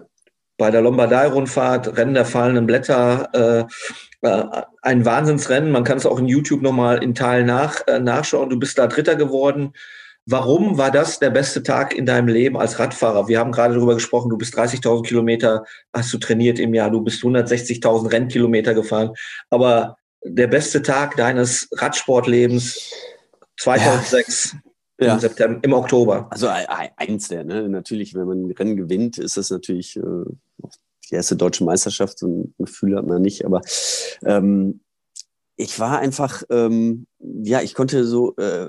Bei 0.57 0.71
der 0.71 0.81
Lombardei-Rundfahrt, 0.81 1.97
Rennen 1.97 2.13
der 2.13 2.25
fallenden 2.25 2.65
Blätter, 2.65 3.29
äh, 3.33 4.27
äh, 4.27 4.61
ein 4.81 5.05
Wahnsinnsrennen. 5.05 5.71
Man 5.71 5.83
kann 5.83 5.97
es 5.97 6.05
auch 6.05 6.19
in 6.19 6.27
YouTube 6.27 6.61
nochmal 6.61 7.03
in 7.03 7.15
Teilen 7.15 7.45
nach, 7.45 7.85
äh, 7.87 7.99
nachschauen. 7.99 8.49
Du 8.49 8.57
bist 8.57 8.77
da 8.77 8.87
Dritter 8.87 9.15
geworden. 9.15 9.73
Warum 10.27 10.79
war 10.79 10.89
das 10.89 11.19
der 11.19 11.29
beste 11.29 11.61
Tag 11.61 11.93
in 11.93 12.07
deinem 12.07 12.27
Leben 12.27 12.57
als 12.57 12.79
Radfahrer? 12.79 13.27
Wir 13.27 13.37
haben 13.37 13.51
gerade 13.51 13.75
darüber 13.75 13.93
gesprochen, 13.93 14.29
du 14.29 14.37
bist 14.37 14.57
30.000 14.57 15.03
Kilometer, 15.03 15.65
hast 15.93 16.11
du 16.11 16.17
trainiert 16.17 16.57
im 16.57 16.73
Jahr, 16.73 16.89
du 16.89 17.01
bist 17.01 17.21
160.000 17.21 18.11
Rennkilometer 18.11 18.73
gefahren. 18.73 19.11
Aber 19.51 19.97
der 20.27 20.47
beste 20.47 20.81
Tag 20.81 21.15
deines 21.15 21.69
Radsportlebens 21.71 22.91
2006 23.59 24.55
ja. 24.99 25.13
im, 25.13 25.19
September, 25.19 25.59
im 25.61 25.73
Oktober. 25.73 26.27
Also 26.31 26.47
eins 26.47 27.29
der, 27.29 27.43
ne? 27.43 27.69
natürlich, 27.69 28.15
wenn 28.15 28.27
man 28.27 28.47
ein 28.47 28.51
Rennen 28.51 28.75
gewinnt, 28.75 29.17
ist 29.17 29.37
das 29.37 29.49
natürlich 29.51 29.95
äh, 29.97 30.01
die 31.09 31.15
erste 31.15 31.35
deutsche 31.35 31.63
Meisterschaft, 31.63 32.17
so 32.17 32.27
ein 32.27 32.55
Gefühl 32.57 32.97
hat 32.97 33.05
man 33.05 33.21
nicht, 33.21 33.45
aber 33.45 33.61
ähm, 34.23 34.81
ich 35.57 35.79
war 35.79 35.99
einfach, 35.99 36.43
ähm, 36.49 37.05
ja, 37.19 37.61
ich 37.61 37.75
konnte 37.75 38.05
so 38.05 38.35
äh, 38.37 38.67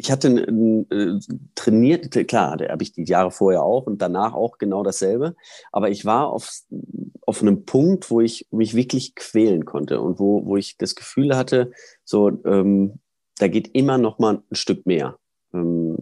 ich 0.00 0.10
hatte 0.10 0.28
äh, 0.28 1.18
trainiert, 1.54 2.10
klar, 2.26 2.56
da 2.56 2.70
habe 2.70 2.82
ich 2.82 2.92
die 2.92 3.04
Jahre 3.04 3.30
vorher 3.30 3.62
auch 3.62 3.86
und 3.86 4.00
danach 4.00 4.32
auch 4.32 4.56
genau 4.56 4.82
dasselbe. 4.82 5.36
Aber 5.72 5.90
ich 5.90 6.06
war 6.06 6.28
auf, 6.30 6.50
auf 7.26 7.42
einem 7.42 7.66
Punkt, 7.66 8.10
wo 8.10 8.22
ich 8.22 8.46
mich 8.50 8.74
wirklich 8.74 9.14
quälen 9.14 9.66
konnte 9.66 10.00
und 10.00 10.18
wo, 10.18 10.46
wo 10.46 10.56
ich 10.56 10.78
das 10.78 10.94
Gefühl 10.94 11.36
hatte, 11.36 11.72
so, 12.04 12.30
ähm, 12.46 13.00
da 13.38 13.48
geht 13.48 13.74
immer 13.74 13.98
noch 13.98 14.18
mal 14.18 14.42
ein 14.50 14.54
Stück 14.54 14.86
mehr. 14.86 15.18
Ähm, 15.52 15.98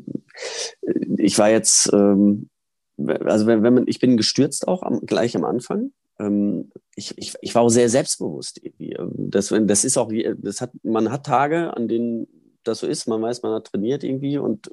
ich 1.17 1.37
war 1.37 1.51
jetzt, 1.51 1.93
ähm, 1.93 2.49
also 3.25 3.47
wenn, 3.49 3.65
wenn 3.65 3.75
man, 3.75 3.85
ich 3.89 3.99
bin 3.99 4.17
gestürzt 4.17 4.69
auch 4.69 4.85
am, 4.85 5.01
gleich 5.07 5.37
am 5.37 5.45
Anfang. 5.45 5.91
Ähm, 6.21 6.71
ich, 6.95 7.19
ich, 7.19 7.35
ich 7.41 7.55
war 7.57 7.63
auch 7.63 7.69
sehr 7.69 7.89
selbstbewusst 7.89 8.61
irgendwie. 8.63 8.97
Das, 9.17 9.53
das 9.63 9.85
ist 9.85 9.99
auch, 9.99 10.13
das 10.37 10.61
hat, 10.61 10.71
man 10.85 11.11
hat 11.11 11.27
Tage, 11.27 11.77
an 11.77 11.89
denen 11.89 12.29
das 12.65 12.81
so 12.81 12.87
ist. 12.87 13.07
Man 13.07 13.23
weiß, 13.23 13.43
man 13.43 13.53
hat 13.53 13.69
trainiert 13.69 14.05
irgendwie 14.05 14.39
und 14.39 14.71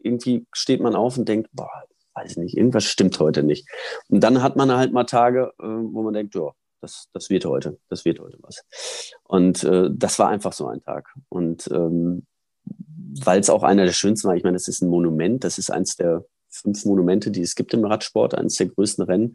irgendwie 0.00 0.46
steht 0.52 0.80
man 0.80 0.94
auf 0.94 1.16
und 1.16 1.28
denkt, 1.28 1.50
boah, 1.52 1.70
weiß 2.14 2.36
nicht, 2.36 2.56
irgendwas 2.56 2.84
stimmt 2.84 3.18
heute 3.20 3.42
nicht. 3.42 3.68
Und 4.08 4.20
dann 4.20 4.42
hat 4.42 4.56
man 4.56 4.70
halt 4.72 4.92
mal 4.92 5.04
Tage, 5.04 5.52
äh, 5.58 5.64
wo 5.64 6.02
man 6.02 6.14
denkt, 6.14 6.34
ja, 6.34 6.50
das, 6.80 7.08
das 7.12 7.30
wird 7.30 7.44
heute, 7.44 7.78
das 7.88 8.04
wird 8.04 8.18
heute 8.20 8.38
was. 8.42 8.64
Und 9.24 9.64
äh, 9.64 9.88
das 9.92 10.18
war 10.18 10.28
einfach 10.28 10.52
so 10.52 10.66
ein 10.66 10.82
Tag. 10.82 11.08
Und 11.28 11.68
ähm, 11.72 12.26
weil 12.64 13.40
es 13.40 13.50
auch 13.50 13.62
einer 13.62 13.84
der 13.84 13.92
schönsten 13.92 14.28
war, 14.28 14.36
ich 14.36 14.44
meine, 14.44 14.56
es 14.56 14.68
ist 14.68 14.82
ein 14.82 14.88
Monument, 14.88 15.44
das 15.44 15.58
ist 15.58 15.70
eins 15.70 15.96
der 15.96 16.24
fünf 16.50 16.84
Monumente, 16.84 17.30
die 17.30 17.40
es 17.40 17.54
gibt 17.54 17.72
im 17.72 17.84
Radsport, 17.84 18.34
eines 18.34 18.56
der 18.56 18.66
größten 18.66 19.04
Rennen. 19.04 19.34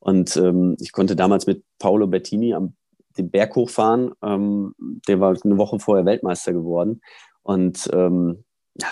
Und 0.00 0.36
ähm, 0.36 0.76
ich 0.80 0.92
konnte 0.92 1.14
damals 1.14 1.46
mit 1.46 1.62
Paolo 1.78 2.06
Bettini 2.06 2.54
am 2.54 2.74
den 3.16 3.30
Berg 3.30 3.56
hochfahren. 3.56 4.12
Ähm, 4.22 4.74
der 5.08 5.20
war 5.20 5.36
eine 5.42 5.56
Woche 5.56 5.78
vorher 5.78 6.04
Weltmeister 6.04 6.52
geworden. 6.52 7.00
Und 7.46 7.88
ähm, 7.92 8.44
ja, 8.74 8.88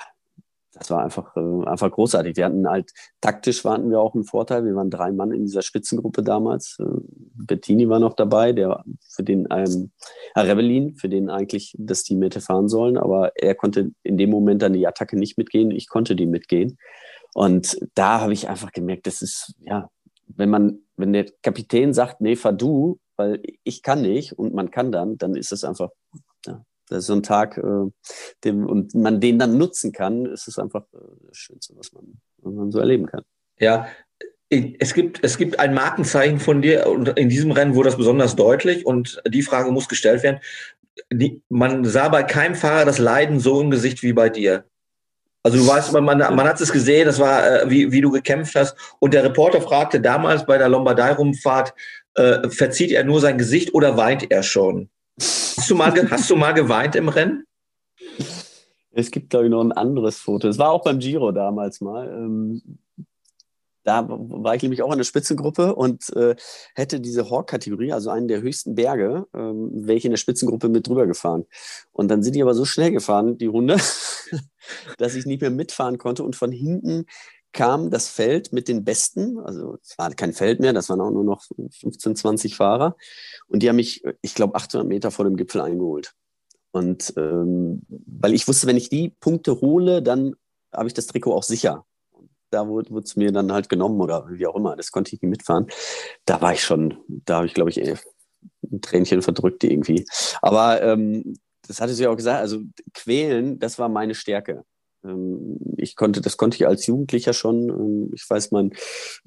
das 0.75 0.89
war 0.89 1.03
einfach, 1.03 1.37
äh, 1.37 1.67
einfach 1.67 1.91
großartig. 1.91 2.37
Wir 2.37 2.45
hatten 2.45 2.69
halt, 2.69 2.93
taktisch 3.21 3.65
waren 3.65 3.91
wir 3.91 3.99
auch 3.99 4.15
einen 4.15 4.25
Vorteil. 4.25 4.65
Wir 4.65 4.77
waren 4.77 4.91
drei 4.91 5.11
Mann 5.11 5.33
in 5.33 5.43
dieser 5.43 5.63
Spitzengruppe 5.63 6.23
damals. 6.23 6.77
Äh, 6.79 6.85
Bettini 7.35 7.89
war 7.89 7.99
noch 7.99 8.15
dabei, 8.15 8.53
der 8.53 8.85
für 9.09 9.25
den 9.25 9.49
ähm, 9.51 9.91
Herr 10.35 10.47
Rebellin, 10.47 10.95
für 10.95 11.09
den 11.09 11.31
eigentlich 11.31 11.75
das 11.79 12.05
Team 12.05 12.23
hätte 12.23 12.41
fahren 12.41 12.69
sollen, 12.69 12.97
aber 12.97 13.33
er 13.35 13.57
konnte 13.57 13.91
in 14.05 14.17
dem 14.17 14.31
Moment 14.31 14.63
dann 14.63 14.73
die 14.73 14.87
Attacke 14.87 15.17
nicht 15.19 15.37
mitgehen. 15.37 15.73
Ich 15.73 15.89
konnte 15.89 16.15
die 16.15 16.27
mitgehen. 16.27 16.79
Und 17.35 17.77
da 17.95 18.21
habe 18.21 18.35
ich 18.35 18.49
einfach 18.49 18.71
gemerkt, 18.71 19.09
das 19.09 19.21
ist, 19.21 19.55
ja, 19.59 19.91
wenn 20.29 20.49
man, 20.49 20.79
wenn 20.97 21.13
der 21.13 21.27
Kapitän 21.43 21.93
sagt, 21.93 22.21
nee, 22.21 22.37
fahr 22.37 22.53
du, 22.53 23.01
weil 23.17 23.43
ich 23.65 23.83
kann 23.83 24.03
nicht 24.03 24.39
und 24.39 24.55
man 24.55 24.71
kann 24.71 24.93
dann, 24.93 25.19
dann 25.19 25.35
ist 25.35 25.51
es 25.51 25.65
einfach 25.65 25.91
ja, 26.47 26.65
das 26.89 27.01
ist 27.01 27.07
so 27.07 27.15
ein 27.15 27.23
Tag, 27.23 27.59
äh, 27.59 27.91
dem, 28.45 28.67
und 28.67 28.95
man 28.95 29.21
den 29.21 29.39
dann 29.39 29.59
nutzen 29.59 29.93
kann, 29.93 30.27
ist 30.27 30.49
es 30.49 30.59
einfach 30.59 30.85
äh, 30.93 30.99
das 31.29 31.37
Schönste, 31.37 31.75
was 31.77 31.93
man, 31.93 32.21
was 32.39 32.53
man 32.55 32.71
so 32.71 32.79
erleben 32.79 33.07
kann. 33.07 33.23
Ja, 33.59 33.87
es 34.51 34.95
gibt, 34.95 35.21
es 35.23 35.37
gibt 35.37 35.59
ein 35.59 35.75
Markenzeichen 35.75 36.39
von 36.39 36.63
dir 36.63 36.87
und 36.87 37.09
in 37.19 37.29
diesem 37.29 37.51
Rennen 37.51 37.75
wurde 37.75 37.89
das 37.89 37.97
besonders 37.97 38.37
deutlich 38.37 38.87
und 38.87 39.21
die 39.27 39.43
Frage 39.43 39.73
muss 39.73 39.89
gestellt 39.89 40.23
werden. 40.23 40.41
Die, 41.13 41.43
man 41.49 41.85
sah 41.85 42.09
bei 42.09 42.23
keinem 42.23 42.55
Fahrer 42.55 42.85
das 42.85 42.99
Leiden 42.99 43.41
so 43.41 43.61
im 43.61 43.71
Gesicht 43.71 44.03
wie 44.03 44.13
bei 44.13 44.29
dir. 44.29 44.65
Also 45.43 45.59
du 45.59 45.67
weißt, 45.67 45.93
man, 45.93 46.05
man, 46.05 46.19
man 46.19 46.47
hat 46.47 46.61
es 46.61 46.73
gesehen, 46.73 47.07
das 47.07 47.19
war, 47.19 47.63
äh, 47.63 47.71
wie, 47.71 47.91
wie 47.93 48.01
du 48.01 48.11
gekämpft 48.11 48.55
hast. 48.55 48.77
Und 49.01 49.13
der 49.13 49.25
Reporter 49.25 49.61
fragte 49.61 50.01
damals 50.01 50.47
bei 50.47 50.57
der 50.57 50.69
Lombardei-Rumfahrt, 50.69 51.75
äh, 52.15 52.49
verzieht 52.49 52.93
er 52.93 53.05
nur 53.05 53.21
sein 53.21 53.39
Gesicht 53.39 53.75
oder 53.75 53.97
weint 53.97 54.31
er 54.31 54.43
schon? 54.43 54.89
Hast 55.21 55.71
du 55.71 55.75
mal, 55.75 56.11
hast 56.11 56.31
du 56.31 56.37
mal 56.37 56.53
geweint 56.53 56.97
im 56.97 57.09
Rennen? 57.09 57.45
Es 58.91 59.11
gibt, 59.11 59.31
glaube 59.31 59.47
ich, 59.47 59.51
noch 59.51 59.63
ein 59.63 59.73
anderes 59.73 60.19
Foto. 60.19 60.49
Es 60.49 60.59
war 60.59 60.71
auch 60.71 60.85
beim 60.85 60.99
Giro 60.99 61.33
damals 61.33 61.81
mal. 61.81 62.09
Ähm, 62.09 62.79
da 63.85 64.07
war 64.09 64.55
ich 64.55 64.63
nämlich 64.63 64.83
auch 64.83 64.91
in 64.93 64.99
der 64.99 65.05
Spitzengruppe 65.05 65.75
und 65.75 66.11
äh, 66.17 66.35
hätte 66.75 67.01
diese 67.01 67.29
Hawk-Kategorie, 67.29 67.93
also 67.93 68.11
einen 68.11 68.29
der 68.29 68.41
höchsten 68.41 68.75
Berge, 68.75 69.27
ähm, 69.35 69.87
ich 69.89 70.07
in 70.07 70.11
der 70.11 70.17
Spitzengruppe 70.17 70.71
mit 70.71 70.89
drüber 70.89 71.07
gefahren. 71.07 71.45
Und 71.93 72.09
dann 72.09 72.23
sind 72.23 72.35
die 72.35 72.43
aber 72.43 72.55
so 72.55 72.65
schnell 72.65 72.93
gefahren, 72.93 73.37
die 73.37 73.47
Runde, 73.47 73.77
dass 74.99 75.15
ich 75.15 75.27
nicht 75.27 75.43
mehr 75.43 75.51
mitfahren 75.51 75.99
konnte. 75.99 76.25
Und 76.25 76.35
von 76.35 76.51
hinten 76.51 77.05
kam 77.55 77.91
das 77.91 78.09
Feld 78.09 78.53
mit 78.53 78.69
den 78.69 78.85
Besten, 78.85 79.39
also 79.39 79.79
es 79.83 79.97
war 79.97 80.11
kein 80.11 80.35
Feld 80.35 80.61
mehr, 80.61 80.75
das 80.75 80.91
waren 80.91 81.01
auch 81.01 81.11
nur 81.11 81.25
noch 81.25 81.43
15, 81.81 82.17
20 82.17 82.57
Fahrer. 82.57 82.97
Und 83.47 83.63
die 83.63 83.69
haben 83.69 83.77
mich, 83.77 84.03
ich 84.21 84.35
glaube, 84.35 84.57
800 84.57 84.87
Meter 84.87 85.11
vor 85.11 85.25
dem 85.25 85.37
Gipfel 85.37 85.63
eingeholt. 85.63 86.13
Und 86.73 87.15
ähm, 87.17 87.83
weil 87.89 88.35
ich 88.35 88.47
wusste, 88.49 88.67
wenn 88.67 88.77
ich 88.77 88.89
die 88.89 89.09
Punkte 89.09 89.61
hole, 89.61 90.03
dann 90.03 90.35
habe 90.73 90.89
ich 90.89 90.95
das 90.95 91.07
Trikot 91.07 91.33
auch 91.33 91.45
sicher. 91.45 91.87
Da 92.51 92.69
wurde 92.69 92.99
es 92.99 93.17
mir 93.17 93.33
dann 93.33 93.53
halt 93.53 93.69
genommen 93.69 94.01
oder 94.01 94.27
wie 94.29 94.47
auch 94.47 94.57
immer, 94.57 94.77
das 94.77 94.91
konnte 94.91 95.15
ich 95.15 95.23
nicht 95.23 95.31
mitfahren. 95.31 95.69
Da 96.25 96.41
war 96.41 96.53
ich 96.53 96.63
schon, 96.65 96.99
da 97.09 97.37
habe 97.37 97.47
ich, 97.47 97.55
glaube 97.55 97.71
ich, 97.71 97.81
ein 97.81 98.81
Tränchen 98.83 99.23
verdrückt 99.23 99.63
irgendwie. 99.65 100.05
Aber 100.43 100.83
ähm, 100.83 101.37
das 101.67 101.81
hatte 101.81 101.95
sie 101.95 102.07
auch 102.07 102.17
gesagt, 102.17 102.41
also 102.41 102.61
quälen, 102.93 103.59
das 103.61 103.79
war 103.79 103.89
meine 103.89 104.15
Stärke. 104.15 104.65
Ähm, 105.05 105.59
ich 105.77 105.97
konnte, 105.97 106.21
das 106.21 106.37
konnte 106.37 106.57
ich 106.57 106.67
als 106.67 106.87
Jugendlicher 106.87 107.33
schon. 107.33 107.69
Ähm, 107.69 108.11
ich 108.15 108.29
weiß, 108.29 108.51
mein, 108.51 108.73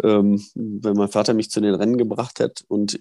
ähm, 0.03 0.43
wenn 0.55 0.97
mein 0.97 1.09
Vater 1.09 1.33
mich 1.33 1.49
zu 1.49 1.61
den 1.61 1.75
Rennen 1.75 1.97
gebracht 1.97 2.39
hat 2.39 2.63
und 2.67 2.99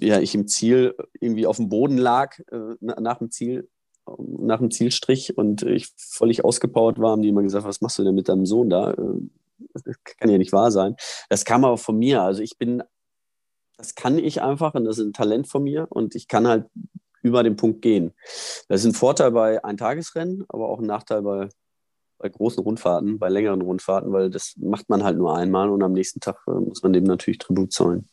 ja, 0.00 0.20
ich 0.20 0.34
im 0.34 0.46
Ziel 0.46 0.94
irgendwie 1.20 1.46
auf 1.46 1.56
dem 1.56 1.68
Boden 1.68 1.98
lag 1.98 2.38
äh, 2.50 2.76
nach 2.80 3.18
dem 3.18 3.30
Ziel, 3.30 3.68
nach 4.16 4.58
dem 4.58 4.70
Zielstrich 4.70 5.36
und 5.36 5.62
ich 5.62 5.88
völlig 5.96 6.44
ausgepowert 6.44 6.98
war, 6.98 7.10
haben 7.10 7.22
die 7.22 7.28
immer 7.28 7.42
gesagt, 7.42 7.66
was 7.66 7.80
machst 7.80 7.98
du 7.98 8.04
denn 8.04 8.14
mit 8.14 8.28
deinem 8.28 8.46
Sohn 8.46 8.70
da? 8.70 8.94
Das 9.74 9.82
kann 10.04 10.30
ja 10.30 10.38
nicht 10.38 10.52
wahr 10.52 10.70
sein. 10.70 10.94
Das 11.28 11.44
kam 11.44 11.64
aber 11.64 11.78
von 11.78 11.98
mir. 11.98 12.22
Also 12.22 12.42
ich 12.42 12.56
bin, 12.56 12.82
das 13.76 13.94
kann 13.96 14.18
ich 14.18 14.40
einfach 14.40 14.74
und 14.74 14.84
das 14.84 14.98
ist 14.98 15.04
ein 15.04 15.12
Talent 15.12 15.48
von 15.48 15.64
mir 15.64 15.88
und 15.90 16.14
ich 16.14 16.28
kann 16.28 16.46
halt 16.46 16.66
über 17.22 17.42
den 17.42 17.56
Punkt 17.56 17.82
gehen. 17.82 18.12
Das 18.68 18.80
ist 18.80 18.86
ein 18.86 18.94
Vorteil 18.94 19.32
bei 19.32 19.62
Eintagesrennen, 19.62 20.44
aber 20.48 20.68
auch 20.68 20.78
ein 20.78 20.86
Nachteil 20.86 21.22
bei 21.22 21.48
bei 22.18 22.28
großen 22.28 22.62
Rundfahrten, 22.62 23.18
bei 23.18 23.28
längeren 23.28 23.62
Rundfahrten, 23.62 24.12
weil 24.12 24.30
das 24.30 24.54
macht 24.56 24.88
man 24.88 25.04
halt 25.04 25.16
nur 25.16 25.36
einmal 25.36 25.70
und 25.70 25.82
am 25.82 25.92
nächsten 25.92 26.20
Tag 26.20 26.36
äh, 26.46 26.50
muss 26.50 26.82
man 26.82 26.92
dem 26.92 27.04
natürlich 27.04 27.38
Tribut 27.38 27.72
zollen. 27.72 28.08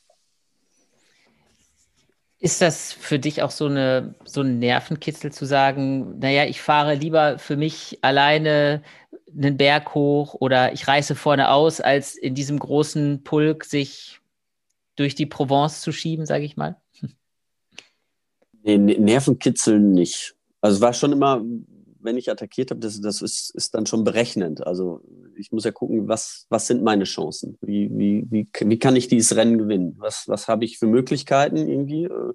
Ist 2.40 2.62
das 2.62 2.94
für 2.94 3.18
dich 3.18 3.42
auch 3.42 3.50
so, 3.50 3.66
eine, 3.66 4.14
so 4.24 4.42
ein 4.42 4.60
Nervenkitzel 4.60 5.32
zu 5.32 5.46
sagen, 5.46 6.20
naja, 6.20 6.46
ich 6.46 6.62
fahre 6.62 6.94
lieber 6.94 7.40
für 7.40 7.56
mich 7.56 7.98
alleine 8.02 8.84
einen 9.36 9.58
Berg 9.58 9.96
hoch 9.96 10.36
oder 10.36 10.72
ich 10.74 10.88
reiße 10.88 11.16
vorne 11.16 11.50
aus, 11.50 11.82
als 11.82 12.16
in 12.16 12.36
diesem 12.36 12.60
großen 12.60 13.24
Pulk 13.24 13.66
sich 13.66 14.20
durch 14.96 15.16
die 15.16 15.26
Provence 15.26 15.82
zu 15.82 15.92
schieben, 15.92 16.26
sage 16.26 16.46
ich 16.46 16.56
mal? 16.56 16.78
Nee, 18.64 18.78
Nervenkitzeln 18.78 19.92
nicht. 19.94 20.36
Also 20.62 20.76
es 20.76 20.82
war 20.82 20.94
schon 20.94 21.12
immer 21.12 21.42
wenn 22.06 22.18
ich 22.18 22.32
attackiert 22.32 22.72
habe, 22.72 22.80
das, 22.80 23.02
das 23.02 23.22
ist, 23.22 23.50
ist 23.56 23.74
dann 23.76 23.86
schon 23.86 24.04
berechnend. 24.04 24.66
Also 24.66 25.02
ich 25.36 25.52
muss 25.52 25.66
ja 25.66 25.72
gucken, 25.72 26.08
was, 26.08 26.46
was 26.50 26.68
sind 26.68 26.84
meine 26.84 27.04
Chancen? 27.04 27.58
Wie, 27.62 27.90
wie, 27.92 28.26
wie, 28.30 28.48
wie 28.60 28.80
kann 28.80 28.96
ich 28.96 29.08
dieses 29.08 29.36
Rennen 29.36 29.58
gewinnen? 29.58 29.96
Was, 29.98 30.28
was 30.28 30.48
habe 30.48 30.66
ich 30.66 30.78
für 30.78 30.88
Möglichkeiten 30.88 31.58
irgendwie? 31.58 32.06
Äh, 32.06 32.34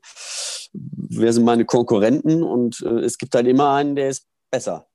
wer 0.72 1.32
sind 1.32 1.44
meine 1.44 1.64
Konkurrenten? 1.64 2.42
Und 2.42 2.82
äh, 2.82 3.00
es 3.00 3.16
gibt 3.16 3.34
halt 3.34 3.46
immer 3.46 3.72
einen, 3.72 3.96
der 3.96 4.08
ist 4.10 4.26
besser. 4.50 4.86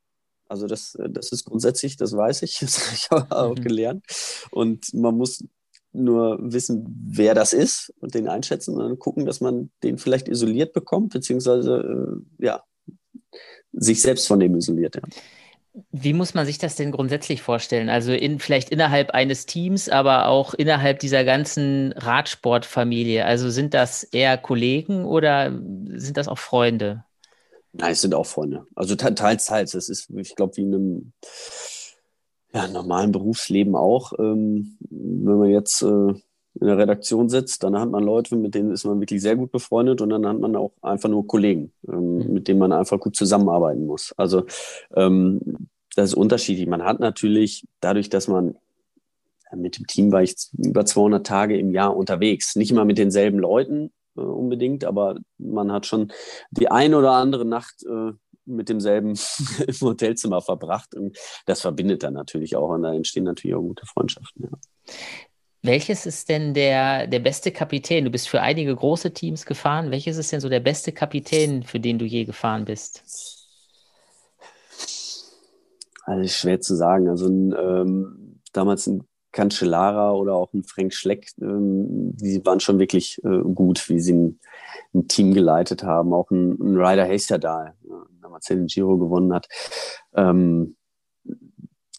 Also 0.47 0.67
das, 0.67 0.95
das 1.09 1.31
ist 1.31 1.45
grundsätzlich, 1.45 1.97
das 1.97 2.15
weiß 2.15 2.43
ich, 2.43 2.59
das 2.61 2.85
habe 2.85 2.95
ich 2.95 3.31
auch 3.31 3.55
mhm. 3.55 3.63
gelernt. 3.63 4.05
Und 4.51 4.93
man 4.93 5.15
muss 5.17 5.43
nur 5.91 6.37
wissen, 6.41 6.85
wer 7.07 7.33
das 7.33 7.53
ist 7.53 7.93
und 7.99 8.13
den 8.13 8.27
einschätzen, 8.27 8.75
sondern 8.75 8.99
gucken, 8.99 9.25
dass 9.25 9.39
man 9.39 9.71
den 9.81 9.97
vielleicht 9.97 10.27
isoliert 10.27 10.73
bekommt, 10.73 11.13
beziehungsweise 11.13 12.21
äh, 12.39 12.45
ja, 12.45 12.63
sich 13.75 14.01
selbst 14.01 14.27
von 14.27 14.39
dem 14.39 14.55
isoliert. 14.55 14.95
Ja. 14.95 15.01
Wie 15.91 16.13
muss 16.13 16.33
man 16.33 16.45
sich 16.45 16.57
das 16.57 16.75
denn 16.75 16.91
grundsätzlich 16.91 17.41
vorstellen? 17.41 17.89
Also 17.89 18.13
in, 18.13 18.39
vielleicht 18.39 18.69
innerhalb 18.69 19.11
eines 19.11 19.45
Teams, 19.45 19.89
aber 19.89 20.27
auch 20.27 20.53
innerhalb 20.53 20.99
dieser 20.99 21.25
ganzen 21.25 21.91
Radsportfamilie. 21.93 23.25
Also 23.25 23.49
sind 23.49 23.73
das 23.73 24.03
eher 24.03 24.37
Kollegen 24.37 25.03
oder 25.03 25.51
sind 25.89 26.15
das 26.15 26.29
auch 26.29 26.37
Freunde? 26.37 27.03
Nein, 27.73 27.91
es 27.91 28.01
sind 28.01 28.15
auch 28.15 28.25
Freunde. 28.25 28.65
Also 28.73 28.95
teils, 28.95 29.45
teils. 29.45 29.73
Es 29.73 29.89
ist, 29.89 30.09
ich 30.11 30.35
glaube, 30.35 30.55
wie 30.55 30.61
in 30.61 30.73
einem 30.73 31.13
ja, 32.53 32.69
normalen 32.69 33.11
Berufsleben 33.11 33.75
auch. 33.75 34.13
Ähm, 34.17 34.77
wenn 34.79 35.37
man 35.37 35.49
jetzt 35.49 35.81
äh, 35.81 36.13
in 36.59 36.67
der 36.67 36.77
Redaktion 36.77 37.29
sitzt, 37.29 37.63
dann 37.63 37.77
hat 37.77 37.89
man 37.89 38.03
Leute, 38.03 38.35
mit 38.35 38.55
denen 38.55 38.71
ist 38.71 38.85
man 38.85 38.99
wirklich 38.99 39.21
sehr 39.21 39.35
gut 39.35 39.51
befreundet 39.51 40.01
und 40.01 40.09
dann 40.09 40.25
hat 40.25 40.39
man 40.39 40.55
auch 40.55 40.71
einfach 40.81 41.09
nur 41.09 41.27
Kollegen, 41.27 41.71
ähm, 41.87 42.17
mhm. 42.17 42.33
mit 42.33 42.47
denen 42.47 42.59
man 42.59 42.71
einfach 42.71 42.99
gut 42.99 43.15
zusammenarbeiten 43.15 43.85
muss. 43.85 44.13
Also 44.17 44.45
ähm, 44.95 45.41
das 45.95 46.09
ist 46.09 46.15
unterschiedlich. 46.15 46.67
Man 46.67 46.83
hat 46.83 46.99
natürlich 46.99 47.65
dadurch, 47.79 48.09
dass 48.09 48.27
man 48.27 48.55
mit 49.55 49.77
dem 49.77 49.87
Team 49.87 50.11
war 50.11 50.23
ich 50.23 50.35
über 50.57 50.85
200 50.85 51.25
Tage 51.25 51.57
im 51.57 51.71
Jahr 51.71 51.95
unterwegs. 51.95 52.55
Nicht 52.55 52.71
immer 52.71 52.85
mit 52.85 52.97
denselben 52.97 53.39
Leuten 53.39 53.91
äh, 54.17 54.21
unbedingt, 54.21 54.85
aber 54.85 55.17
man 55.37 55.71
hat 55.71 55.85
schon 55.85 56.11
die 56.51 56.69
eine 56.69 56.97
oder 56.97 57.13
andere 57.13 57.45
Nacht 57.45 57.83
äh, 57.83 58.11
mit 58.45 58.69
demselben 58.69 59.13
im 59.67 59.81
Hotelzimmer 59.81 60.41
verbracht. 60.41 60.95
Und 60.95 61.17
das 61.45 61.61
verbindet 61.61 62.03
dann 62.03 62.13
natürlich 62.13 62.55
auch 62.55 62.69
und 62.69 62.83
da 62.83 62.93
entstehen 62.93 63.23
natürlich 63.23 63.55
auch 63.55 63.61
gute 63.61 63.85
Freundschaften. 63.85 64.43
Ja. 64.43 64.93
Welches 65.65 66.05
ist 66.05 66.29
denn 66.29 66.53
der, 66.53 67.07
der 67.07 67.19
beste 67.19 67.51
Kapitän? 67.51 68.05
Du 68.05 68.11
bist 68.11 68.29
für 68.29 68.41
einige 68.41 68.75
große 68.75 69.13
Teams 69.13 69.45
gefahren. 69.47 69.89
Welches 69.89 70.17
ist 70.17 70.31
denn 70.31 70.39
so 70.39 70.47
der 70.47 70.59
beste 70.59 70.91
Kapitän, 70.91 71.63
für 71.63 71.79
den 71.79 71.97
du 71.97 72.05
je 72.05 72.23
gefahren 72.25 72.65
bist? 72.65 73.03
Also 76.03 76.27
schwer 76.27 76.61
zu 76.61 76.75
sagen. 76.75 77.09
Also 77.09 77.27
ähm, 77.27 78.41
damals 78.53 78.85
ein 78.85 79.07
Cancellara 79.31 80.11
oder 80.11 80.35
auch 80.35 80.53
ein 80.53 80.63
Frank 80.63 80.93
Schleck, 80.93 81.31
ähm, 81.41 82.15
die 82.15 82.45
waren 82.45 82.59
schon 82.59 82.77
wirklich 82.77 83.19
äh, 83.25 83.41
gut, 83.41 83.89
wie 83.89 83.99
sie 83.99 84.13
ein, 84.13 84.39
ein, 84.93 85.07
Team 85.07 85.33
geleitet 85.33 85.83
haben. 85.83 86.13
Auch 86.13 86.29
ein, 86.29 86.51
ein 86.59 86.77
Ryder 86.77 87.07
Hasterdal, 87.07 87.73
ja, 87.89 88.05
damals 88.21 88.45
den 88.45 88.67
Giro 88.67 88.97
gewonnen 88.97 89.33
hat. 89.33 89.47
Ähm, 90.13 90.75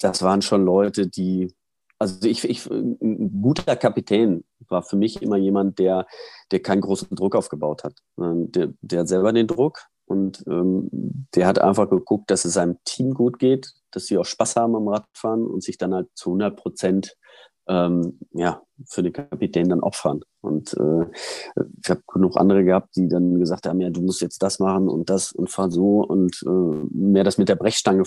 das 0.00 0.22
waren 0.22 0.40
schon 0.40 0.64
Leute, 0.64 1.08
die 1.08 1.52
also 1.98 2.26
ich, 2.28 2.44
ich, 2.44 2.66
ein 2.66 3.42
guter 3.42 3.76
Kapitän 3.76 4.44
war 4.68 4.82
für 4.82 4.96
mich 4.96 5.22
immer 5.22 5.36
jemand, 5.36 5.78
der, 5.78 6.06
der 6.50 6.60
keinen 6.60 6.80
großen 6.80 7.14
Druck 7.16 7.34
aufgebaut 7.34 7.84
hat. 7.84 7.94
Der, 8.16 8.72
der 8.80 9.00
hat 9.00 9.08
selber 9.08 9.32
den 9.32 9.46
Druck 9.46 9.86
und 10.06 10.44
ähm, 10.46 10.88
der 11.34 11.46
hat 11.46 11.58
einfach 11.58 11.88
geguckt, 11.88 12.30
dass 12.30 12.44
es 12.44 12.54
seinem 12.54 12.78
Team 12.84 13.14
gut 13.14 13.38
geht, 13.38 13.72
dass 13.90 14.06
sie 14.06 14.18
auch 14.18 14.24
Spaß 14.24 14.56
haben 14.56 14.76
am 14.76 14.88
Radfahren 14.88 15.46
und 15.46 15.62
sich 15.62 15.78
dann 15.78 15.94
halt 15.94 16.08
zu 16.14 16.30
100 16.30 16.56
Prozent 16.56 17.16
ähm, 17.68 18.18
ja, 18.32 18.62
für 18.86 19.02
den 19.02 19.12
Kapitän 19.12 19.68
dann 19.68 19.80
opfern. 19.80 20.20
Und 20.40 20.74
äh, 20.74 21.06
ich 21.82 21.90
habe 21.90 22.02
genug 22.12 22.36
andere 22.36 22.64
gehabt, 22.64 22.94
die 22.96 23.08
dann 23.08 23.38
gesagt 23.38 23.66
haben, 23.66 23.80
ja, 23.80 23.90
du 23.90 24.02
musst 24.02 24.20
jetzt 24.20 24.42
das 24.42 24.58
machen 24.58 24.88
und 24.88 25.10
das 25.10 25.32
und 25.32 25.50
fahr 25.50 25.70
so 25.70 26.00
und 26.00 26.42
äh, 26.46 26.86
mehr 26.90 27.24
das 27.24 27.38
mit 27.38 27.48
der 27.48 27.56
Brechstange 27.56 28.04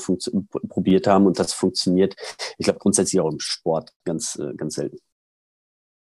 probiert 0.70 1.08
haben 1.08 1.26
und 1.26 1.40
das 1.40 1.54
funktioniert. 1.54 2.16
Ich 2.58 2.66
glaube 2.66 2.80
grundsätzlich 2.80 3.20
auch 3.20 3.32
im 3.32 3.40
Sport 3.40 3.92
ganz, 4.06 4.38
äh, 4.40 4.54
ganz 4.56 4.76
selten. 4.76 5.00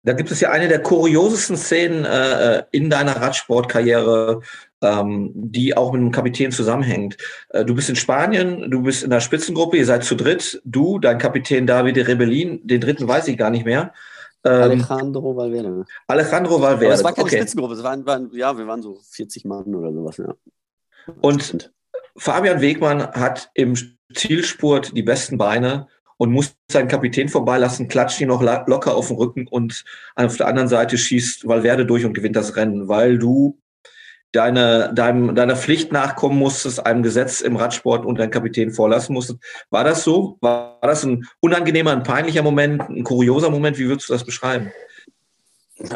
Da 0.04 0.14
gibt 0.14 0.30
es 0.30 0.40
ja 0.40 0.50
eine 0.50 0.68
der 0.68 0.82
kuriosesten 0.82 1.56
Szenen 1.56 2.04
äh, 2.04 2.58
äh 2.58 2.62
in 2.72 2.90
deiner 2.90 3.16
Radsportkarriere, 3.16 4.40
ähm, 4.82 5.30
die 5.34 5.76
auch 5.76 5.92
mit 5.92 6.00
dem 6.00 6.10
Kapitän 6.10 6.50
zusammenhängt. 6.50 7.16
Äh, 7.50 7.64
du 7.64 7.74
bist 7.74 7.88
in 7.88 7.96
Spanien, 7.96 8.70
du 8.70 8.82
bist 8.82 9.04
in 9.04 9.10
der 9.10 9.20
Spitzengruppe, 9.20 9.76
ihr 9.76 9.86
seid 9.86 10.04
zu 10.04 10.16
dritt, 10.16 10.60
du, 10.64 10.98
dein 10.98 11.18
Kapitän 11.18 11.66
David 11.66 11.96
Rebellin, 12.08 12.66
den 12.66 12.80
dritten 12.80 13.06
weiß 13.06 13.28
ich 13.28 13.38
gar 13.38 13.50
nicht 13.50 13.64
mehr. 13.64 13.92
Ähm, 14.44 14.52
Alejandro 14.62 15.36
Valverde. 15.36 15.84
Alejandro 16.08 16.60
Valverde. 16.60 16.86
Aber 16.86 16.94
es 16.94 17.04
war 17.04 17.12
keine 17.12 17.26
okay. 17.26 17.36
Spitzengruppe, 17.36 17.74
es 17.74 17.82
waren, 17.84 18.04
waren, 18.04 18.30
ja, 18.32 18.58
wir 18.58 18.66
waren 18.66 18.82
so 18.82 18.98
40 19.08 19.44
Mann 19.44 19.72
oder 19.74 19.92
sowas, 19.92 20.16
ja. 20.16 20.34
Und 21.20 21.72
Fabian 22.16 22.60
Wegmann 22.60 23.06
hat 23.12 23.50
im 23.54 23.76
Zielspurt 24.14 24.96
die 24.96 25.02
besten 25.02 25.38
Beine 25.38 25.86
und 26.22 26.30
muss 26.30 26.54
seinen 26.70 26.86
Kapitän 26.86 27.28
vorbeilassen, 27.28 27.88
klatscht 27.88 28.20
ihn 28.20 28.28
noch 28.28 28.42
locker 28.42 28.94
auf 28.94 29.08
den 29.08 29.16
Rücken 29.16 29.48
und 29.48 29.84
auf 30.14 30.36
der 30.36 30.46
anderen 30.46 30.68
Seite 30.68 30.96
schießt 30.96 31.48
Valverde 31.48 31.84
durch 31.84 32.04
und 32.04 32.14
gewinnt 32.14 32.36
das 32.36 32.54
Rennen, 32.54 32.86
weil 32.86 33.18
du 33.18 33.58
deine, 34.30 34.94
deinem, 34.94 35.34
deiner 35.34 35.56
Pflicht 35.56 35.90
nachkommen 35.90 36.38
musstest, 36.38 36.86
einem 36.86 37.02
Gesetz 37.02 37.40
im 37.40 37.56
Radsport 37.56 38.06
und 38.06 38.20
deinen 38.20 38.30
Kapitän 38.30 38.70
vorlassen 38.70 39.14
musstest. 39.14 39.40
War 39.70 39.82
das 39.82 40.04
so? 40.04 40.38
War 40.40 40.78
das 40.82 41.02
ein 41.02 41.26
unangenehmer, 41.40 41.90
ein 41.90 42.04
peinlicher 42.04 42.44
Moment, 42.44 42.88
ein 42.88 43.02
kurioser 43.02 43.50
Moment? 43.50 43.76
Wie 43.80 43.88
würdest 43.88 44.08
du 44.08 44.12
das 44.12 44.22
beschreiben? 44.22 44.70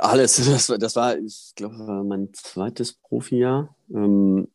Alles. 0.01 0.39
Das, 0.51 0.67
das 0.67 0.97
war, 0.97 1.17
ich 1.19 1.53
glaube, 1.55 2.03
mein 2.03 2.31
zweites 2.33 2.95
Profijahr. 2.95 3.77
Ähm, 3.95 4.49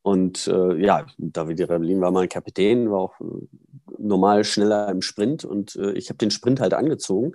und 0.00 0.46
äh, 0.46 0.82
ja, 0.82 1.04
David 1.18 1.60
Rebellin 1.60 2.00
war 2.00 2.12
mein 2.12 2.30
Kapitän, 2.30 2.90
war 2.90 3.00
auch 3.00 3.20
äh, 3.20 3.24
normal 3.98 4.44
schneller 4.44 4.88
im 4.88 5.02
Sprint 5.02 5.44
und 5.44 5.76
äh, 5.76 5.92
ich 5.92 6.08
habe 6.08 6.18
den 6.18 6.30
Sprint 6.30 6.60
halt 6.60 6.74
angezogen. 6.74 7.32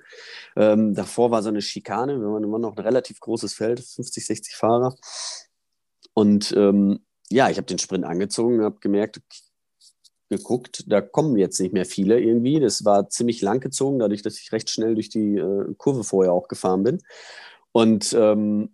Ähm, 0.55 0.93
davor 0.93 1.31
war 1.31 1.43
so 1.43 1.49
eine 1.49 1.61
Schikane, 1.61 2.19
wir 2.19 2.27
waren 2.27 2.43
immer 2.43 2.59
noch 2.59 2.75
ein 2.75 2.83
relativ 2.83 3.19
großes 3.19 3.53
Feld, 3.53 3.79
50, 3.79 4.25
60 4.25 4.55
Fahrer. 4.55 4.95
Und 6.13 6.53
ähm, 6.57 6.99
ja, 7.29 7.49
ich 7.49 7.57
habe 7.57 7.67
den 7.67 7.79
Sprint 7.79 8.05
angezogen, 8.05 8.63
habe 8.63 8.79
gemerkt, 8.79 9.21
geguckt, 10.29 10.83
da 10.87 11.01
kommen 11.01 11.37
jetzt 11.37 11.59
nicht 11.59 11.73
mehr 11.73 11.85
viele 11.85 12.19
irgendwie. 12.19 12.59
Das 12.59 12.83
war 12.85 13.09
ziemlich 13.09 13.41
lang 13.41 13.59
gezogen, 13.59 13.99
dadurch, 13.99 14.21
dass 14.21 14.39
ich 14.39 14.51
recht 14.51 14.69
schnell 14.69 14.95
durch 14.95 15.09
die 15.09 15.37
äh, 15.37 15.73
Kurve 15.77 16.03
vorher 16.03 16.33
auch 16.33 16.47
gefahren 16.47 16.83
bin. 16.83 17.01
Und 17.71 18.13
ähm, 18.13 18.71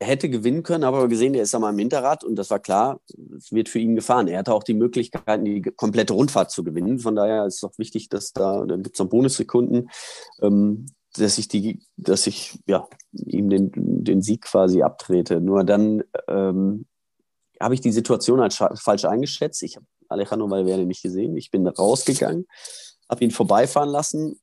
hätte 0.00 0.28
gewinnen 0.28 0.62
können, 0.62 0.84
aber 0.84 1.08
gesehen, 1.08 1.34
er 1.34 1.42
ist 1.42 1.54
einmal 1.54 1.72
im 1.72 1.78
Hinterrad 1.78 2.22
und 2.22 2.36
das 2.36 2.50
war 2.50 2.58
klar, 2.58 3.00
es 3.36 3.52
wird 3.52 3.68
für 3.68 3.78
ihn 3.78 3.96
gefahren. 3.96 4.28
Er 4.28 4.40
hatte 4.40 4.52
auch 4.52 4.62
die 4.62 4.74
Möglichkeit, 4.74 5.46
die 5.46 5.62
komplette 5.62 6.12
Rundfahrt 6.12 6.50
zu 6.50 6.64
gewinnen. 6.64 6.98
Von 6.98 7.16
daher 7.16 7.46
ist 7.46 7.56
es 7.56 7.64
auch 7.64 7.78
wichtig, 7.78 8.08
dass 8.08 8.32
da, 8.32 8.64
da 8.66 8.76
gibt 8.76 8.96
es 8.96 9.00
noch 9.00 9.08
Bonussekunden, 9.08 9.88
ähm, 10.42 10.86
dass 11.14 11.38
ich 11.38 11.48
die, 11.48 11.80
dass 11.96 12.26
ich 12.26 12.58
ja 12.66 12.86
ihm 13.12 13.48
den, 13.48 13.72
den 13.74 14.20
Sieg 14.20 14.42
quasi 14.42 14.82
abtrete. 14.82 15.40
Nur 15.40 15.64
dann 15.64 16.02
ähm, 16.28 16.86
habe 17.58 17.74
ich 17.74 17.80
die 17.80 17.92
Situation 17.92 18.40
als 18.40 18.56
falsch 18.56 19.06
eingeschätzt. 19.06 19.62
Ich 19.62 19.76
habe 19.76 19.86
Alejandro 20.08 20.50
Valverde 20.50 20.84
nicht 20.84 21.02
gesehen. 21.02 21.36
Ich 21.38 21.50
bin 21.50 21.66
rausgegangen, 21.66 22.46
habe 23.08 23.24
ihn 23.24 23.30
vorbeifahren 23.30 23.88
lassen, 23.88 24.38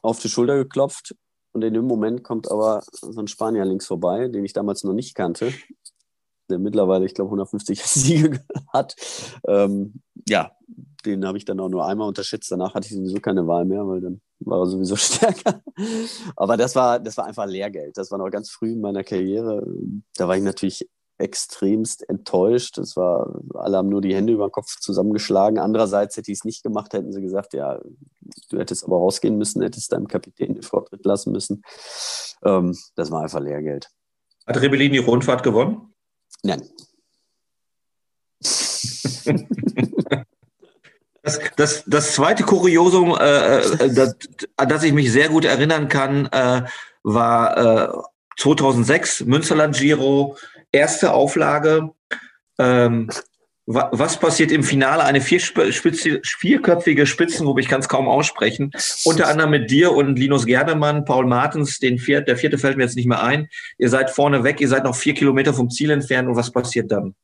auf 0.00 0.20
die 0.20 0.30
Schulter 0.30 0.56
geklopft 0.56 1.14
und 1.56 1.64
in 1.64 1.72
dem 1.72 1.86
Moment 1.86 2.22
kommt 2.22 2.50
aber 2.50 2.82
so 2.92 3.18
ein 3.18 3.28
Spanier 3.28 3.64
links 3.64 3.86
vorbei, 3.86 4.28
den 4.28 4.44
ich 4.44 4.52
damals 4.52 4.84
noch 4.84 4.92
nicht 4.92 5.14
kannte, 5.14 5.54
der 6.50 6.58
mittlerweile, 6.58 7.06
ich 7.06 7.14
glaube, 7.14 7.28
150 7.28 7.82
Siege 7.82 8.44
hat. 8.74 8.94
Ähm, 9.48 10.02
ja, 10.28 10.52
den 11.06 11.24
habe 11.24 11.38
ich 11.38 11.46
dann 11.46 11.58
auch 11.60 11.70
nur 11.70 11.86
einmal 11.86 12.08
unterschätzt. 12.08 12.52
Danach 12.52 12.74
hatte 12.74 12.88
ich 12.88 12.94
sowieso 12.94 13.20
keine 13.20 13.46
Wahl 13.46 13.64
mehr, 13.64 13.88
weil 13.88 14.02
dann 14.02 14.20
war 14.40 14.60
er 14.60 14.66
sowieso 14.66 14.96
stärker. 14.96 15.62
Aber 16.36 16.58
das 16.58 16.76
war, 16.76 17.00
das 17.00 17.16
war 17.16 17.24
einfach 17.24 17.46
Lehrgeld. 17.46 17.96
Das 17.96 18.10
war 18.10 18.18
noch 18.18 18.28
ganz 18.28 18.50
früh 18.50 18.72
in 18.72 18.82
meiner 18.82 19.02
Karriere. 19.02 19.66
Da 20.14 20.28
war 20.28 20.36
ich 20.36 20.42
natürlich 20.42 20.86
extremst 21.18 22.08
enttäuscht. 22.08 22.78
Das 22.78 22.96
war, 22.96 23.40
alle 23.54 23.78
haben 23.78 23.88
nur 23.88 24.00
die 24.00 24.14
Hände 24.14 24.32
über 24.32 24.48
den 24.48 24.52
Kopf 24.52 24.78
zusammengeschlagen. 24.78 25.58
Andererseits 25.58 26.16
hätte 26.16 26.30
ich 26.30 26.38
es 26.38 26.44
nicht 26.44 26.62
gemacht, 26.62 26.92
hätten 26.92 27.12
sie 27.12 27.22
gesagt, 27.22 27.54
ja, 27.54 27.80
du 28.50 28.58
hättest 28.58 28.84
aber 28.84 28.96
rausgehen 28.96 29.38
müssen, 29.38 29.62
hättest 29.62 29.92
deinem 29.92 30.08
Kapitän 30.08 30.54
den 30.54 30.62
Vortritt 30.62 31.04
lassen 31.04 31.32
müssen. 31.32 31.62
Ähm, 32.44 32.76
das 32.94 33.10
war 33.10 33.22
einfach 33.22 33.40
Lehrgeld. 33.40 33.90
Hat 34.46 34.60
Rebellin 34.60 34.92
die 34.92 34.98
Rundfahrt 34.98 35.42
gewonnen? 35.42 35.94
Nein. 36.42 36.62
Das, 41.26 41.40
das, 41.56 41.82
das 41.88 42.14
zweite 42.14 42.44
Kuriosum, 42.44 43.16
äh, 43.18 43.58
äh, 43.58 43.92
das, 43.92 44.14
an 44.56 44.68
das 44.68 44.84
ich 44.84 44.92
mich 44.92 45.10
sehr 45.10 45.28
gut 45.28 45.44
erinnern 45.44 45.88
kann, 45.88 46.26
äh, 46.26 46.62
war 47.02 47.56
äh, 47.56 47.88
2006 48.38 49.24
Münsterland 49.24 49.76
Giro, 49.76 50.36
erste 50.72 51.12
Auflage. 51.12 51.90
Ähm, 52.58 53.08
wa 53.66 53.90
was 53.92 54.18
passiert 54.18 54.52
im 54.52 54.62
Finale? 54.62 55.04
Eine 55.04 55.20
vier 55.20 55.40
Spitze, 55.40 56.20
vierköpfige 56.24 57.06
Spitzengruppe, 57.06 57.60
ich 57.60 57.68
kann 57.68 57.80
es 57.80 57.88
kaum 57.88 58.08
aussprechen. 58.08 58.70
Unter 59.04 59.28
anderem 59.28 59.50
mit 59.50 59.70
dir 59.70 59.92
und 59.92 60.18
Linus 60.18 60.46
Gerdemann, 60.46 61.04
Paul 61.04 61.26
Martens, 61.26 61.78
den 61.78 61.98
viert, 61.98 62.28
der 62.28 62.36
vierte 62.36 62.58
fällt 62.58 62.76
mir 62.76 62.84
jetzt 62.84 62.96
nicht 62.96 63.08
mehr 63.08 63.22
ein. 63.22 63.48
Ihr 63.78 63.90
seid 63.90 64.10
vorne 64.10 64.44
weg, 64.44 64.60
ihr 64.60 64.68
seid 64.68 64.84
noch 64.84 64.94
vier 64.94 65.14
Kilometer 65.14 65.52
vom 65.52 65.70
Ziel 65.70 65.90
entfernt 65.90 66.28
und 66.28 66.36
was 66.36 66.52
passiert 66.52 66.90
dann? 66.90 67.14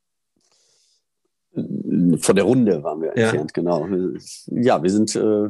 Von 1.55 2.37
der 2.37 2.45
Runde 2.45 2.83
waren 2.83 3.01
wir 3.01 3.09
ja. 3.09 3.25
entfernt, 3.25 3.55
genau. 3.55 3.87
Ja, 4.47 4.83
wir 4.83 4.91
sind 4.91 5.15
äh, 5.15 5.49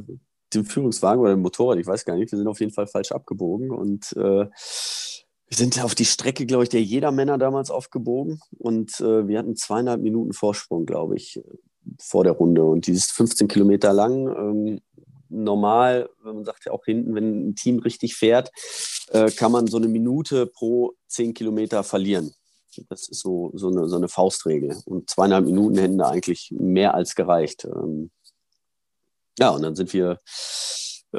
dem 0.53 0.65
Führungswagen 0.65 1.21
oder 1.21 1.35
dem 1.35 1.43
Motorrad, 1.43 1.79
ich 1.79 1.87
weiß 1.87 2.05
gar 2.05 2.17
nicht, 2.17 2.33
wir 2.33 2.39
sind 2.39 2.49
auf 2.49 2.61
jeden 2.61 2.73
Fall 2.73 2.87
falsch 2.87 3.13
abgebogen 3.13 3.71
und 3.71 4.13
äh, 4.17 4.47
wir 5.53 5.57
sind 5.59 5.85
auf 5.85 5.95
die 5.95 6.07
Strecke, 6.07 6.47
glaube 6.47 6.63
ich, 6.63 6.71
der 6.71 6.83
Jedermänner 6.83 7.37
damals 7.37 7.71
aufgebogen 7.71 8.41
und 8.57 8.99
äh, 9.01 9.29
wir 9.29 9.39
hatten 9.39 9.55
zweieinhalb 9.55 10.01
Minuten 10.01 10.33
Vorsprung, 10.33 10.87
glaube 10.87 11.17
ich, 11.17 11.43
vor 12.01 12.25
der 12.25 12.33
Runde 12.33 12.65
und 12.65 12.87
die 12.87 12.93
ist 12.93 13.13
15 13.13 13.49
Kilometer 13.49 13.93
lang. 13.93 14.29
Ähm, 14.29 14.81
normal, 15.29 16.09
wenn 16.25 16.37
man 16.37 16.45
sagt 16.47 16.65
ja 16.65 16.73
auch 16.73 16.87
hinten, 16.87 17.15
wenn 17.15 17.51
ein 17.51 17.55
Team 17.55 17.81
richtig 17.81 18.15
fährt, 18.15 18.51
äh, 19.11 19.31
kann 19.31 19.53
man 19.53 19.67
so 19.67 19.77
eine 19.77 19.89
Minute 19.89 20.47
pro 20.47 20.95
10 21.09 21.35
Kilometer 21.35 21.83
verlieren. 21.83 22.33
Das 22.89 23.11
ist 23.11 23.21
so, 23.21 23.51
so, 23.53 23.69
eine, 23.69 23.91
so 23.91 23.97
eine 23.97 24.09
Faustregel. 24.09 24.81
Und 24.87 25.11
zweieinhalb 25.11 25.45
Minuten 25.45 25.77
hätten 25.77 25.99
da 25.99 26.09
eigentlich 26.09 26.51
mehr 26.59 26.95
als 26.95 27.15
gereicht. 27.15 27.67
Ähm, 27.67 28.11
ja, 29.39 29.51
und 29.51 29.61
dann 29.61 29.77
sind 29.77 29.93
wir 29.93 30.13
äh, 30.13 30.17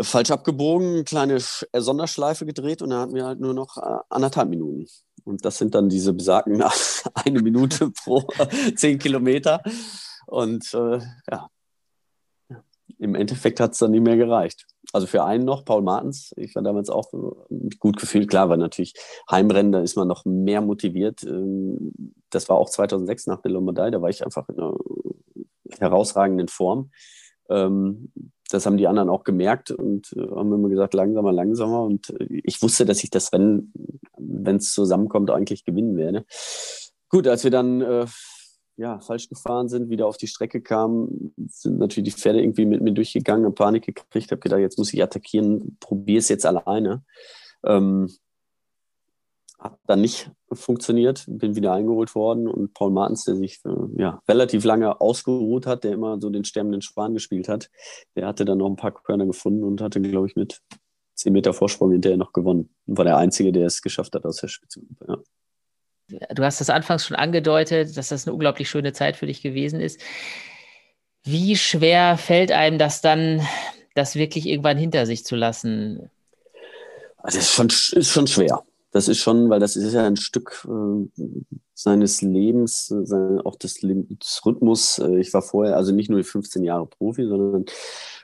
falsch 0.01 0.31
abgebogen, 0.31 1.05
kleine 1.05 1.35
äh, 1.35 1.81
Sonderschleife 1.81 2.45
gedreht 2.45 2.81
und 2.81 2.89
dann 2.89 2.99
hatten 2.99 3.15
wir 3.15 3.25
halt 3.25 3.39
nur 3.39 3.53
noch 3.53 3.77
äh, 3.77 3.99
anderthalb 4.09 4.49
Minuten. 4.49 4.87
Und 5.23 5.45
das 5.45 5.57
sind 5.57 5.75
dann 5.75 5.89
diese 5.89 6.13
besagten 6.13 6.63
eine 7.13 7.41
Minute 7.41 7.91
pro 8.03 8.27
zehn 8.75 8.97
Kilometer. 8.97 9.61
Und 10.25 10.73
äh, 10.73 10.99
ja, 11.29 11.49
im 12.97 13.15
Endeffekt 13.15 13.59
hat 13.59 13.73
es 13.73 13.79
dann 13.79 13.91
nicht 13.91 14.03
mehr 14.03 14.17
gereicht. 14.17 14.65
Also 14.93 15.07
für 15.07 15.23
einen 15.23 15.45
noch, 15.45 15.65
Paul 15.65 15.81
Martens, 15.81 16.33
ich 16.37 16.55
war 16.55 16.61
damals 16.61 16.89
auch 16.89 17.11
gut 17.79 17.97
gefühlt. 17.97 18.29
Klar, 18.29 18.49
war 18.49 18.57
natürlich 18.57 18.93
Heimrennen, 19.29 19.71
da 19.71 19.81
ist 19.81 19.95
man 19.95 20.07
noch 20.07 20.25
mehr 20.25 20.61
motiviert. 20.61 21.23
Ähm, 21.23 21.93
das 22.29 22.49
war 22.49 22.57
auch 22.57 22.69
2006 22.69 23.27
nach 23.27 23.41
der 23.41 23.51
Lombardei, 23.51 23.91
da 23.91 24.01
war 24.01 24.09
ich 24.09 24.23
einfach 24.23 24.47
in 24.49 24.59
einer 24.59 24.75
herausragenden 25.79 26.47
Form. 26.47 26.91
Ähm, 27.49 28.11
das 28.53 28.65
haben 28.65 28.77
die 28.77 28.87
anderen 28.87 29.09
auch 29.09 29.23
gemerkt 29.23 29.71
und 29.71 30.13
äh, 30.13 30.21
haben 30.21 30.53
immer 30.53 30.69
gesagt, 30.69 30.93
langsamer, 30.93 31.31
langsamer. 31.31 31.83
Und 31.83 32.09
äh, 32.19 32.41
ich 32.43 32.61
wusste, 32.61 32.85
dass 32.85 33.03
ich 33.03 33.09
das 33.09 33.33
Rennen, 33.33 33.73
wenn 34.17 34.57
es 34.57 34.73
zusammenkommt, 34.73 35.31
eigentlich 35.31 35.65
gewinnen 35.65 35.97
werde. 35.97 36.25
Gut, 37.09 37.27
als 37.27 37.43
wir 37.43 37.51
dann 37.51 37.81
äh, 37.81 38.05
ja, 38.77 38.99
falsch 38.99 39.29
gefahren 39.29 39.69
sind, 39.69 39.89
wieder 39.89 40.07
auf 40.07 40.17
die 40.17 40.27
Strecke 40.27 40.61
kamen, 40.61 41.33
sind 41.47 41.79
natürlich 41.79 42.13
die 42.13 42.19
Pferde 42.19 42.41
irgendwie 42.41 42.65
mit 42.65 42.81
mir 42.81 42.91
durchgegangen, 42.91 43.53
Panik 43.55 43.85
gekriegt, 43.85 44.31
habe 44.31 44.41
gedacht, 44.41 44.61
jetzt 44.61 44.77
muss 44.77 44.93
ich 44.93 45.01
attackieren, 45.01 45.77
probiere 45.79 46.19
es 46.19 46.29
jetzt 46.29 46.45
alleine. 46.45 47.03
Ähm, 47.65 48.09
hat 49.63 49.79
dann 49.87 50.01
nicht 50.01 50.29
funktioniert, 50.51 51.25
bin 51.27 51.55
wieder 51.55 51.73
eingeholt 51.73 52.13
worden 52.15 52.47
und 52.47 52.73
Paul 52.73 52.91
Martens, 52.91 53.23
der 53.23 53.35
sich 53.35 53.61
äh, 53.65 54.01
ja, 54.01 54.21
relativ 54.27 54.63
lange 54.65 54.99
ausgeruht 54.99 55.65
hat, 55.65 55.83
der 55.83 55.93
immer 55.93 56.19
so 56.19 56.29
den 56.29 56.43
sterbenden 56.43 56.81
Span 56.81 57.13
gespielt 57.13 57.47
hat, 57.47 57.69
der 58.15 58.27
hatte 58.27 58.45
dann 58.45 58.57
noch 58.57 58.69
ein 58.69 58.75
paar 58.75 58.93
Körner 58.93 59.25
gefunden 59.25 59.63
und 59.63 59.81
hatte, 59.81 60.01
glaube 60.01 60.27
ich, 60.27 60.35
mit 60.35 60.61
10 61.15 61.31
Meter 61.31 61.53
Vorsprung 61.53 61.91
hinterher 61.91 62.17
noch 62.17 62.33
gewonnen. 62.33 62.69
Und 62.85 62.97
war 62.97 63.05
der 63.05 63.17
Einzige, 63.17 63.51
der 63.51 63.67
es 63.67 63.81
geschafft 63.81 64.13
hat 64.15 64.25
aus 64.25 64.37
der 64.37 64.49
Spitze. 64.49 64.81
Ja 65.07 65.17
du 66.07 66.43
hast 66.43 66.61
das 66.61 66.69
anfangs 66.69 67.05
schon 67.05 67.17
angedeutet, 67.17 67.95
dass 67.97 68.09
das 68.09 68.27
eine 68.27 68.33
unglaublich 68.33 68.69
schöne 68.69 68.93
Zeit 68.93 69.15
für 69.17 69.25
dich 69.25 69.41
gewesen 69.41 69.79
ist. 69.79 69.99
Wie 71.23 71.55
schwer 71.55 72.17
fällt 72.17 72.51
einem 72.51 72.77
das 72.77 73.01
dann, 73.01 73.45
das 73.95 74.15
wirklich 74.15 74.45
irgendwann 74.45 74.77
hinter 74.77 75.05
sich 75.05 75.25
zu 75.25 75.35
lassen? 75.35 76.09
Das 77.23 77.35
ist 77.35 77.51
schon, 77.51 77.67
ist 77.67 78.11
schon 78.11 78.27
schwer. 78.27 78.63
Das 78.93 79.07
ist 79.07 79.17
schon, 79.17 79.49
weil 79.49 79.59
das 79.59 79.75
ist 79.75 79.93
ja 79.93 80.05
ein 80.05 80.17
Stück 80.17 80.67
äh, 80.69 81.23
seines 81.73 82.21
Lebens, 82.21 82.91
äh, 82.91 83.39
auch 83.43 83.55
des, 83.55 83.79
des 83.81 84.41
Rhythmus. 84.45 84.99
Äh, 84.99 85.19
ich 85.19 85.33
war 85.33 85.41
vorher, 85.41 85.75
also 85.75 85.91
nicht 85.91 86.11
nur 86.11 86.23
15 86.23 86.63
Jahre 86.63 86.85
Profi, 86.85 87.25
sondern 87.25 87.65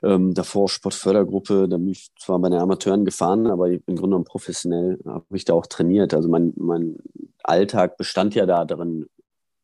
ähm, 0.03 0.36
davor 0.36 0.70
Sportfördergruppe. 0.70 1.67
Da 1.67 1.78
bin 1.78 1.89
ich 1.89 2.11
zwar 2.20 2.38
bei 2.38 2.49
den 2.49 2.59
Amateuren 2.59 3.03
gefahren, 3.03 3.47
aber 3.47 3.70
im 3.70 3.82
Grunde 3.88 4.01
genommen 4.01 4.26
professionell 4.26 4.99
habe 5.05 5.26
ich 5.34 5.43
da 5.43 5.53
auch 5.53 5.65
trainiert. 5.65 6.13
Also 6.13 6.30
mein, 6.30 6.53
mein 6.55 6.97
Alltag 7.43 7.97
bestand 7.97 8.36
ja 8.36 8.45
da 8.45 8.63
darin, 8.63 9.07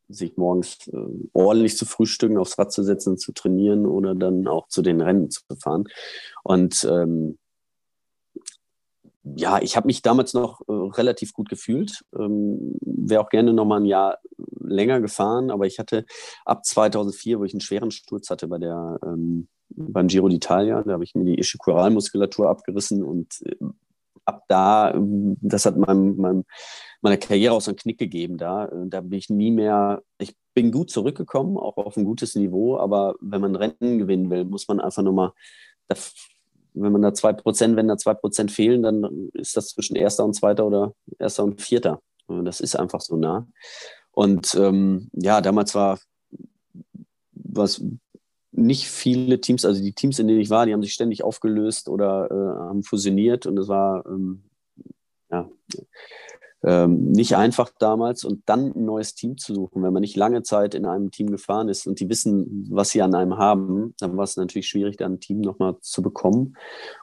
sich 0.08 0.36
morgens 0.36 0.88
äh, 0.88 0.96
ordentlich 1.34 1.76
zu 1.76 1.86
frühstücken, 1.86 2.36
aufs 2.36 2.58
Rad 2.58 2.72
zu 2.72 2.82
setzen, 2.82 3.16
zu 3.16 3.30
trainieren 3.30 3.86
oder 3.86 4.16
dann 4.16 4.48
auch 4.48 4.66
zu 4.66 4.82
den 4.82 5.00
Rennen 5.00 5.30
zu 5.30 5.42
fahren. 5.56 5.84
Und 6.42 6.84
ähm, 6.90 7.38
ja, 9.34 9.60
ich 9.60 9.76
habe 9.76 9.86
mich 9.86 10.02
damals 10.02 10.34
noch 10.34 10.60
äh, 10.68 10.72
relativ 10.72 11.32
gut 11.32 11.48
gefühlt. 11.48 12.04
Ähm, 12.16 12.76
Wäre 12.80 13.22
auch 13.22 13.28
gerne 13.28 13.52
noch 13.52 13.64
mal 13.64 13.80
ein 13.80 13.86
Jahr 13.86 14.18
länger 14.60 15.00
gefahren, 15.00 15.50
aber 15.50 15.66
ich 15.66 15.78
hatte 15.78 16.04
ab 16.44 16.64
2004, 16.64 17.40
wo 17.40 17.44
ich 17.44 17.52
einen 17.52 17.60
schweren 17.60 17.90
Sturz 17.90 18.30
hatte 18.30 18.46
bei 18.48 18.58
der 18.58 18.98
ähm, 19.04 19.48
beim 19.68 20.06
Giro 20.06 20.28
d'Italia, 20.28 20.82
da 20.82 20.92
habe 20.92 21.04
ich 21.04 21.14
mir 21.14 21.24
die 21.24 21.38
Ischikoralmuskulatur 21.38 22.48
abgerissen 22.48 23.02
und 23.02 23.40
äh, 23.44 23.56
ab 24.24 24.44
da, 24.48 24.94
das 25.40 25.66
hat 25.66 25.76
meinem, 25.76 26.16
meinem, 26.16 26.44
meiner 27.00 27.16
Karriere 27.16 27.54
auch 27.54 27.60
so 27.60 27.70
einen 27.70 27.78
Knick 27.78 27.98
gegeben. 27.98 28.38
Da, 28.38 28.66
äh, 28.66 28.88
da 28.88 29.00
bin 29.00 29.18
ich 29.18 29.30
nie 29.30 29.50
mehr, 29.50 30.02
ich 30.18 30.34
bin 30.54 30.72
gut 30.72 30.90
zurückgekommen, 30.90 31.56
auch 31.56 31.76
auf 31.76 31.96
ein 31.96 32.04
gutes 32.04 32.34
Niveau, 32.34 32.76
aber 32.78 33.14
wenn 33.20 33.40
man 33.40 33.56
Rennen 33.56 33.98
gewinnen 33.98 34.30
will, 34.30 34.44
muss 34.44 34.68
man 34.68 34.80
einfach 34.80 35.02
nochmal 35.02 35.32
wenn 36.76 36.92
man 36.92 37.02
da 37.02 37.14
zwei 37.14 37.32
Prozent, 37.32 37.76
wenn 37.76 37.88
da 37.88 37.96
zwei 37.96 38.14
Prozent 38.14 38.52
fehlen, 38.52 38.82
dann 38.82 39.30
ist 39.32 39.56
das 39.56 39.68
zwischen 39.68 39.96
erster 39.96 40.24
und 40.24 40.34
zweiter 40.34 40.66
oder 40.66 40.94
erster 41.18 41.44
und 41.44 41.60
vierter. 41.60 42.00
Das 42.28 42.60
ist 42.60 42.76
einfach 42.76 43.00
so 43.00 43.16
nah. 43.16 43.46
Und 44.12 44.54
ähm, 44.54 45.10
ja, 45.12 45.40
damals 45.40 45.74
war 45.74 45.98
was 47.32 47.82
nicht 48.52 48.88
viele 48.88 49.40
Teams, 49.40 49.64
also 49.64 49.82
die 49.82 49.92
Teams, 49.92 50.18
in 50.18 50.28
denen 50.28 50.40
ich 50.40 50.50
war, 50.50 50.66
die 50.66 50.72
haben 50.72 50.82
sich 50.82 50.94
ständig 50.94 51.22
aufgelöst 51.22 51.88
oder 51.88 52.30
äh, 52.30 52.68
haben 52.68 52.82
fusioniert 52.82 53.46
und 53.46 53.58
es 53.58 53.68
war 53.68 54.04
ähm, 54.06 54.44
ja, 55.30 55.48
ähm, 56.66 57.12
nicht 57.12 57.36
einfach 57.36 57.70
damals 57.78 58.24
und 58.24 58.42
dann 58.46 58.72
ein 58.74 58.84
neues 58.84 59.14
Team 59.14 59.38
zu 59.38 59.54
suchen, 59.54 59.84
wenn 59.84 59.92
man 59.92 60.00
nicht 60.00 60.16
lange 60.16 60.42
Zeit 60.42 60.74
in 60.74 60.84
einem 60.84 61.12
Team 61.12 61.30
gefahren 61.30 61.68
ist 61.68 61.86
und 61.86 62.00
die 62.00 62.08
wissen, 62.08 62.66
was 62.70 62.90
sie 62.90 63.02
an 63.02 63.14
einem 63.14 63.38
haben, 63.38 63.94
dann 64.00 64.16
war 64.16 64.24
es 64.24 64.36
natürlich 64.36 64.66
schwierig, 64.66 64.96
dann 64.96 65.14
ein 65.14 65.20
Team 65.20 65.40
nochmal 65.40 65.76
zu 65.80 66.02
bekommen. 66.02 66.56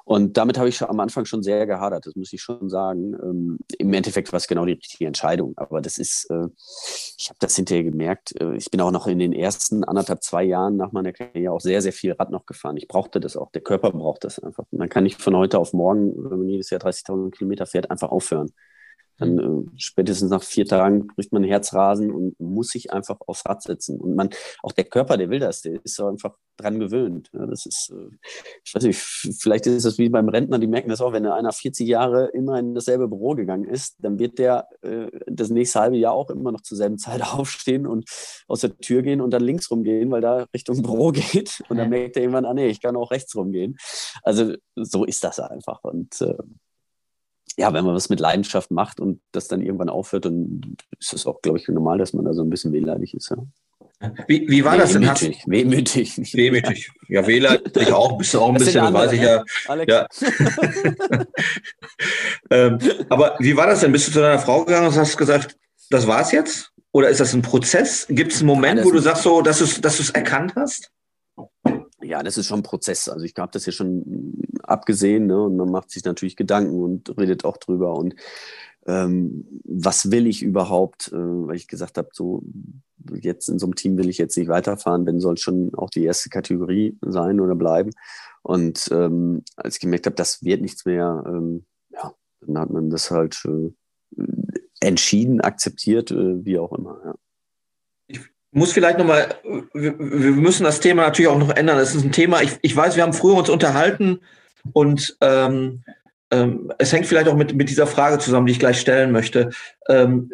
Und 0.04 0.36
damit 0.36 0.58
habe 0.58 0.68
ich 0.68 0.82
am 0.82 1.00
Anfang 1.00 1.24
schon 1.24 1.44
sehr 1.44 1.66
gehadert, 1.66 2.06
das 2.06 2.16
muss 2.18 2.34
ich 2.34 2.42
schon 2.42 2.70
sagen. 2.70 3.14
Ähm, 3.24 3.60
Im 3.78 3.94
Endeffekt 3.94 4.34
war 4.34 4.38
es 4.38 4.50
genau 4.50 4.66
die 4.66 4.74
richtige 4.74 5.08
Entscheidung, 5.08 5.54
aber 5.56 5.80
das 5.80 5.98
ist, 5.98 6.30
äh, 6.30 6.48
ich 7.18 7.30
habe 7.30 7.40
das 7.40 7.56
hinterher 7.56 7.86
gemerkt. 7.86 8.40
Äh, 8.42 8.58
ich 8.58 8.70
bin 8.70 8.82
auch 8.82 8.92
noch 8.92 9.08
in 9.08 9.20
den 9.20 9.32
ersten 9.32 9.86
anderthalb, 9.86 10.24
zwei 10.24 10.44
Jahren 10.44 10.76
nach 10.76 10.92
meiner 10.92 11.14
Karriere 11.14 11.54
auch 11.54 11.62
sehr, 11.62 11.82
sehr 11.82 11.94
viel 11.94 12.12
Rad 12.12 12.32
noch 12.32 12.46
gefahren. 12.46 12.76
Ich 12.76 12.90
brauchte 12.90 13.22
das 13.22 13.38
auch, 13.38 13.50
der 13.52 13.62
Körper 13.62 13.92
braucht 13.92 14.26
das 14.26 14.40
einfach. 14.40 14.66
Man 14.72 14.90
kann 14.90 15.06
nicht 15.06 15.22
von 15.22 15.38
heute 15.38 15.58
auf 15.58 15.72
morgen, 15.72 16.12
wenn 16.18 16.40
man 16.40 16.50
jedes 16.50 16.70
Jahr 16.70 16.82
30.000 16.82 17.32
Kilometer 17.32 17.66
fährt, 17.66 17.90
einfach 17.90 18.12
aufhören. 18.12 18.52
Dann 19.18 19.40
äh, 19.40 19.70
spätestens 19.78 20.30
nach 20.30 20.44
vier 20.44 20.66
Tagen 20.66 21.08
kriegt 21.08 21.32
man 21.32 21.44
Herzrasen 21.44 22.12
und 22.12 22.40
muss 22.40 22.70
sich 22.70 22.92
einfach 22.92 23.20
aufs 23.28 23.46
Rad 23.46 23.62
setzen. 23.62 24.00
Und 24.00 24.16
man, 24.16 24.30
auch 24.64 24.72
der 24.72 24.86
Körper, 24.86 25.18
der 25.18 25.30
will 25.30 25.40
das, 25.40 25.62
der 25.62 25.84
ist 25.84 25.96
so 25.96 26.08
einfach 26.08 26.36
dran 26.58 26.80
gewöhnt. 26.80 27.30
Ja, 27.34 27.46
das 27.46 27.66
ist, 27.66 27.92
äh, 27.92 28.16
ich 28.64 28.74
weiß 28.74 28.84
nicht, 28.84 29.00
vielleicht 29.00 29.68
ist 29.68 29.86
es 29.86 29.98
wie 29.98 30.10
beim 30.10 30.30
Rentner, 30.30 30.60
die 30.60 30.68
merken 30.68 30.90
das 30.90 31.02
auch, 31.02 31.14
wenn 31.14 31.26
einer 31.26 31.52
40 31.52 31.88
Jahre 31.88 32.28
immer 32.28 32.60
in 32.60 32.76
dasselbe 32.76 33.08
Büro 33.08 33.36
gegangen 33.36 33.66
ist, 33.66 33.96
dann 34.00 34.20
wird 34.20 34.40
der 34.40 34.68
äh, 34.82 35.08
das 35.28 35.50
nächste 35.50 35.80
halbe 35.80 35.98
Jahr 35.98 36.14
auch 36.14 36.30
immer 36.30 36.52
noch 36.52 36.62
zur 36.62 36.78
selben 36.78 36.98
Zeit 36.98 37.22
aufstehen 37.34 37.86
und 37.88 38.10
aus 38.48 38.62
der 38.62 38.78
Tür 38.78 39.04
gehen 39.04 39.22
und 39.22 39.32
dann 39.32 39.44
links 39.44 39.70
rumgehen, 39.70 40.10
weil 40.12 40.22
da 40.22 40.48
Richtung 40.54 40.82
Büro 40.82 41.12
geht. 41.12 41.64
Und 41.70 41.78
dann 41.78 41.90
merkt 41.90 42.16
er 42.18 42.24
irgendwann, 42.24 42.46
ah 42.46 42.54
nee, 42.54 42.68
ich 42.68 42.82
kann 42.82 42.96
auch 42.96 43.12
rechts 43.12 43.36
rumgehen. 43.36 43.78
Also 44.24 44.54
so 44.76 45.06
ist 45.06 45.24
das 45.24 45.40
einfach. 45.40 45.84
Und 45.84 46.22
äh, 46.22 46.36
ja, 47.58 47.74
wenn 47.74 47.86
man 47.86 47.96
was 47.96 48.10
mit 48.10 48.20
Leidenschaft 48.20 48.72
macht 48.72 49.00
und 49.00 49.22
das 49.32 49.48
dann 49.48 49.62
irgendwann 49.62 49.90
aufhört, 49.90 50.26
dann 50.26 50.76
ist 51.00 51.14
es 51.14 51.26
auch, 51.26 51.42
glaube 51.42 51.60
ich, 51.60 51.68
normal, 51.68 51.98
dass 51.98 52.14
man 52.14 52.26
da 52.26 52.34
so 52.34 52.44
ein 52.44 52.50
bisschen 52.50 52.74
wehleidig 52.74 53.14
ist. 53.14 53.30
Ja. 53.30 53.38
Wie, 54.28 54.50
wie 54.50 54.66
war 54.66 54.78
das 54.78 54.94
denn? 54.94 55.04
Wehmütig. 55.04 55.44
Wehmütig. 55.46 56.34
Wehmütig. 56.34 56.92
Ja, 57.08 57.26
wehleidig 57.26 57.92
auch. 57.94 58.18
Bist 58.18 58.34
du 58.34 58.42
auch 58.42 58.50
ein 58.50 58.56
das 58.56 58.66
bisschen, 58.66 58.94
weiß 58.94 59.14
ich 59.14 59.22
ja. 59.22 59.44
ja. 59.88 60.08
ähm, 62.50 62.80
aber 63.10 63.36
wie 63.40 63.56
war 63.56 63.68
das 63.68 63.80
denn? 63.80 63.92
Bist 63.92 64.08
du 64.08 64.12
zu 64.12 64.20
deiner 64.20 64.40
Frau 64.40 64.66
gegangen 64.66 64.88
und 64.88 64.96
hast 64.96 65.16
gesagt, 65.16 65.56
das 65.90 66.06
war's 66.06 66.32
jetzt? 66.32 66.72
Oder 66.92 67.10
ist 67.10 67.22
das 67.22 67.34
ein 67.34 67.42
Prozess? 67.42 68.06
Gibt 68.10 68.34
es 68.34 68.40
einen 68.40 68.48
Moment, 68.48 68.80
ja, 68.80 68.86
wo 68.86 68.92
du 68.92 69.00
sagst, 69.00 69.24
so, 69.24 69.42
dass 69.42 69.60
du 69.60 69.64
es 69.64 69.80
dass 69.80 70.10
erkannt 70.10 70.54
hast? 70.56 70.92
Ja, 72.02 72.22
das 72.22 72.38
ist 72.38 72.48
schon 72.48 72.60
ein 72.60 72.64
Prozess. 72.64 73.08
Also 73.08 73.26
ich 73.26 73.34
habe 73.38 73.52
das 73.54 73.66
ja 73.66 73.72
schon 73.72 74.34
abgesehen 74.64 75.28
ne? 75.28 75.42
und 75.42 75.56
man 75.56 75.72
macht 75.72 75.92
sich 75.92 76.04
natürlich 76.04 76.36
Gedanken 76.36 76.82
und 76.82 77.18
redet 77.18 77.46
auch 77.46 77.58
drüber 77.58 77.96
und 77.96 78.16
ähm, 78.86 79.46
was 79.64 80.12
will 80.12 80.28
ich 80.28 80.44
überhaupt, 80.44 81.08
äh, 81.14 81.16
weil 81.16 81.56
ich 81.56 81.68
gesagt 81.68 81.98
habe, 81.98 82.10
so 82.12 82.44
jetzt 83.14 83.50
in 83.50 83.60
so 83.60 83.66
einem 83.66 83.76
Team 83.76 83.98
will 83.98 84.10
ich 84.10 84.18
jetzt 84.18 84.38
nicht 84.38 84.50
weiterfahren, 84.50 85.06
wenn 85.06 85.20
soll 85.20 85.38
schon 85.38 85.74
auch 85.76 85.90
die 85.90 86.04
erste 86.04 86.30
Kategorie 86.30 86.98
sein 87.02 87.40
oder 87.40 87.56
bleiben. 87.56 87.92
Und 88.42 88.90
ähm, 88.92 89.44
als 89.56 89.76
ich 89.76 89.82
gemerkt 89.82 90.06
habe, 90.06 90.16
das 90.16 90.44
wird 90.44 90.62
nichts 90.62 90.86
mehr, 90.86 91.24
ähm, 91.26 91.66
ja, 91.92 92.14
dann 92.42 92.58
hat 92.58 92.70
man 92.72 92.90
das 92.90 93.10
halt 93.10 93.42
äh, 93.46 93.72
entschieden, 94.82 95.42
akzeptiert, 95.42 96.12
äh, 96.12 96.46
wie 96.46 96.60
auch 96.60 96.74
immer. 96.74 97.16
Ja. 98.10 98.20
muss 98.52 98.74
vielleicht 98.74 99.00
nochmal, 99.00 99.34
wir, 99.74 99.98
wir 99.98 100.32
müssen 100.32 100.66
das 100.66 100.82
Thema 100.82 101.04
natürlich 101.04 101.32
auch 101.32 101.40
noch 101.40 101.56
ändern. 101.56 101.80
Es 101.80 101.96
ist 101.96 102.04
ein 102.04 102.12
Thema, 102.12 102.42
ich, 102.42 102.58
ich 102.62 102.76
weiß, 102.76 102.98
wir 102.98 103.04
haben 103.04 103.14
früher 103.14 103.36
uns 103.36 103.50
unterhalten 103.50 104.20
und 104.72 105.18
ähm, 105.22 105.84
ähm, 106.32 106.72
es 106.80 106.92
hängt 106.92 107.06
vielleicht 107.06 107.28
auch 107.28 107.36
mit, 107.36 107.54
mit 107.54 107.70
dieser 107.70 107.88
Frage 107.88 108.18
zusammen, 108.18 108.48
die 108.48 108.54
ich 108.54 108.60
gleich 108.60 108.80
stellen 108.80 109.12
möchte. 109.12 109.52
Ähm, 109.88 110.32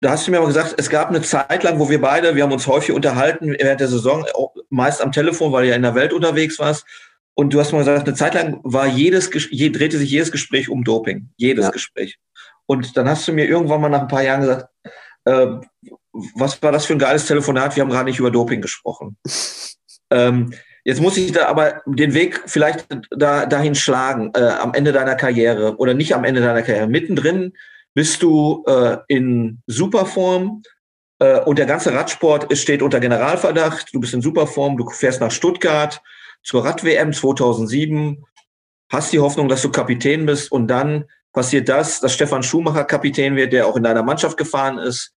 da 0.00 0.10
hast 0.10 0.26
du 0.26 0.30
mir 0.30 0.38
aber 0.38 0.46
gesagt, 0.46 0.74
es 0.78 0.88
gab 0.88 1.08
eine 1.08 1.22
Zeit 1.22 1.62
lang, 1.64 1.78
wo 1.78 1.90
wir 1.90 2.00
beide, 2.00 2.34
wir 2.36 2.44
haben 2.44 2.52
uns 2.52 2.66
häufig 2.66 2.94
unterhalten 2.94 3.56
während 3.58 3.80
der 3.80 3.88
Saison, 3.88 4.24
meist 4.70 5.02
am 5.02 5.12
Telefon, 5.12 5.52
weil 5.52 5.64
du 5.64 5.70
ja 5.70 5.76
in 5.76 5.82
der 5.82 5.94
Welt 5.94 6.12
unterwegs 6.12 6.58
warst. 6.58 6.86
Und 7.34 7.52
du 7.52 7.60
hast 7.60 7.72
mal 7.72 7.78
gesagt, 7.78 8.06
eine 8.06 8.16
Zeit 8.16 8.34
lang 8.34 8.60
war 8.62 8.86
jedes, 8.86 9.30
je, 9.50 9.70
drehte 9.70 9.98
sich 9.98 10.10
jedes 10.10 10.30
Gespräch 10.30 10.68
um 10.68 10.84
Doping. 10.84 11.30
Jedes 11.36 11.64
ja. 11.64 11.70
Gespräch. 11.70 12.18
Und 12.66 12.96
dann 12.96 13.08
hast 13.08 13.26
du 13.26 13.32
mir 13.32 13.46
irgendwann 13.46 13.80
mal 13.80 13.88
nach 13.88 14.02
ein 14.02 14.08
paar 14.08 14.22
Jahren 14.22 14.42
gesagt, 14.42 14.68
äh, 15.24 15.46
was 16.34 16.62
war 16.62 16.72
das 16.72 16.86
für 16.86 16.92
ein 16.92 16.98
geiles 16.98 17.26
Telefonat? 17.26 17.74
Wir 17.74 17.82
haben 17.82 17.90
gerade 17.90 18.08
nicht 18.08 18.18
über 18.18 18.30
Doping 18.30 18.60
gesprochen. 18.60 19.16
ähm, 20.10 20.52
jetzt 20.84 21.00
muss 21.00 21.16
ich 21.16 21.32
da 21.32 21.46
aber 21.46 21.82
den 21.86 22.14
Weg 22.14 22.42
vielleicht 22.46 22.86
da, 23.10 23.46
dahin 23.46 23.74
schlagen, 23.74 24.32
äh, 24.34 24.40
am 24.40 24.74
Ende 24.74 24.92
deiner 24.92 25.14
Karriere 25.14 25.76
oder 25.76 25.94
nicht 25.94 26.14
am 26.14 26.24
Ende 26.24 26.40
deiner 26.40 26.62
Karriere. 26.62 26.86
Mittendrin 26.86 27.52
bist 27.94 28.22
du 28.22 28.64
äh, 28.66 28.98
in 29.08 29.62
Superform 29.66 30.62
äh, 31.18 31.40
und 31.40 31.58
der 31.58 31.66
ganze 31.66 31.94
Radsport 31.94 32.56
steht 32.56 32.82
unter 32.82 33.00
Generalverdacht. 33.00 33.94
Du 33.94 34.00
bist 34.00 34.14
in 34.14 34.22
Superform, 34.22 34.76
du 34.76 34.88
fährst 34.90 35.20
nach 35.20 35.30
Stuttgart 35.30 36.02
zur 36.42 36.64
Rad-WM 36.64 37.12
2007, 37.12 38.24
hast 38.90 39.12
die 39.12 39.20
Hoffnung, 39.20 39.48
dass 39.48 39.62
du 39.62 39.70
Kapitän 39.70 40.26
bist 40.26 40.50
und 40.50 40.68
dann 40.68 41.04
passiert 41.32 41.68
das, 41.68 42.00
dass 42.00 42.12
Stefan 42.12 42.42
Schumacher 42.42 42.84
Kapitän 42.84 43.36
wird, 43.36 43.52
der 43.52 43.66
auch 43.66 43.76
in 43.76 43.82
deiner 43.82 44.02
Mannschaft 44.02 44.36
gefahren 44.36 44.78
ist. 44.78 45.12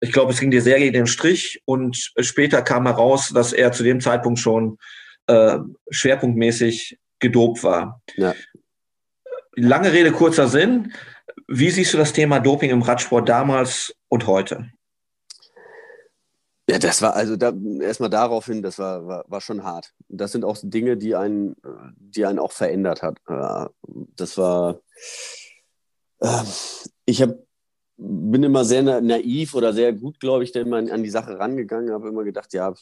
Äh, 0.00 0.06
ich 0.06 0.12
glaube, 0.12 0.32
es 0.32 0.40
ging 0.40 0.50
dir 0.50 0.62
sehr 0.62 0.78
gegen 0.78 0.92
den 0.92 1.06
Strich 1.06 1.62
und 1.64 2.12
später 2.18 2.62
kam 2.62 2.86
heraus, 2.86 3.28
dass 3.28 3.52
er 3.52 3.72
zu 3.72 3.82
dem 3.82 4.00
Zeitpunkt 4.00 4.38
schon 4.38 4.78
äh, 5.26 5.58
schwerpunktmäßig 5.90 6.98
gedopt 7.18 7.62
war. 7.62 8.00
Ja. 8.16 8.34
Lange 9.54 9.92
Rede, 9.92 10.12
kurzer 10.12 10.48
Sinn. 10.48 10.92
Wie 11.46 11.70
siehst 11.70 11.92
du 11.92 11.98
das 11.98 12.12
Thema 12.12 12.40
Doping 12.40 12.70
im 12.70 12.82
Radsport 12.82 13.28
damals 13.28 13.94
und 14.08 14.26
heute? 14.26 14.70
Ja, 16.70 16.78
das 16.78 17.02
war 17.02 17.16
also 17.16 17.36
da, 17.36 17.52
erstmal 17.80 18.10
darauf 18.10 18.46
hin, 18.46 18.62
das 18.62 18.78
war, 18.78 19.04
war, 19.04 19.24
war, 19.26 19.40
schon 19.40 19.64
hart. 19.64 19.92
Das 20.08 20.30
sind 20.30 20.44
auch 20.44 20.56
Dinge, 20.62 20.96
die 20.96 21.16
einen, 21.16 21.56
die 21.96 22.24
einen 22.24 22.38
auch 22.38 22.52
verändert 22.52 23.02
hat. 23.02 23.18
Das 24.14 24.38
war, 24.38 24.80
äh, 26.20 26.42
ich 27.06 27.22
habe 27.22 27.44
bin 28.02 28.42
immer 28.42 28.64
sehr 28.64 28.82
naiv 28.82 29.54
oder 29.54 29.74
sehr 29.74 29.92
gut, 29.92 30.20
glaube 30.20 30.44
ich, 30.44 30.54
immer 30.54 30.78
an 30.78 31.02
die 31.02 31.10
Sache 31.10 31.38
rangegangen, 31.38 31.92
habe 31.92 32.08
immer 32.08 32.24
gedacht, 32.24 32.54
ja, 32.54 32.72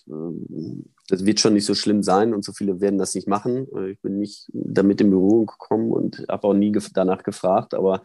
das 1.09 1.27
wird 1.27 1.41
schon 1.41 1.55
nicht 1.55 1.67
so 1.67 1.75
schlimm 1.75 2.05
sein 2.05 2.33
und 2.33 2.45
so 2.45 2.53
viele 2.53 2.81
werden 2.81 2.99
das 2.99 3.17
nicht 3.17 3.27
machen. 3.27 3.67
Ich 3.91 4.01
bin 4.01 4.19
nicht 4.19 4.49
damit 4.53 5.01
in 5.01 5.11
Berührung 5.11 5.47
gekommen 5.47 5.91
und 5.91 6.25
habe 6.29 6.47
auch 6.47 6.55
nie 6.55 6.73
danach 6.95 7.25
gefragt, 7.25 7.75
aber 7.75 8.03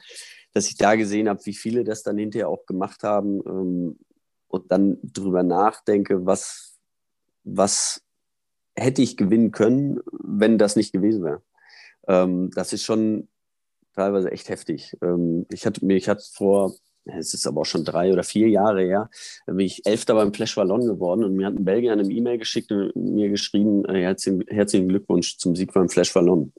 dass 0.53 0.68
ich 0.68 0.78
da 0.78 0.95
gesehen 0.95 1.30
habe, 1.30 1.45
wie 1.45 1.53
viele 1.53 1.84
das 1.84 2.01
dann 2.01 2.18
hinterher 2.18 2.49
auch 2.49 2.66
gemacht 2.66 3.03
haben 3.03 3.41
ähm, 3.45 3.99
und 4.47 4.72
dann 4.72 4.97
drüber 5.03 5.43
nachdenke, 5.43 6.26
was, 6.26 6.80
was 7.43 8.01
hätte 8.76 9.03
ich 9.03 9.18
gewinnen 9.18 9.51
können, 9.51 9.99
wenn 10.11 10.57
das 10.57 10.76
nicht 10.76 10.93
gewesen 10.93 11.24
wäre. 11.24 11.43
Ähm, 12.07 12.49
das 12.55 12.74
ist 12.74 12.84
schon 12.84 13.28
teilweise 13.93 14.32
echt 14.32 14.49
heftig. 14.49 14.97
Ähm, 15.01 15.45
ich 15.49 15.66
hatte 15.66 15.86
mich 15.86 16.09
hat 16.09 16.24
vor 16.24 16.74
es 17.06 17.34
ist 17.34 17.47
aber 17.47 17.62
auch 17.62 17.66
schon 17.66 17.86
drei 17.86 18.12
oder 18.12 18.24
vier 18.24 18.49
Jahre 18.49 18.82
her, 18.82 19.10
bin 19.45 19.60
ich 19.60 19.86
Elfter 19.86 20.16
beim 20.16 20.34
Flash 20.34 20.56
Wallon 20.58 20.86
geworden 20.86 21.24
und 21.24 21.36
mir 21.36 21.47
hat 21.47 21.56
ein 21.56 21.66
Belgier 21.66 21.91
eine 21.91 22.04
E-Mail 22.04 22.38
geschickt 22.38 22.72
und 22.72 22.95
mir 22.95 23.30
geschrieben, 23.30 23.86
äh, 23.86 24.01
herzlichen, 24.01 24.43
herzlichen 24.47 24.88
Glückwunsch 24.88 25.38
zum 25.38 25.56
Sieg 25.56 25.74
beim 25.74 25.89
Flash 25.89 26.16
Wallon. 26.16 26.54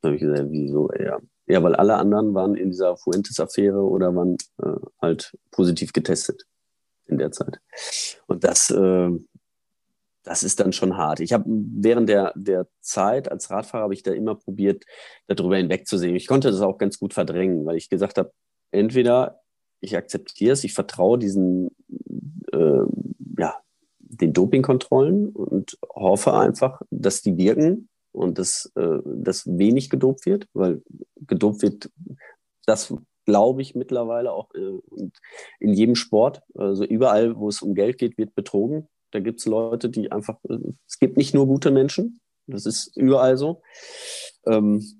Da 0.00 0.08
habe 0.08 0.16
ich 0.16 0.22
gesagt, 0.22 0.46
wieso? 0.50 0.90
Ja. 0.92 1.18
ja, 1.46 1.62
weil 1.62 1.74
alle 1.74 1.96
anderen 1.96 2.34
waren 2.34 2.54
in 2.54 2.70
dieser 2.70 2.96
Fuentes-Affäre 2.96 3.80
oder 3.82 4.14
waren 4.14 4.36
äh, 4.62 4.70
halt 5.00 5.36
positiv 5.50 5.92
getestet 5.92 6.44
in 7.06 7.18
der 7.18 7.32
Zeit. 7.32 7.60
Und 8.26 8.44
das, 8.44 8.70
äh, 8.70 9.10
das 10.22 10.42
ist 10.42 10.60
dann 10.60 10.72
schon 10.72 10.96
hart. 10.96 11.20
Ich 11.20 11.32
habe 11.32 11.44
während 11.46 12.08
der, 12.08 12.32
der 12.34 12.66
Zeit 12.80 13.30
als 13.30 13.50
Radfahrer 13.50 13.84
habe 13.84 13.94
ich 13.94 14.02
da 14.02 14.12
immer 14.12 14.34
probiert, 14.34 14.84
darüber 15.26 15.56
hinwegzusehen. 15.56 16.16
Ich 16.16 16.26
konnte 16.26 16.50
das 16.50 16.60
auch 16.60 16.78
ganz 16.78 16.98
gut 16.98 17.14
verdrängen, 17.14 17.66
weil 17.66 17.76
ich 17.76 17.88
gesagt 17.88 18.16
habe, 18.18 18.32
entweder 18.70 19.40
ich 19.80 19.96
akzeptiere 19.96 20.52
es, 20.52 20.64
ich 20.64 20.74
vertraue 20.74 21.18
diesen, 21.18 21.70
äh, 22.52 22.82
ja, 23.38 23.56
den 23.98 24.32
Dopingkontrollen 24.32 25.30
und 25.30 25.78
hoffe 25.88 26.34
einfach, 26.34 26.82
dass 26.90 27.22
die 27.22 27.36
wirken 27.36 27.88
und 28.12 28.38
dass, 28.38 28.70
äh, 28.76 28.98
dass 29.04 29.46
wenig 29.46 29.88
gedopt 29.90 30.26
wird, 30.26 30.46
weil 30.52 30.82
gedopt 31.26 31.62
wird, 31.62 31.90
das 32.66 32.94
glaube 33.24 33.62
ich 33.62 33.74
mittlerweile 33.74 34.32
auch 34.32 34.52
äh, 34.54 34.78
in 35.60 35.72
jedem 35.72 35.94
Sport, 35.94 36.42
also 36.54 36.84
überall, 36.84 37.36
wo 37.36 37.48
es 37.48 37.62
um 37.62 37.74
Geld 37.74 37.98
geht, 37.98 38.18
wird 38.18 38.34
betrogen. 38.34 38.88
Da 39.12 39.20
gibt 39.20 39.40
es 39.40 39.46
Leute, 39.46 39.88
die 39.88 40.10
einfach, 40.10 40.38
äh, 40.48 40.58
es 40.86 40.98
gibt 40.98 41.16
nicht 41.16 41.34
nur 41.34 41.46
gute 41.46 41.70
Menschen, 41.70 42.20
das 42.46 42.66
ist 42.66 42.96
überall 42.96 43.36
so. 43.36 43.62
Ähm, 44.46 44.99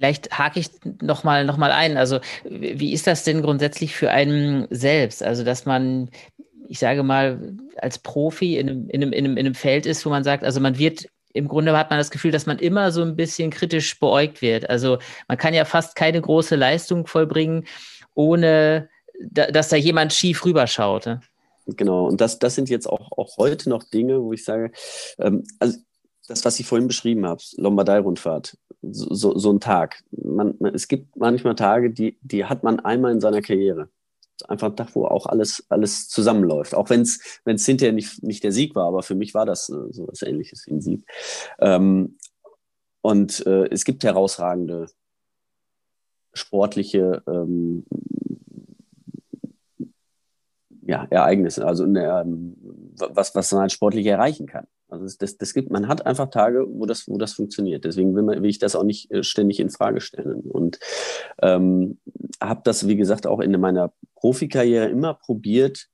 Vielleicht 0.00 0.38
hake 0.38 0.58
ich 0.58 0.70
nochmal 1.02 1.44
noch 1.44 1.58
mal 1.58 1.72
ein. 1.72 1.98
Also, 1.98 2.20
wie 2.48 2.94
ist 2.94 3.06
das 3.06 3.22
denn 3.22 3.42
grundsätzlich 3.42 3.94
für 3.94 4.10
einen 4.10 4.66
selbst? 4.70 5.22
Also, 5.22 5.44
dass 5.44 5.66
man, 5.66 6.08
ich 6.68 6.78
sage 6.78 7.02
mal, 7.02 7.52
als 7.76 7.98
Profi 7.98 8.56
in 8.56 8.70
einem, 8.70 8.88
in 8.88 9.02
einem, 9.02 9.12
in 9.12 9.24
einem, 9.26 9.36
in 9.36 9.46
einem 9.46 9.54
Feld 9.54 9.84
ist, 9.84 10.06
wo 10.06 10.08
man 10.08 10.24
sagt, 10.24 10.42
also 10.42 10.58
man 10.58 10.78
wird 10.78 11.06
im 11.34 11.48
Grunde 11.48 11.76
hat 11.76 11.90
man 11.90 11.98
das 11.98 12.10
Gefühl, 12.10 12.30
dass 12.30 12.46
man 12.46 12.58
immer 12.58 12.92
so 12.92 13.02
ein 13.02 13.14
bisschen 13.14 13.50
kritisch 13.50 14.00
beäugt 14.00 14.40
wird. 14.40 14.70
Also 14.70 14.98
man 15.28 15.36
kann 15.36 15.52
ja 15.52 15.66
fast 15.66 15.96
keine 15.96 16.20
große 16.20 16.56
Leistung 16.56 17.06
vollbringen, 17.06 17.66
ohne 18.14 18.88
dass 19.20 19.68
da 19.68 19.76
jemand 19.76 20.14
schief 20.14 20.46
rüberschaut. 20.46 21.04
Ne? 21.04 21.20
Genau, 21.66 22.06
und 22.06 22.22
das, 22.22 22.38
das 22.38 22.54
sind 22.54 22.70
jetzt 22.70 22.88
auch, 22.88 23.12
auch 23.18 23.36
heute 23.36 23.68
noch 23.68 23.84
Dinge, 23.84 24.22
wo 24.22 24.32
ich 24.32 24.44
sage, 24.44 24.72
ähm, 25.18 25.44
also 25.58 25.78
das, 26.26 26.44
was 26.44 26.58
ich 26.58 26.66
vorhin 26.66 26.88
beschrieben 26.88 27.26
habe, 27.26 27.42
Lombardei-Rundfahrt, 27.56 28.56
so, 28.82 29.36
so, 29.36 29.52
ein 29.52 29.60
Tag. 29.60 30.02
Man, 30.10 30.54
man, 30.58 30.74
es 30.74 30.88
gibt 30.88 31.16
manchmal 31.16 31.54
Tage, 31.54 31.90
die, 31.90 32.18
die 32.22 32.44
hat 32.44 32.62
man 32.62 32.80
einmal 32.80 33.12
in 33.12 33.20
seiner 33.20 33.42
Karriere. 33.42 33.88
Einfach 34.48 34.68
ein 34.68 34.76
Tag, 34.76 34.94
wo 34.94 35.04
auch 35.04 35.26
alles, 35.26 35.66
alles 35.68 36.08
zusammenläuft. 36.08 36.74
Auch 36.74 36.88
wenn 36.88 37.02
es 37.02 37.66
hinterher 37.66 37.92
nicht, 37.92 38.22
nicht 38.22 38.42
der 38.42 38.52
Sieg 38.52 38.74
war, 38.74 38.86
aber 38.86 39.02
für 39.02 39.14
mich 39.14 39.34
war 39.34 39.44
das 39.44 39.68
äh, 39.68 39.92
so 39.92 40.08
was 40.08 40.22
Ähnliches 40.22 40.66
wie 40.66 40.72
ein 40.72 40.80
Sieg. 40.80 41.04
Ähm, 41.58 42.16
und 43.02 43.46
äh, 43.46 43.66
es 43.70 43.84
gibt 43.84 44.04
herausragende 44.04 44.86
sportliche 46.32 47.22
ähm, 47.26 47.84
ja, 50.82 51.06
Ereignisse, 51.10 51.66
also 51.66 51.84
eine, 51.84 52.20
ähm, 52.20 52.56
was, 52.96 53.34
was 53.34 53.52
man 53.52 53.62
halt 53.62 53.72
sportlich 53.72 54.06
erreichen 54.06 54.46
kann. 54.46 54.66
Also 54.90 55.06
das, 55.18 55.36
das 55.36 55.54
gibt, 55.54 55.70
man 55.70 55.88
hat 55.88 56.06
einfach 56.06 56.30
Tage, 56.30 56.66
wo 56.68 56.86
das, 56.86 57.08
wo 57.08 57.18
das 57.18 57.32
funktioniert. 57.32 57.84
Deswegen 57.84 58.14
will, 58.14 58.22
man, 58.22 58.42
will 58.42 58.50
ich 58.50 58.58
das 58.58 58.76
auch 58.76 58.82
nicht 58.82 59.10
äh, 59.10 59.22
ständig 59.22 59.60
in 59.60 59.70
Frage 59.70 60.00
stellen. 60.00 60.42
Und 60.42 60.78
ähm, 61.42 61.98
habe 62.40 62.62
das, 62.64 62.88
wie 62.88 62.96
gesagt, 62.96 63.26
auch 63.26 63.40
in 63.40 63.58
meiner 63.60 63.92
Profikarriere 64.16 64.88
immer 64.88 65.14
probiert, 65.14 65.88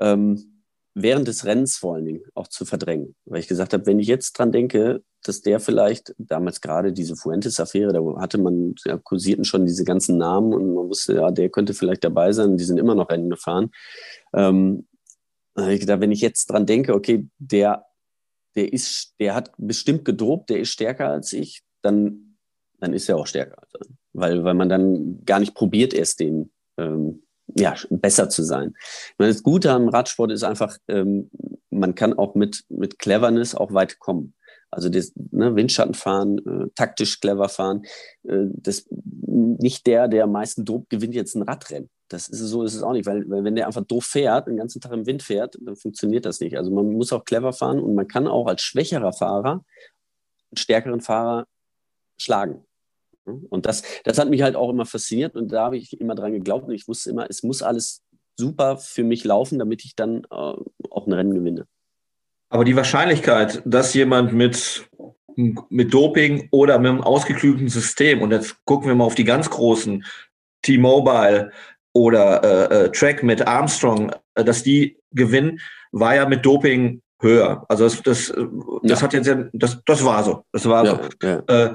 ähm, 0.00 0.62
während 0.94 1.28
des 1.28 1.44
Rennens 1.44 1.76
vor 1.76 1.94
allen 1.94 2.04
Dingen 2.04 2.22
auch 2.34 2.48
zu 2.48 2.64
verdrängen. 2.64 3.14
Weil 3.24 3.40
ich 3.40 3.48
gesagt 3.48 3.72
habe, 3.72 3.86
wenn 3.86 3.98
ich 3.98 4.08
jetzt 4.08 4.32
dran 4.32 4.52
denke, 4.52 5.02
dass 5.22 5.42
der 5.42 5.60
vielleicht 5.60 6.14
damals 6.18 6.60
gerade 6.60 6.92
diese 6.92 7.14
Fuentes-Affäre, 7.14 7.92
da 7.92 8.00
hatte 8.20 8.38
man, 8.38 8.74
ja, 8.84 8.98
kursierten 8.98 9.44
schon 9.44 9.66
diese 9.66 9.84
ganzen 9.84 10.18
Namen 10.18 10.52
und 10.52 10.74
man 10.74 10.88
wusste, 10.88 11.14
ja, 11.14 11.30
der 11.30 11.50
könnte 11.50 11.74
vielleicht 11.74 12.04
dabei 12.04 12.32
sein, 12.32 12.56
die 12.56 12.64
sind 12.64 12.78
immer 12.78 12.94
noch 12.94 13.10
Rennen 13.10 13.30
gefahren. 13.30 13.70
Ähm, 14.34 14.86
ich 15.56 15.80
gedacht, 15.80 16.00
wenn 16.00 16.12
ich 16.12 16.20
jetzt 16.20 16.46
dran 16.46 16.66
denke, 16.66 16.94
okay, 16.94 17.28
der 17.38 17.84
der 18.56 18.72
ist, 18.72 19.14
der 19.20 19.34
hat 19.34 19.52
bestimmt 19.58 20.04
gedopt, 20.04 20.50
der 20.50 20.60
ist 20.60 20.70
stärker 20.70 21.08
als 21.08 21.32
ich, 21.32 21.62
dann, 21.82 22.36
dann 22.78 22.92
ist 22.92 23.08
er 23.08 23.16
auch 23.16 23.26
stärker. 23.26 23.62
Also, 23.62 23.92
weil, 24.12 24.44
weil 24.44 24.54
man 24.54 24.68
dann 24.68 25.24
gar 25.24 25.40
nicht 25.40 25.54
probiert, 25.54 25.94
erst 25.94 26.20
den, 26.20 26.52
ähm, 26.76 27.22
ja, 27.56 27.74
besser 27.90 28.28
zu 28.28 28.42
sein. 28.42 28.74
Meine, 29.18 29.32
das 29.32 29.42
Gute 29.42 29.72
am 29.72 29.88
Radsport 29.88 30.30
ist 30.32 30.44
einfach, 30.44 30.76
ähm, 30.88 31.30
man 31.70 31.94
kann 31.94 32.12
auch 32.12 32.34
mit, 32.34 32.64
mit 32.68 32.98
Cleverness 32.98 33.54
auch 33.54 33.72
weit 33.72 33.98
kommen. 33.98 34.34
Also 34.70 34.88
das 34.88 35.12
ne, 35.16 35.56
Windschatten 35.56 35.94
fahren, 35.94 36.38
äh, 36.38 36.68
taktisch 36.76 37.20
clever 37.20 37.48
fahren. 37.48 37.82
Äh, 38.22 38.46
das, 38.52 38.86
nicht 38.90 39.86
der, 39.86 40.08
der 40.08 40.24
am 40.24 40.32
meisten 40.32 40.64
dobt, 40.64 40.90
gewinnt 40.90 41.14
jetzt 41.14 41.34
ein 41.34 41.42
Radrennen. 41.42 41.90
Das 42.10 42.28
ist 42.28 42.40
so 42.40 42.64
ist 42.64 42.74
es 42.74 42.82
auch 42.82 42.92
nicht, 42.92 43.06
weil, 43.06 43.28
weil 43.30 43.44
wenn 43.44 43.54
der 43.54 43.68
einfach 43.68 43.84
doof 43.84 44.04
fährt, 44.04 44.48
den 44.48 44.56
ganzen 44.56 44.80
Tag 44.80 44.92
im 44.92 45.06
Wind 45.06 45.22
fährt, 45.22 45.56
dann 45.60 45.76
funktioniert 45.76 46.26
das 46.26 46.40
nicht. 46.40 46.56
Also 46.56 46.70
man 46.72 46.90
muss 46.90 47.12
auch 47.12 47.24
clever 47.24 47.52
fahren 47.52 47.78
und 47.78 47.94
man 47.94 48.08
kann 48.08 48.26
auch 48.26 48.48
als 48.48 48.62
schwächerer 48.62 49.12
Fahrer 49.12 49.52
einen 49.52 50.56
stärkeren 50.56 51.00
Fahrer 51.00 51.46
schlagen. 52.18 52.64
Und 53.24 53.64
das, 53.66 53.84
das 54.02 54.18
hat 54.18 54.28
mich 54.28 54.42
halt 54.42 54.56
auch 54.56 54.70
immer 54.70 54.86
fasziniert 54.86 55.36
und 55.36 55.52
da 55.52 55.66
habe 55.66 55.76
ich 55.76 56.00
immer 56.00 56.16
dran 56.16 56.32
geglaubt 56.32 56.66
und 56.66 56.74
ich 56.74 56.88
wusste 56.88 57.10
immer, 57.10 57.30
es 57.30 57.44
muss 57.44 57.62
alles 57.62 58.02
super 58.36 58.76
für 58.76 59.04
mich 59.04 59.22
laufen, 59.22 59.60
damit 59.60 59.84
ich 59.84 59.94
dann 59.94 60.24
äh, 60.24 60.34
auch 60.90 61.06
ein 61.06 61.12
Rennen 61.12 61.34
gewinne. 61.34 61.66
Aber 62.48 62.64
die 62.64 62.74
Wahrscheinlichkeit, 62.74 63.62
dass 63.64 63.94
jemand 63.94 64.32
mit, 64.32 64.90
mit 65.36 65.94
Doping 65.94 66.48
oder 66.50 66.80
mit 66.80 66.90
einem 66.90 67.02
ausgeklügelten 67.02 67.68
System, 67.68 68.20
und 68.20 68.32
jetzt 68.32 68.56
gucken 68.64 68.88
wir 68.88 68.96
mal 68.96 69.04
auf 69.04 69.14
die 69.14 69.24
ganz 69.24 69.48
großen, 69.48 70.04
T-Mobile 70.62 71.52
oder 71.92 72.42
äh, 72.44 72.84
äh, 72.84 72.90
Track 72.90 73.22
mit 73.22 73.46
Armstrong, 73.46 74.12
äh, 74.34 74.44
dass 74.44 74.62
die 74.62 74.96
gewinnen, 75.12 75.60
war 75.92 76.14
ja 76.14 76.26
mit 76.28 76.44
Doping 76.44 77.02
höher. 77.20 77.64
Also 77.68 77.84
das, 77.84 78.02
das, 78.02 78.32
das 78.82 79.00
ja. 79.00 79.02
hat 79.02 79.12
jetzt 79.12 79.26
ja, 79.26 79.44
das, 79.52 79.82
das 79.84 80.04
war 80.04 80.22
so. 80.22 80.44
Das 80.52 80.68
war 80.68 80.84
ja, 80.84 81.00
so. 81.20 81.26
Ja. 81.26 81.42
Äh, 81.46 81.74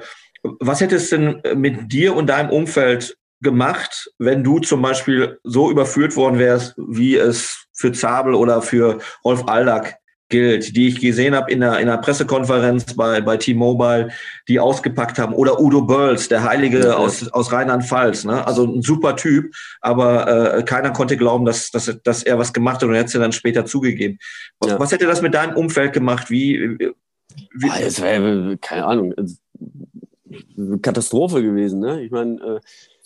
was 0.60 0.80
hätte 0.80 0.96
es 0.96 1.10
denn 1.10 1.42
mit 1.56 1.92
dir 1.92 2.16
und 2.16 2.28
deinem 2.28 2.50
Umfeld 2.50 3.18
gemacht, 3.42 4.12
wenn 4.18 4.44
du 4.44 4.60
zum 4.60 4.82
Beispiel 4.82 5.40
so 5.44 5.70
überführt 5.70 6.16
worden 6.16 6.40
wärst, 6.40 6.76
wie 6.78 7.16
es 7.16 7.68
für 7.74 7.92
Zabel 7.92 8.34
oder 8.34 8.62
für 8.62 9.00
Rolf 9.24 9.44
Aldag 9.48 9.96
gilt, 10.30 10.76
die 10.76 10.88
ich 10.88 11.00
gesehen 11.00 11.36
habe 11.36 11.52
in 11.52 11.60
der, 11.60 11.80
in 11.80 11.88
der 11.88 11.98
Pressekonferenz 11.98 12.96
bei, 12.96 13.22
bei 13.22 13.38
T-Mobile, 13.38 14.10
die 14.48 14.60
ausgepackt 14.60 15.20
haben. 15.20 15.34
Oder 15.34 15.60
Udo 15.60 15.82
Bölls, 15.82 16.28
der 16.28 16.44
Heilige 16.44 16.80
ja. 16.80 16.96
aus, 16.96 17.28
aus 17.30 17.52
Rheinland-Pfalz. 17.52 18.26
Ne? 18.26 18.46
Also 18.46 18.66
ein 18.66 18.82
super 18.82 19.16
Typ, 19.16 19.54
aber 19.82 20.58
äh, 20.58 20.64
keiner 20.64 20.92
konnte 20.92 21.18
glauben, 21.18 21.46
dass, 21.46 21.70
dass, 21.72 21.96
dass 22.04 22.24
er 22.24 22.40
was 22.40 22.54
gemacht 22.54 22.78
hat 22.78 22.84
und 22.84 22.96
er 22.96 23.02
hat 23.02 23.08
es 23.08 23.14
ja 23.14 23.20
dann 23.20 23.34
später 23.34 23.66
zugegeben. 23.66 24.18
Ja. 24.64 24.80
Was 24.80 24.92
hätte 24.92 25.06
das 25.06 25.22
mit 25.22 25.34
deinem 25.34 25.56
Umfeld 25.56 25.94
gemacht? 25.94 26.30
Wie, 26.30 26.78
wie 27.54 27.70
ah, 27.70 27.80
das 27.80 28.02
wäre, 28.02 28.58
keine 28.58 28.86
Ahnung, 28.86 29.14
Katastrophe 30.82 31.42
gewesen. 31.42 31.80
Ne? 31.80 32.02
Ich 32.02 32.12
meine, 32.12 32.42
äh, 32.42 32.60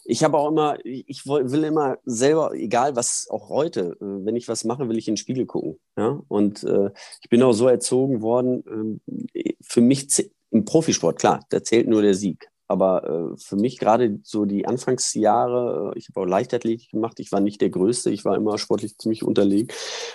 ich 0.10 0.24
habe 0.24 0.38
auch 0.39 0.49
immer, 0.49 0.78
ich 0.84 1.28
will 1.28 1.64
immer 1.64 1.99
selber, 2.03 2.53
egal 2.55 2.95
was 2.95 3.28
auch 3.30 3.49
heute, 3.49 3.95
äh, 4.01 4.26
wenn 4.26 4.36
ich 4.36 4.47
was 4.47 4.64
mache, 4.64 4.89
will 4.89 4.97
ich 4.97 5.07
in 5.07 5.14
den 5.14 5.18
Spiegel 5.18 5.45
gucken. 5.45 5.80
Ja? 5.97 6.20
Und 6.28 6.64
äh, 6.64 6.89
ich 7.22 7.30
bin 7.30 7.43
auch 7.43 7.53
so 7.53 7.68
erzogen 7.68 8.22
worden, 8.22 8.99
äh, 9.34 9.53
für 9.62 9.82
mich 9.82 10.32
im 10.49 10.66
Profisport, 10.66 11.20
klar, 11.20 11.45
da 11.49 11.64
zählt 11.64 11.88
nur 11.88 12.01
der 12.01 12.16
Sieg. 12.16 12.49
Aber 12.68 13.03
äh, 13.03 13.38
für 13.38 13.55
mich 13.55 13.78
gerade 13.78 14.20
so 14.24 14.45
die 14.45 14.66
Anfangsjahre, 14.66 15.93
äh, 15.95 15.99
ich 15.99 16.10
habe 16.10 16.22
auch 16.22 16.26
Leichtathletik 16.26 16.89
gemacht, 16.89 17.20
ich 17.20 17.32
war 17.32 17.39
nicht 17.39 17.62
der 17.62 17.70
Größte, 17.70 18.10
ich 18.10 18.26
war 18.26 18.36
immer 18.36 18.57
sportlich 18.57 18.97
ziemlich 18.97 19.24
unterlegen. 19.24 19.72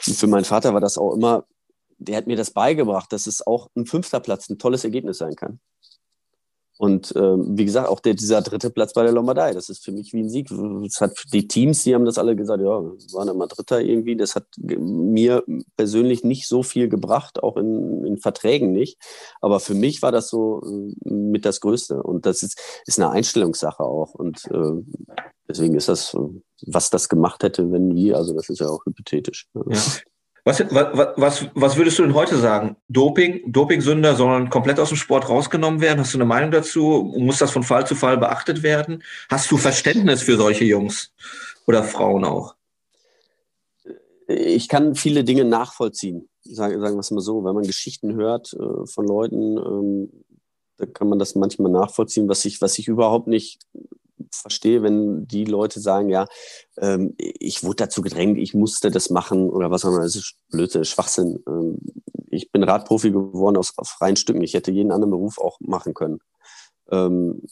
Und 0.09 0.16
für 0.16 0.26
meinen 0.26 0.45
Vater 0.45 0.74
war 0.74 0.80
das 0.80 0.99
auch 0.99 1.14
immer, 1.14 1.47
der 1.99 2.16
hat 2.16 2.26
mir 2.26 2.36
das 2.36 2.51
beigebracht, 2.51 3.12
dass 3.12 3.28
es 3.28 3.47
auch 3.47 3.70
ein 3.76 3.86
fünfter 3.86 4.18
Platz 4.18 4.51
ein 4.51 4.59
tolles 4.59 4.82
Ergebnis 4.82 5.18
sein 5.18 5.36
kann. 5.36 5.61
Und 6.77 7.12
ähm, 7.16 7.57
wie 7.57 7.64
gesagt, 7.64 7.89
auch 7.89 8.01
der, 8.01 8.14
dieser 8.14 8.43
dritte 8.43 8.70
Platz 8.70 8.93
bei 8.95 9.05
der 9.05 9.12
Lombardei, 9.12 9.53
das 9.53 9.68
ist 9.68 9.85
für 9.85 9.93
mich 9.93 10.12
wie 10.12 10.22
ein 10.22 10.29
Sieg. 10.29 10.49
Das 10.49 11.01
hat 11.01 11.12
die 11.33 11.47
Teams, 11.47 11.85
die 11.85 11.95
haben 11.95 12.05
das 12.05 12.18
alle 12.18 12.35
gesagt, 12.35 12.61
ja, 12.61 12.83
wir 12.83 12.97
waren 13.12 13.29
immer 13.29 13.47
Dritter 13.47 13.81
irgendwie. 13.81 14.16
Das 14.16 14.35
hat 14.35 14.47
mir 14.59 15.45
persönlich 15.77 16.25
nicht 16.25 16.49
so 16.49 16.62
viel 16.62 16.89
gebracht, 16.89 17.43
auch 17.43 17.57
in, 17.57 18.05
in 18.05 18.18
Verträgen 18.18 18.72
nicht. 18.72 18.99
Aber 19.41 19.61
für 19.61 19.75
mich 19.75 20.03
war 20.03 20.11
das 20.11 20.29
so 20.29 20.62
äh, 20.64 21.11
mit 21.11 21.45
das 21.45 21.61
Größte. 21.61 22.03
Und 22.03 22.27
das 22.27 22.43
ist, 22.43 22.59
ist 22.87 22.99
eine 22.99 23.11
Einstellungssache 23.11 23.85
auch. 23.85 24.14
Und 24.14 24.45
äh, 24.51 24.83
deswegen 25.49 25.77
ist 25.77 25.89
das, 25.89 26.16
was 26.66 26.91
das 26.91 27.09
gemacht 27.09 27.45
hätte, 27.45 27.70
wenn 27.70 27.95
wie, 27.95 28.12
also 28.14 28.35
das 28.35 28.49
ist 28.49 28.61
ja 28.61 28.68
auch 28.68 28.85
hypothetisch. 28.85 29.49
Ja. 29.55 29.79
Was, 30.47 30.61
was, 30.61 31.47
was, 31.55 31.76
würdest 31.76 31.99
du 31.99 32.03
denn 32.03 32.12
heute 32.12 32.36
sagen? 32.36 32.76
Doping, 32.88 33.51
Dopingsünder 33.51 34.14
sollen 34.14 34.51
komplett 34.51 34.78
aus 34.78 34.90
dem 34.90 34.99
Sport 34.99 35.30
rausgenommen 35.30 35.80
werden? 35.80 36.01
Hast 36.01 36.12
du 36.12 36.18
eine 36.18 36.26
Meinung 36.26 36.51
dazu? 36.51 37.14
Muss 37.16 37.38
das 37.38 37.51
von 37.51 37.62
Fall 37.62 37.86
zu 37.86 37.95
Fall 37.95 38.18
beachtet 38.18 38.62
werden? 38.62 39.03
Hast 39.30 39.51
du 39.51 39.57
Verständnis 39.57 40.20
für 40.20 40.36
solche 40.36 40.64
Jungs 40.64 41.14
oder 41.66 41.82
Frauen 41.82 42.26
auch? 42.26 42.57
Ich 44.28 44.68
kann 44.68 44.95
viele 44.95 45.24
Dinge 45.24 45.47
nachvollziehen, 45.47 46.28
sagen, 46.42 46.78
sagen 46.78 46.97
wir 46.97 47.01
es 47.01 47.11
mal 47.11 47.22
so. 47.22 47.42
Wenn 47.42 47.55
man 47.55 47.64
Geschichten 47.64 48.14
hört 48.14 48.53
äh, 48.53 48.86
von 48.86 49.07
Leuten, 49.07 49.57
ähm, 49.57 50.11
da 50.76 50.84
kann 50.84 51.09
man 51.09 51.18
das 51.18 51.34
manchmal 51.34 51.72
nachvollziehen, 51.72 52.28
was 52.28 52.45
ich, 52.45 52.61
was 52.61 52.78
ich 52.78 52.88
überhaupt 52.88 53.28
nicht 53.28 53.61
verstehe, 54.41 54.82
wenn 54.82 55.26
die 55.26 55.45
Leute 55.45 55.80
sagen, 55.80 56.09
ja, 56.09 56.26
ähm, 56.78 57.14
ich 57.18 57.64
wurde 57.64 57.76
dazu 57.76 58.03
gedrängt, 58.03 58.39
ich 58.39 58.55
musste 58.55 58.91
das 58.91 59.11
machen 59.11 59.51
oder 59.51 59.70
was 59.70 59.85
auch 59.85 59.91
immer. 59.91 60.01
Das 60.01 60.16
ist 60.16 60.37
Blödsinn, 60.51 60.85
Schwachsinn. 60.85 61.43
Ähm, 61.49 61.78
ich 62.30 62.51
bin 62.51 62.64
Radprofi 62.64 63.11
geworden 63.11 63.57
aus, 63.57 63.72
freien 63.85 64.16
Stücken. 64.16 64.43
Ich 64.43 64.55
hätte 64.55 64.72
jeden 64.72 64.93
anderen 64.93 65.11
Beruf 65.11 65.39
auch 65.39 65.59
machen 65.61 65.95
können. 65.95 66.18
Ähm, 66.91 67.43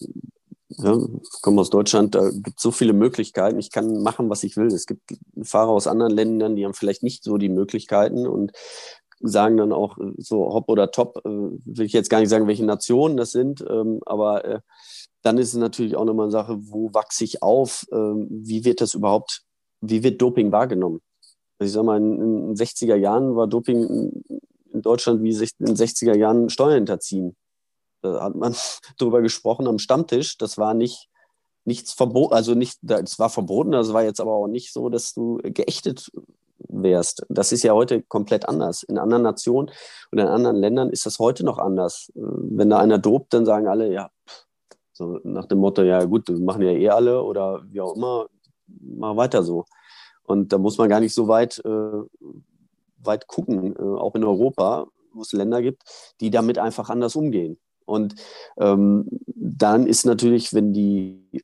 ja, 0.79 0.97
ich 0.97 1.43
komme 1.43 1.61
aus 1.61 1.71
Deutschland, 1.71 2.15
da 2.15 2.31
gibt 2.31 2.57
es 2.57 2.63
so 2.63 2.71
viele 2.71 2.93
Möglichkeiten. 2.93 3.59
Ich 3.59 3.71
kann 3.71 4.03
machen, 4.03 4.31
was 4.31 4.43
ich 4.43 4.57
will. 4.57 4.69
Es 4.69 4.87
gibt 4.87 5.03
Fahrer 5.43 5.71
aus 5.71 5.87
anderen 5.87 6.13
Ländern, 6.13 6.57
die 6.57 6.65
haben 6.65 6.75
vielleicht 6.75 7.03
nicht 7.03 7.25
so 7.25 7.37
die 7.37 7.51
Möglichkeiten 7.51 8.27
und 8.27 8.53
sagen 9.23 9.57
dann 9.57 9.73
auch 9.73 9.99
so 10.19 10.53
hopp 10.53 10.69
oder 10.69 10.91
top. 10.91 11.23
Äh, 11.25 11.29
will 11.29 11.87
ich 11.87 11.93
jetzt 11.93 12.11
gar 12.11 12.21
nicht 12.21 12.29
sagen, 12.29 12.47
welche 12.47 12.65
Nationen 12.65 13.17
das 13.17 13.33
sind, 13.33 13.65
ähm, 13.69 14.01
aber 14.05 14.45
äh, 14.45 14.61
dann 15.23 15.39
ist 15.39 15.49
es 15.49 15.55
natürlich 15.55 15.97
auch 15.97 16.05
nochmal 16.05 16.27
eine 16.27 16.33
Sache, 16.33 16.59
wo 16.61 16.93
wachse 16.93 17.25
ich 17.25 17.43
auf? 17.43 17.87
Ähm, 17.93 18.27
wie 18.31 18.65
wird 18.65 18.81
das 18.81 18.95
überhaupt, 18.95 19.43
wie 19.81 20.03
wird 20.03 20.21
Doping 20.21 20.53
wahrgenommen? 20.53 21.01
Also 21.59 21.69
ich 21.69 21.73
sag 21.75 21.85
mal, 21.85 21.99
in 21.99 22.19
den 22.19 22.55
60er 22.57 22.97
Jahren 22.97 23.37
war 23.37 23.47
Doping 23.47 24.23
in 24.73 24.83
Deutschland 24.83 25.23
wie 25.23 25.31
in 25.31 25.67
den 25.67 25.77
60er 25.77 26.17
Jahren 26.17 26.51
Steuern 26.51 26.75
hinterziehen. 26.75 27.37
Da 28.01 28.21
hat 28.23 28.35
man 28.35 28.55
drüber 28.99 29.23
gesprochen 29.23 29.69
am 29.69 29.79
Stammtisch. 29.79 30.37
Das 30.39 30.59
war 30.59 30.75
nicht, 30.75 31.09
nichts 31.65 31.93
verboten, 31.93 32.35
also 32.35 32.55
nicht, 32.55 32.79
es 32.83 33.19
war 33.19 33.31
verboten, 33.31 33.73
das 33.73 33.93
war 33.93 34.03
jetzt 34.03 34.21
aber 34.21 34.33
auch 34.33 34.49
nicht 34.49 34.73
so, 34.73 34.89
dass 34.89 35.15
du 35.15 35.39
geächtet 35.43 36.11
wärst. 36.69 37.25
Das 37.29 37.53
ist 37.53 37.63
ja 37.63 37.73
heute 37.73 38.03
komplett 38.03 38.49
anders. 38.49 38.83
In 38.83 38.99
anderen 38.99 39.23
Nationen 39.23 39.71
und 40.11 40.19
in 40.19 40.27
anderen 40.27 40.57
Ländern 40.57 40.91
ist 40.91 41.07
das 41.07 41.19
heute 41.19 41.45
noch 41.45 41.59
anders. 41.59 42.11
Wenn 42.15 42.71
da 42.71 42.79
einer 42.79 42.99
dobt, 42.99 43.33
dann 43.35 43.45
sagen 43.47 43.69
alle, 43.69 43.93
ja, 43.93 44.11
so 44.93 45.21
nach 45.25 45.47
dem 45.47 45.59
Motto, 45.59 45.83
ja 45.83 46.05
gut, 46.05 46.29
wir 46.29 46.39
machen 46.39 46.63
ja 46.63 46.71
eh 46.71 46.89
alle 46.91 47.23
oder 47.23 47.63
wie 47.71 47.81
auch 47.81 47.97
immer, 47.97 48.29
mach 48.67 49.17
weiter 49.17 49.43
so. 49.43 49.65
Und 50.25 50.53
da 50.53 50.59
muss 50.59 50.79
man 50.79 50.89
gar 50.89 51.01
nicht 51.01 51.15
so 51.15 51.29
weit, 51.29 51.61
äh, 51.65 52.03
weit 52.99 53.27
gucken, 53.27 53.75
äh, 53.77 53.83
auch 53.83 54.15
in 54.15 54.25
Europa, 54.25 54.87
wo 55.13 55.23
es 55.23 55.33
Länder 55.33 55.63
gibt, 55.63 55.83
die 56.21 56.31
damit 56.31 56.59
einfach 56.59 56.91
anders 56.91 57.17
umgehen. 57.17 57.59
Und 57.85 58.15
ähm, 58.59 59.09
dann 59.27 59.87
ist 59.87 60.07
natürlich, 60.07 60.55
wenn 60.55 60.73
die, 60.73 61.43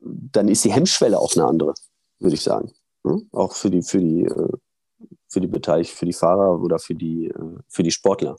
dann 0.00 0.48
ist 0.48 0.64
die 0.64 0.72
Hemmschwelle 0.72 1.18
auch 1.18 1.34
eine 1.34 1.46
andere, 1.46 1.74
würde 2.18 2.34
ich 2.34 2.42
sagen. 2.42 2.72
Hm? 3.04 3.28
Auch 3.32 3.54
für 3.54 3.70
die, 3.70 3.82
für 3.82 3.98
die, 3.98 4.24
äh, 4.24 4.52
für 5.28 5.40
die 5.40 5.48
Beteiligten, 5.48 5.96
für 5.96 6.06
die 6.06 6.12
Fahrer 6.12 6.60
oder 6.60 6.78
für 6.78 6.94
die, 6.94 7.26
äh, 7.28 7.58
für 7.68 7.82
die 7.82 7.90
Sportler. 7.90 8.36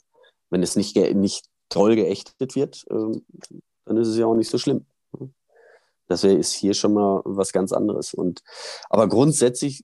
Wenn 0.50 0.62
es 0.62 0.76
nicht, 0.76 0.96
nicht 0.96 1.46
toll 1.68 1.96
geächtet 1.96 2.54
wird, 2.54 2.84
ähm, 2.90 3.24
dann 3.84 3.96
ist 3.96 4.08
es 4.08 4.16
ja 4.16 4.26
auch 4.26 4.34
nicht 4.34 4.50
so 4.50 4.58
schlimm. 4.58 4.86
Das 6.06 6.22
ist 6.22 6.52
hier 6.52 6.74
schon 6.74 6.92
mal 6.92 7.22
was 7.24 7.52
ganz 7.52 7.72
anderes. 7.72 8.12
Und, 8.14 8.42
aber 8.90 9.08
grundsätzlich 9.08 9.82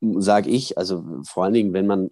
sage 0.00 0.50
ich, 0.50 0.76
also 0.78 1.04
vor 1.24 1.44
allen 1.44 1.54
Dingen, 1.54 1.72
wenn 1.72 1.86
man, 1.86 2.08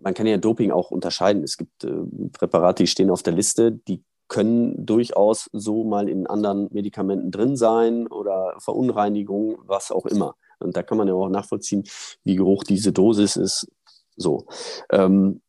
man 0.00 0.14
kann 0.14 0.26
ja 0.26 0.36
Doping 0.36 0.70
auch 0.70 0.90
unterscheiden. 0.90 1.42
Es 1.44 1.56
gibt 1.56 1.84
äh, 1.84 1.92
Präparate, 2.32 2.82
die 2.82 2.88
stehen 2.88 3.10
auf 3.10 3.22
der 3.22 3.34
Liste, 3.34 3.72
die 3.72 4.02
können 4.28 4.84
durchaus 4.84 5.48
so 5.52 5.84
mal 5.84 6.08
in 6.08 6.26
anderen 6.26 6.68
Medikamenten 6.70 7.30
drin 7.30 7.56
sein 7.56 8.06
oder 8.06 8.54
Verunreinigungen, 8.58 9.56
was 9.64 9.90
auch 9.90 10.06
immer. 10.06 10.36
Und 10.60 10.76
da 10.76 10.82
kann 10.82 10.98
man 10.98 11.08
ja 11.08 11.14
auch 11.14 11.28
nachvollziehen, 11.28 11.84
wie 12.24 12.40
hoch 12.40 12.64
diese 12.64 12.92
Dosis 12.92 13.36
ist. 13.36 13.68
So. 14.16 14.46
Ähm, 14.90 15.40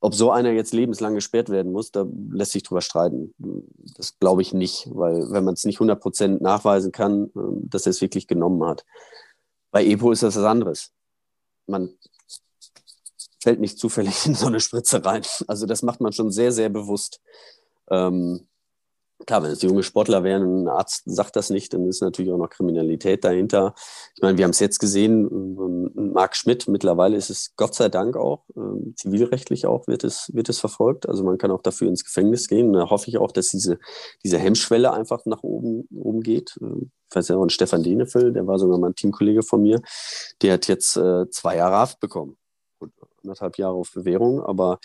ob 0.00 0.14
so 0.14 0.30
einer 0.30 0.50
jetzt 0.52 0.74
lebenslang 0.74 1.14
gesperrt 1.14 1.48
werden 1.48 1.72
muss, 1.72 1.90
da 1.90 2.06
lässt 2.30 2.52
sich 2.52 2.62
drüber 2.62 2.82
streiten. 2.82 3.34
Das 3.96 4.18
glaube 4.18 4.42
ich 4.42 4.52
nicht, 4.52 4.88
weil 4.92 5.30
wenn 5.30 5.44
man 5.44 5.54
es 5.54 5.64
nicht 5.64 5.80
100% 5.80 6.42
nachweisen 6.42 6.92
kann, 6.92 7.30
ähm, 7.34 7.68
dass 7.68 7.86
er 7.86 7.90
es 7.90 8.00
wirklich 8.00 8.26
genommen 8.26 8.64
hat. 8.64 8.84
Bei 9.70 9.84
EPO 9.84 10.12
ist 10.12 10.22
das 10.22 10.36
was 10.36 10.44
anderes. 10.44 10.92
Man 11.66 11.90
fällt 13.40 13.60
nicht 13.60 13.78
zufällig 13.78 14.14
in 14.26 14.34
so 14.34 14.46
eine 14.46 14.60
Spritze 14.60 15.04
rein. 15.04 15.22
Also 15.46 15.66
das 15.66 15.82
macht 15.82 16.00
man 16.00 16.12
schon 16.12 16.30
sehr, 16.30 16.52
sehr 16.52 16.68
bewusst. 16.68 17.20
Ähm, 17.90 18.46
klar, 19.24 19.42
wenn 19.42 19.50
es 19.50 19.62
junge 19.62 19.82
Sportler 19.82 20.22
wären 20.24 20.64
ein 20.64 20.68
Arzt 20.68 21.02
sagt 21.06 21.36
das 21.36 21.48
nicht, 21.50 21.72
dann 21.72 21.86
ist 21.86 22.02
natürlich 22.02 22.30
auch 22.32 22.38
noch 22.38 22.50
Kriminalität 22.50 23.24
dahinter. 23.24 23.74
Ich 24.14 24.22
meine, 24.22 24.36
wir 24.36 24.44
haben 24.44 24.50
es 24.50 24.60
jetzt 24.60 24.78
gesehen, 24.78 25.26
ähm, 25.30 26.12
Marc 26.12 26.36
Schmidt, 26.36 26.68
mittlerweile 26.68 27.16
ist 27.16 27.30
es 27.30 27.54
Gott 27.56 27.74
sei 27.74 27.88
Dank 27.88 28.16
auch, 28.16 28.44
äh, 28.56 28.94
zivilrechtlich 28.94 29.66
auch 29.66 29.86
wird 29.86 30.04
es, 30.04 30.30
wird 30.34 30.48
es 30.48 30.58
verfolgt. 30.58 31.08
Also 31.08 31.24
man 31.24 31.38
kann 31.38 31.50
auch 31.50 31.62
dafür 31.62 31.88
ins 31.88 32.04
Gefängnis 32.04 32.48
gehen. 32.48 32.68
Und 32.68 32.74
da 32.74 32.90
hoffe 32.90 33.08
ich 33.08 33.18
auch, 33.18 33.32
dass 33.32 33.48
diese, 33.48 33.78
diese 34.22 34.38
Hemmschwelle 34.38 34.92
einfach 34.92 35.24
nach 35.24 35.42
oben, 35.42 35.88
oben 35.94 36.20
geht. 36.20 36.58
Ähm, 36.60 36.90
ich 37.08 37.16
weiß 37.16 37.28
ja 37.28 37.36
auch, 37.36 37.48
Stefan 37.48 37.82
Denefel, 37.82 38.32
der 38.32 38.46
war 38.46 38.58
sogar 38.58 38.78
mal 38.78 38.88
ein 38.88 38.94
Teamkollege 38.94 39.42
von 39.42 39.62
mir, 39.62 39.80
der 40.42 40.54
hat 40.54 40.68
jetzt 40.68 40.96
äh, 40.96 41.30
zwei 41.30 41.56
Jahre 41.56 41.76
Haft 41.76 42.00
bekommen. 42.00 42.36
Und 42.78 42.92
anderthalb 43.22 43.56
Jahre 43.58 43.74
auf 43.74 43.92
Bewährung, 43.92 44.42
aber 44.42 44.78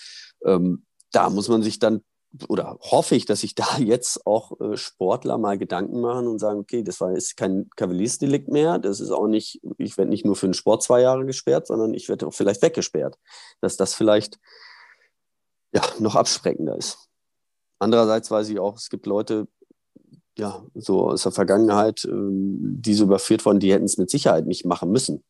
ähm, 0.46 0.86
da 1.12 1.30
muss 1.30 1.50
man 1.50 1.62
sich 1.62 1.78
dann 1.78 2.02
oder 2.48 2.78
hoffe 2.82 3.16
ich, 3.16 3.26
dass 3.26 3.42
sich 3.42 3.56
da 3.56 3.66
jetzt 3.80 4.26
auch 4.26 4.60
äh, 4.60 4.78
Sportler 4.78 5.38
mal 5.38 5.58
Gedanken 5.58 6.02
machen 6.02 6.28
und 6.28 6.40
sagen, 6.40 6.60
okay, 6.60 6.84
das 6.84 7.02
war 7.02 7.12
ist 7.12 7.38
kein 7.38 7.70
Kavaliersdelikt 7.76 8.48
mehr, 8.50 8.80
das 8.80 9.00
ist 9.00 9.12
auch 9.12 9.28
nicht, 9.28 9.62
ich 9.78 9.98
werde 9.98 10.10
nicht 10.10 10.26
nur 10.26 10.36
für 10.36 10.48
den 10.48 10.54
Sport 10.54 10.84
zwei 10.84 11.02
Jahre 11.02 11.26
gesperrt, 11.26 11.68
sondern 11.68 11.94
ich 11.94 12.10
werde 12.10 12.28
auch 12.28 12.34
vielleicht 12.34 12.62
weggesperrt. 12.62 13.18
Dass 13.60 13.78
das 13.78 13.94
vielleicht 13.94 14.40
ja, 15.74 15.82
noch 16.00 16.16
abschreckender 16.16 16.76
ist. 16.78 17.10
Andererseits 17.80 18.30
weiß 18.30 18.50
ich 18.50 18.60
auch, 18.60 18.76
es 18.76 18.90
gibt 18.90 19.06
Leute, 19.06 19.48
ja, 20.38 20.64
so 20.74 21.10
aus 21.10 21.24
der 21.24 21.32
Vergangenheit, 21.32 22.06
ähm, 22.06 22.58
die 22.82 22.94
so 22.94 23.06
überführt 23.06 23.46
wurden, 23.46 23.60
die 23.60 23.74
hätten 23.74 23.86
es 23.86 23.98
mit 23.98 24.10
Sicherheit 24.10 24.46
nicht 24.46 24.66
machen 24.66 24.92
müssen 24.92 25.24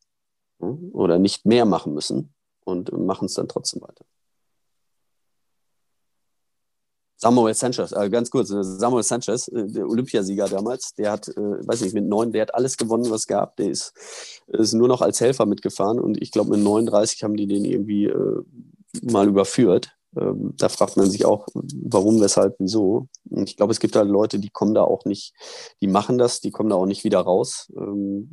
oder 0.59 1.17
nicht 1.17 1.45
mehr 1.45 1.65
machen 1.65 1.93
müssen 1.93 2.33
und 2.63 2.91
machen 2.91 3.25
es 3.25 3.33
dann 3.33 3.47
trotzdem 3.47 3.81
weiter. 3.81 4.05
Samuel 7.21 7.53
Sanchez, 7.53 7.91
äh, 7.91 8.09
ganz 8.09 8.31
kurz, 8.31 8.49
äh, 8.49 8.63
Samuel 8.63 9.03
Sanchez, 9.03 9.47
äh, 9.49 9.67
der 9.67 9.87
Olympiasieger 9.87 10.47
damals, 10.47 10.95
der 10.95 11.11
hat, 11.11 11.27
äh, 11.27 11.67
weiß 11.67 11.81
nicht, 11.81 11.93
mit 11.93 12.07
neun, 12.07 12.31
der 12.31 12.41
hat 12.41 12.55
alles 12.55 12.77
gewonnen, 12.77 13.11
was 13.11 13.21
es 13.21 13.27
gab. 13.27 13.55
Der 13.57 13.69
ist, 13.69 13.93
ist 14.47 14.73
nur 14.73 14.87
noch 14.87 15.01
als 15.01 15.21
Helfer 15.21 15.45
mitgefahren 15.45 15.99
und 15.99 16.19
ich 16.19 16.31
glaube, 16.31 16.49
mit 16.49 16.61
39 16.61 17.23
haben 17.23 17.37
die 17.37 17.45
den 17.45 17.63
irgendwie 17.63 18.05
äh, 18.05 18.41
mal 19.03 19.27
überführt. 19.27 19.95
Ähm, 20.17 20.55
da 20.57 20.67
fragt 20.67 20.97
man 20.97 21.11
sich 21.11 21.23
auch, 21.25 21.47
warum, 21.53 22.19
weshalb, 22.21 22.55
wieso. 22.57 23.07
Und 23.29 23.47
ich 23.47 23.55
glaube, 23.55 23.71
es 23.71 23.79
gibt 23.79 23.95
halt 23.95 24.09
Leute, 24.09 24.39
die 24.39 24.49
kommen 24.49 24.73
da 24.73 24.83
auch 24.83 25.05
nicht, 25.05 25.33
die 25.79 25.87
machen 25.87 26.17
das, 26.17 26.41
die 26.41 26.49
kommen 26.49 26.69
da 26.69 26.75
auch 26.75 26.87
nicht 26.87 27.03
wieder 27.03 27.19
raus. 27.19 27.71
Ähm, 27.77 28.29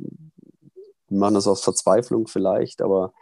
die 1.11 1.15
machen 1.15 1.35
das 1.35 1.47
aus 1.47 1.61
Verzweiflung 1.61 2.27
vielleicht, 2.27 2.81
aber 2.81 3.13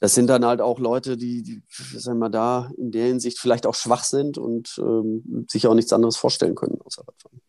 das 0.00 0.14
sind 0.14 0.28
dann 0.28 0.44
halt 0.44 0.60
auch 0.60 0.78
Leute, 0.78 1.16
die, 1.16 1.42
die 1.42 1.62
sagen 1.70 2.18
wir 2.18 2.30
da 2.30 2.70
in 2.76 2.90
der 2.90 3.06
Hinsicht 3.06 3.38
vielleicht 3.38 3.66
auch 3.66 3.74
schwach 3.74 4.04
sind 4.04 4.38
und 4.38 4.74
ähm, 4.78 5.46
sich 5.48 5.66
auch 5.66 5.74
nichts 5.74 5.92
anderes 5.92 6.16
vorstellen 6.16 6.54
können 6.54 6.80
außer 6.84 7.02
Radfahren. 7.06 7.40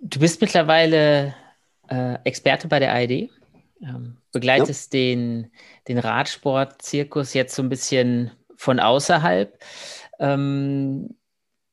Du 0.00 0.20
bist 0.20 0.40
mittlerweile 0.40 1.34
äh, 1.88 2.14
Experte 2.24 2.68
bei 2.68 2.78
der 2.78 2.94
ARD, 2.94 3.30
ähm, 3.80 4.18
begleitest 4.32 4.92
ja. 4.94 5.00
den, 5.00 5.50
den 5.88 5.98
Radsport-Zirkus 5.98 7.34
jetzt 7.34 7.54
so 7.54 7.62
ein 7.62 7.68
bisschen 7.68 8.30
von 8.56 8.80
außerhalb. 8.80 9.58
Ähm, 10.18 11.14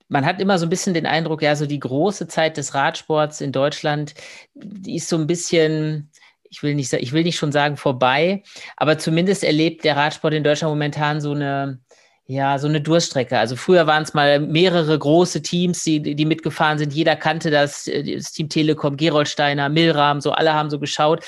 man 0.07 0.25
hat 0.25 0.39
immer 0.39 0.59
so 0.59 0.65
ein 0.65 0.69
bisschen 0.69 0.93
den 0.93 1.07
Eindruck, 1.07 1.41
ja, 1.41 1.55
so 1.55 1.65
die 1.65 1.79
große 1.79 2.27
Zeit 2.27 2.57
des 2.57 2.73
Radsports 2.73 3.41
in 3.41 3.51
Deutschland, 3.51 4.13
die 4.53 4.95
ist 4.95 5.09
so 5.09 5.17
ein 5.17 5.27
bisschen 5.27 6.11
ich 6.55 6.63
will 6.63 6.73
nicht, 6.73 6.93
ich 6.93 7.11
will 7.11 7.23
nicht 7.23 7.35
schon 7.35 7.51
sagen 7.51 7.75
vorbei, 7.75 8.41
aber 8.77 8.97
zumindest 8.97 9.43
erlebt 9.43 9.83
der 9.83 9.97
Radsport 9.97 10.33
in 10.33 10.43
Deutschland 10.43 10.71
momentan 10.71 11.19
so 11.19 11.31
eine, 11.31 11.81
ja, 12.27 12.57
so 12.59 12.69
eine 12.69 12.79
Durststrecke. 12.79 13.37
Also 13.37 13.57
früher 13.57 13.87
waren 13.87 14.03
es 14.03 14.13
mal 14.13 14.39
mehrere 14.39 14.97
große 14.97 15.41
Teams, 15.41 15.83
die, 15.83 16.15
die 16.15 16.25
mitgefahren 16.25 16.77
sind. 16.77 16.93
Jeder 16.93 17.17
kannte 17.17 17.51
das, 17.51 17.87
äh, 17.87 18.15
das 18.15 18.31
Team 18.31 18.47
Telekom, 18.47 18.95
Geroldsteiner, 18.95 19.67
Milram, 19.67 20.21
so 20.21 20.31
alle 20.31 20.53
haben 20.53 20.69
so 20.69 20.79
geschaut. 20.79 21.25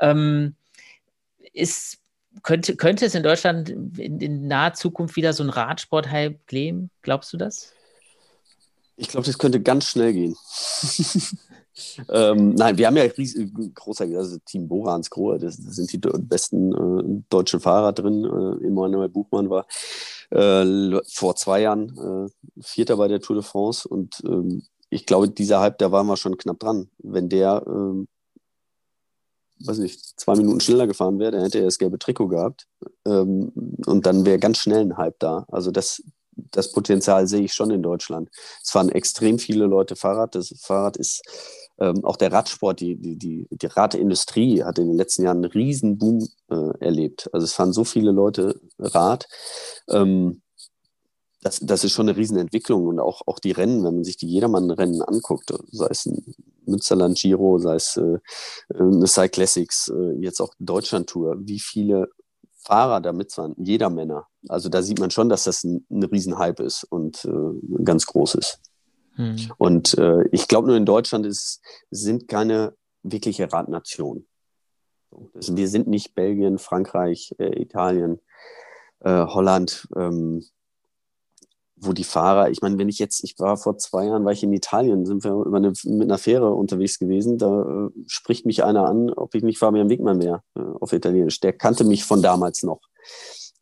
Ähm, 0.00 0.54
ist, 1.52 1.98
könnte, 2.42 2.74
könnte 2.76 3.04
es 3.04 3.14
in 3.14 3.22
Deutschland 3.22 3.68
in, 3.68 4.18
in 4.18 4.48
naher 4.48 4.72
Zukunft 4.72 5.14
wieder 5.14 5.34
so 5.34 5.44
ein 5.44 5.50
Radsport-Hype 5.50 6.46
geben? 6.46 6.90
Glaubst 7.02 7.34
du 7.34 7.36
das? 7.36 7.74
Ich 8.96 9.08
glaube, 9.08 9.26
das 9.26 9.36
könnte 9.36 9.60
ganz 9.60 9.90
schnell 9.90 10.14
gehen. 10.14 10.36
ähm, 12.10 12.54
nein, 12.54 12.78
wir 12.78 12.86
haben 12.86 12.96
ja 12.96 13.06
großer, 13.06 14.04
also 14.16 14.38
Team 14.44 14.68
Borans 14.68 15.10
Grohe, 15.10 15.38
das, 15.38 15.56
das, 15.56 15.76
sind 15.76 15.92
die 15.92 15.98
besten 15.98 16.72
äh, 16.72 17.22
deutschen 17.28 17.60
Fahrer 17.60 17.92
drin. 17.92 18.24
Äh, 18.24 18.66
Emanuel 18.66 19.08
Buchmann 19.08 19.50
war 19.50 19.66
äh, 20.30 21.00
vor 21.08 21.36
zwei 21.36 21.62
Jahren 21.62 22.28
äh, 22.28 22.62
Vierter 22.62 22.96
bei 22.96 23.08
der 23.08 23.20
Tour 23.20 23.36
de 23.36 23.44
France 23.44 23.88
und 23.88 24.22
ähm, 24.24 24.62
ich 24.90 25.06
glaube, 25.06 25.30
dieser 25.30 25.60
Hype, 25.60 25.78
da 25.78 25.92
waren 25.92 26.06
wir 26.06 26.16
schon 26.16 26.36
knapp 26.36 26.58
dran. 26.58 26.90
Wenn 26.98 27.28
der, 27.28 27.64
ähm, 27.66 28.08
weiß 29.60 29.78
nicht, 29.78 30.20
zwei 30.20 30.34
Minuten 30.34 30.60
schneller 30.60 30.86
gefahren 30.86 31.18
wäre, 31.18 31.32
dann 31.32 31.42
hätte 31.42 31.58
er 31.58 31.64
das 31.64 31.78
gelbe 31.78 31.98
Trikot 31.98 32.28
gehabt 32.28 32.66
ähm, 33.06 33.52
und 33.86 34.06
dann 34.06 34.26
wäre 34.26 34.38
ganz 34.38 34.58
schnell 34.58 34.80
ein 34.80 34.96
Hype 34.96 35.18
da. 35.20 35.46
Also 35.48 35.70
das, 35.70 36.02
das 36.32 36.72
Potenzial 36.72 37.28
sehe 37.28 37.42
ich 37.42 37.52
schon 37.52 37.70
in 37.70 37.82
Deutschland. 37.82 38.30
Es 38.62 38.70
fahren 38.70 38.88
extrem 38.88 39.38
viele 39.38 39.66
Leute 39.66 39.94
Fahrrad. 39.94 40.34
Das 40.34 40.52
Fahrrad 40.60 40.96
ist 40.96 41.22
ähm, 41.80 42.04
auch 42.04 42.16
der 42.16 42.32
Radsport, 42.32 42.80
die, 42.80 42.96
die, 42.96 43.16
die, 43.16 43.48
die 43.50 43.66
Radindustrie 43.66 44.62
hat 44.62 44.78
in 44.78 44.88
den 44.88 44.96
letzten 44.96 45.24
Jahren 45.24 45.38
einen 45.38 45.52
riesen 45.52 45.98
Boom 45.98 46.28
äh, 46.50 46.78
erlebt. 46.80 47.28
Also 47.32 47.44
es 47.44 47.54
fahren 47.54 47.72
so 47.72 47.84
viele 47.84 48.12
Leute 48.12 48.60
Rad. 48.78 49.26
Ähm, 49.88 50.42
das, 51.42 51.58
das 51.60 51.84
ist 51.84 51.92
schon 51.92 52.08
eine 52.08 52.18
Riesenentwicklung 52.18 52.86
und 52.86 53.00
auch, 53.00 53.22
auch 53.26 53.38
die 53.38 53.52
Rennen, 53.52 53.82
wenn 53.82 53.94
man 53.94 54.04
sich 54.04 54.18
die 54.18 54.28
Jedermann-Rennen 54.28 55.00
anguckt, 55.00 55.50
sei 55.72 55.86
es 55.88 56.04
ein 56.04 56.34
Münsterland 56.66 57.18
Giro, 57.18 57.58
sei 57.58 57.76
es 57.76 57.96
äh, 57.96 58.18
eine 58.78 59.06
Cyclassics, 59.06 59.88
äh, 59.88 60.12
jetzt 60.20 60.40
auch 60.40 60.52
Deutschland-Tour, 60.58 61.36
wie 61.40 61.60
viele 61.60 62.10
Fahrer 62.62 63.00
da 63.00 63.14
mitfahren, 63.14 63.54
jeder 63.56 63.88
Männer. 63.88 64.26
Also 64.48 64.68
da 64.68 64.82
sieht 64.82 65.00
man 65.00 65.10
schon, 65.10 65.30
dass 65.30 65.44
das 65.44 65.64
ein, 65.64 65.86
ein 65.90 66.02
Riesenhype 66.02 66.62
ist 66.62 66.84
und 66.84 67.24
äh, 67.24 67.84
ganz 67.84 68.04
groß 68.04 68.34
ist. 68.34 68.60
Hm. 69.20 69.52
Und 69.58 69.98
äh, 69.98 70.24
ich 70.32 70.48
glaube, 70.48 70.68
nur 70.68 70.76
in 70.76 70.86
Deutschland 70.86 71.26
ist, 71.26 71.60
sind 71.90 72.26
keine 72.28 72.74
wirkliche 73.02 73.52
Radnation. 73.52 74.26
Wir 75.34 75.68
sind 75.68 75.88
nicht 75.88 76.14
Belgien, 76.14 76.58
Frankreich, 76.58 77.34
äh, 77.38 77.60
Italien, 77.60 78.20
äh, 79.00 79.26
Holland, 79.26 79.88
ähm, 79.96 80.44
wo 81.76 81.92
die 81.92 82.04
Fahrer, 82.04 82.50
ich 82.50 82.60
meine, 82.60 82.78
wenn 82.78 82.88
ich 82.88 82.98
jetzt, 82.98 83.24
ich 83.24 83.38
war 83.38 83.56
vor 83.56 83.78
zwei 83.78 84.06
Jahren, 84.06 84.24
war 84.24 84.32
ich 84.32 84.42
in 84.42 84.52
Italien, 84.52 85.06
sind 85.06 85.24
wir 85.24 85.46
eine, 85.52 85.72
mit 85.84 86.02
einer 86.02 86.18
Fähre 86.18 86.52
unterwegs 86.52 86.98
gewesen, 86.98 87.38
da 87.38 87.62
äh, 87.62 87.90
spricht 88.06 88.46
mich 88.46 88.64
einer 88.64 88.86
an, 88.86 89.10
ob 89.10 89.34
ich 89.34 89.42
nicht 89.42 89.58
Fabian 89.58 89.88
Wegmann 89.88 90.22
wäre, 90.22 90.42
äh, 90.54 90.60
auf 90.80 90.92
Italienisch. 90.92 91.40
Der 91.40 91.52
kannte 91.52 91.84
mich 91.84 92.04
von 92.04 92.22
damals 92.22 92.62
noch. 92.62 92.80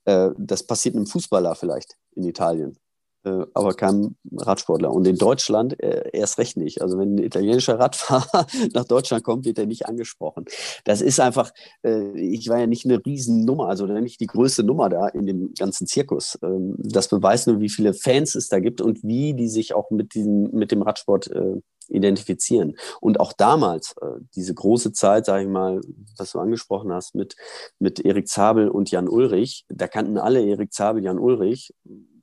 Äh, 0.04 0.30
das 0.36 0.64
passiert 0.64 0.96
einem 0.96 1.06
Fußballer 1.06 1.54
vielleicht 1.54 1.96
in 2.14 2.24
Italien. 2.24 2.76
Äh, 3.24 3.46
aber 3.54 3.74
kein 3.74 4.16
Radsportler. 4.32 4.92
Und 4.92 5.06
in 5.06 5.16
Deutschland 5.16 5.80
äh, 5.82 6.10
erst 6.12 6.38
recht 6.38 6.56
nicht. 6.56 6.82
Also 6.82 6.98
wenn 6.98 7.16
ein 7.16 7.22
italienischer 7.22 7.78
Radfahrer 7.78 8.46
nach 8.74 8.84
Deutschland 8.84 9.24
kommt, 9.24 9.44
wird 9.44 9.58
er 9.58 9.66
nicht 9.66 9.86
angesprochen. 9.86 10.44
Das 10.84 11.00
ist 11.00 11.20
einfach, 11.20 11.52
äh, 11.82 12.10
ich 12.18 12.48
war 12.48 12.58
ja 12.58 12.66
nicht 12.66 12.84
eine 12.84 13.04
Riesennummer, 13.04 13.68
also 13.68 13.86
nicht 13.86 14.20
die 14.20 14.26
größte 14.26 14.62
Nummer 14.62 14.88
da 14.88 15.08
in 15.08 15.26
dem 15.26 15.52
ganzen 15.54 15.86
Zirkus. 15.86 16.38
Ähm, 16.42 16.76
das 16.78 17.08
beweist 17.08 17.46
nur, 17.46 17.60
wie 17.60 17.70
viele 17.70 17.94
Fans 17.94 18.34
es 18.34 18.48
da 18.48 18.60
gibt 18.60 18.80
und 18.80 19.02
wie 19.02 19.34
die 19.34 19.48
sich 19.48 19.74
auch 19.74 19.90
mit, 19.90 20.14
diesem, 20.14 20.50
mit 20.52 20.70
dem 20.70 20.82
Radsport 20.82 21.28
äh, 21.30 21.60
identifizieren. 21.88 22.76
Und 23.00 23.18
auch 23.18 23.32
damals, 23.32 23.94
äh, 24.00 24.20
diese 24.34 24.54
große 24.54 24.92
Zeit, 24.92 25.26
sage 25.26 25.44
ich 25.44 25.48
mal, 25.48 25.80
was 26.16 26.32
du 26.32 26.38
angesprochen 26.38 26.92
hast, 26.92 27.14
mit, 27.14 27.34
mit 27.78 28.00
Erik 28.00 28.28
Zabel 28.28 28.68
und 28.68 28.90
Jan 28.90 29.08
Ulrich, 29.08 29.64
da 29.68 29.88
kannten 29.88 30.18
alle 30.18 30.44
Erik 30.44 30.72
Zabel, 30.72 31.02
Jan 31.02 31.18
Ulrich, 31.18 31.74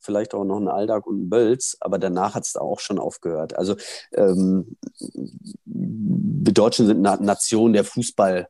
vielleicht 0.05 0.33
auch 0.33 0.45
noch 0.45 0.57
ein 0.57 0.67
Aldag 0.67 1.05
und 1.07 1.23
ein 1.23 1.29
Bölz, 1.29 1.77
aber 1.79 1.97
danach 1.97 2.35
hat 2.35 2.45
es 2.45 2.53
da 2.53 2.61
auch 2.61 2.79
schon 2.79 2.99
aufgehört. 2.99 3.57
Also 3.57 3.75
ähm, 4.13 4.77
wir 5.65 6.53
Deutschen 6.53 6.87
sind 6.87 7.05
eine 7.05 7.23
Nation 7.23 7.73
der 7.73 7.83
Fußball. 7.83 8.47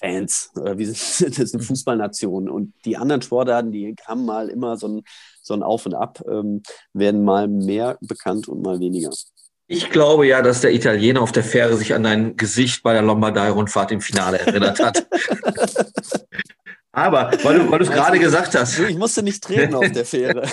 Fans, 0.00 0.52
oder 0.54 0.78
wir 0.78 0.86
sind, 0.86 1.38
das 1.38 1.46
ist 1.46 1.54
eine 1.54 1.62
Fußballnation. 1.64 2.48
Und 2.48 2.72
die 2.84 2.96
anderen 2.96 3.20
Sportarten, 3.20 3.72
die 3.72 3.96
haben 4.06 4.24
mal 4.24 4.48
immer 4.48 4.76
so 4.76 4.86
ein, 4.88 5.02
so 5.42 5.54
ein 5.54 5.64
Auf 5.64 5.86
und 5.86 5.94
Ab, 5.94 6.22
ähm, 6.28 6.62
werden 6.92 7.24
mal 7.24 7.48
mehr 7.48 7.98
bekannt 8.00 8.48
und 8.48 8.62
mal 8.62 8.78
weniger. 8.78 9.10
Ich 9.66 9.90
glaube 9.90 10.26
ja, 10.26 10.40
dass 10.40 10.62
der 10.62 10.72
Italiener 10.72 11.20
auf 11.20 11.32
der 11.32 11.44
Fähre 11.44 11.76
sich 11.76 11.92
an 11.94 12.02
dein 12.02 12.36
Gesicht 12.36 12.82
bei 12.82 12.94
der 12.94 13.02
Lombardei-Rundfahrt 13.02 13.92
im 13.92 14.00
Finale 14.00 14.38
erinnert 14.38 14.78
hat. 14.78 15.06
Aber, 16.92 17.30
weil 17.42 17.58
du, 17.58 17.84
es 17.84 17.90
gerade 17.90 18.18
gesagt 18.18 18.54
hast. 18.54 18.78
Ich 18.78 18.96
musste 18.96 19.22
nicht 19.22 19.44
treten 19.44 19.74
auf 19.74 19.92
der 19.92 20.06
Fähre. 20.06 20.42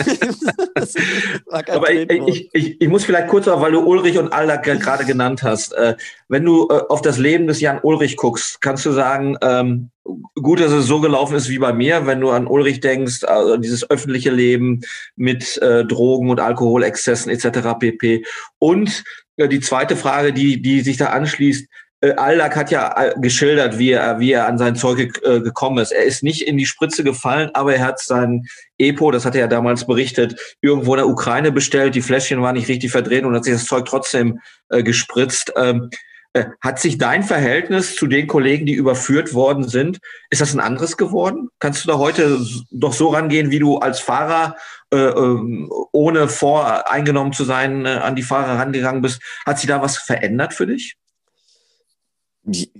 Aber 1.49 1.91
ich, 1.91 2.09
ich, 2.09 2.49
ich, 2.51 2.81
ich, 2.81 2.87
muss 2.89 3.05
vielleicht 3.05 3.29
kurz 3.29 3.47
weil 3.47 3.71
du 3.71 3.79
Ulrich 3.79 4.17
und 4.17 4.33
Alda 4.33 4.57
gerade 4.57 5.05
genannt 5.05 5.43
hast. 5.43 5.73
Äh, 5.73 5.95
wenn 6.27 6.43
du 6.43 6.67
äh, 6.69 6.81
auf 6.89 7.01
das 7.01 7.17
Leben 7.17 7.47
des 7.47 7.61
Jan 7.61 7.79
Ulrich 7.81 8.17
guckst, 8.17 8.59
kannst 8.61 8.85
du 8.85 8.91
sagen, 8.91 9.37
ähm, 9.41 9.91
gut, 10.35 10.59
dass 10.59 10.73
es 10.73 10.85
so 10.87 10.99
gelaufen 10.99 11.35
ist 11.35 11.49
wie 11.49 11.59
bei 11.59 11.71
mir, 11.71 12.05
wenn 12.05 12.19
du 12.19 12.29
an 12.31 12.47
Ulrich 12.47 12.81
denkst, 12.81 13.23
also 13.23 13.55
dieses 13.55 13.89
öffentliche 13.89 14.31
Leben 14.31 14.81
mit 15.15 15.57
äh, 15.61 15.85
Drogen 15.85 16.29
und 16.29 16.41
Alkoholexzessen 16.41 17.31
etc. 17.31 17.79
pp. 17.79 18.25
Und 18.59 19.03
äh, 19.37 19.47
die 19.47 19.61
zweite 19.61 19.95
Frage, 19.95 20.33
die, 20.33 20.61
die 20.61 20.81
sich 20.81 20.97
da 20.97 21.07
anschließt, 21.07 21.67
äh, 22.01 22.13
Aldak 22.13 22.55
hat 22.55 22.71
ja 22.71 22.93
äh, 22.97 23.13
geschildert, 23.19 23.77
wie 23.77 23.91
er, 23.91 24.19
wie 24.19 24.31
er 24.31 24.47
an 24.47 24.57
sein 24.57 24.75
Zeug 24.75 24.99
äh, 25.23 25.39
gekommen 25.39 25.79
ist. 25.79 25.91
Er 25.91 26.03
ist 26.03 26.23
nicht 26.23 26.47
in 26.47 26.57
die 26.57 26.65
Spritze 26.65 27.03
gefallen, 27.03 27.49
aber 27.53 27.75
er 27.75 27.85
hat 27.85 27.99
sein 27.99 28.45
Epo, 28.77 29.11
das 29.11 29.25
hat 29.25 29.35
er 29.35 29.41
ja 29.41 29.47
damals 29.47 29.85
berichtet, 29.87 30.57
irgendwo 30.61 30.93
in 30.93 30.99
der 30.99 31.07
Ukraine 31.07 31.51
bestellt. 31.51 31.95
Die 31.95 32.01
Fläschchen 32.01 32.41
waren 32.41 32.55
nicht 32.55 32.67
richtig 32.67 32.91
verdreht 32.91 33.23
und 33.23 33.35
hat 33.35 33.43
sich 33.43 33.53
das 33.53 33.65
Zeug 33.65 33.85
trotzdem 33.85 34.39
gespritzt. 34.69 35.53
Ähm, 35.55 35.89
Äh, 36.35 36.47
hat 36.59 36.79
sich 36.79 36.97
dein 36.97 37.23
Verhältnis 37.23 37.95
zu 37.95 38.07
den 38.07 38.27
Kollegen, 38.27 38.65
die 38.65 38.73
überführt 38.73 39.33
worden 39.33 39.65
sind, 39.69 39.99
ist 40.29 40.41
das 40.41 40.53
ein 40.53 40.59
anderes 40.59 40.97
geworden? 40.97 41.47
Kannst 41.59 41.85
du 41.85 41.87
da 41.87 41.97
heute 41.97 42.45
doch 42.71 42.91
so 42.91 43.07
rangehen, 43.07 43.51
wie 43.51 43.59
du 43.59 43.77
als 43.77 44.01
Fahrer, 44.01 44.57
äh, 44.91 44.97
ähm, 44.97 45.71
ohne 45.93 46.27
voreingenommen 46.27 47.31
zu 47.31 47.45
sein, 47.45 47.87
an 47.87 48.17
die 48.17 48.23
Fahrer 48.23 48.59
rangegangen 48.59 49.01
bist? 49.01 49.21
Hat 49.45 49.59
sich 49.59 49.69
da 49.69 49.81
was 49.81 49.97
verändert 49.97 50.53
für 50.53 50.67
dich? 50.67 50.97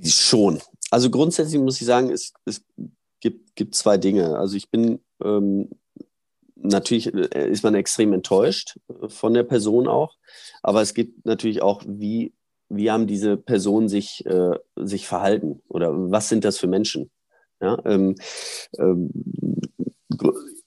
Schon. 0.04 0.62
Also 0.92 1.10
grundsätzlich 1.10 1.60
muss 1.60 1.82
ich 1.82 1.88
sagen, 1.88 2.12
es, 2.12 2.34
es 2.46 2.64
gibt, 3.20 3.56
gibt 3.56 3.76
zwei 3.76 3.98
Dinge. 3.98 4.38
Also 4.38 4.56
ich 4.56 4.70
bin 4.70 5.00
ähm, 5.24 5.70
natürlich 6.56 7.14
äh, 7.14 7.50
ist 7.50 7.64
man 7.64 7.76
extrem 7.76 8.14
enttäuscht 8.14 8.78
äh, 8.90 9.10
von 9.10 9.34
der 9.34 9.44
Person 9.44 9.88
auch, 9.88 10.16
aber 10.62 10.82
es 10.82 10.94
gibt 10.94 11.26
natürlich 11.26 11.62
auch, 11.62 11.84
wie, 11.88 12.34
wie 12.70 12.92
haben 12.92 13.08
diese 13.08 13.38
Personen 13.38 13.90
sich, 13.90 14.26
äh, 14.26 14.58
sich 14.76 15.08
verhalten 15.08 15.62
oder 15.68 15.92
was 16.12 16.30
sind 16.30 16.46
das 16.46 16.58
für 16.58 16.68
Menschen? 16.68 17.12
Ja, 17.62 17.78
ähm, 17.86 18.16
ähm, 18.78 19.10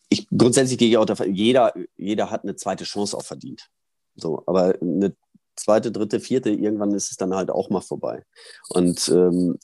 ich, 0.09 0.27
grundsätzlich 0.37 0.79
gehe 0.79 0.89
ich 0.89 0.97
auch 0.97 1.05
davon, 1.05 1.35
jeder, 1.35 1.75
jeder 1.97 2.31
hat 2.31 2.43
eine 2.43 2.57
zweite 2.57 2.85
Chance 2.85 3.17
auch 3.17 3.25
verdient. 3.25 3.69
So, 4.15 4.43
aber 4.47 4.75
eine 4.81 5.15
zweite, 5.59 5.93
dritte, 5.93 6.21
vierte, 6.21 6.51
irgendwann 6.51 6.93
ist 6.93 7.11
es 7.11 7.17
dann 7.17 7.35
halt 7.35 7.51
auch 7.51 7.71
mal 7.71 7.81
vorbei. 7.81 8.25
Und 8.69 9.09
ähm, 9.09 9.59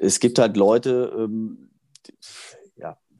es 0.00 0.20
gibt 0.20 0.38
halt 0.38 0.56
Leute, 0.56 1.12
ähm, 1.16 1.70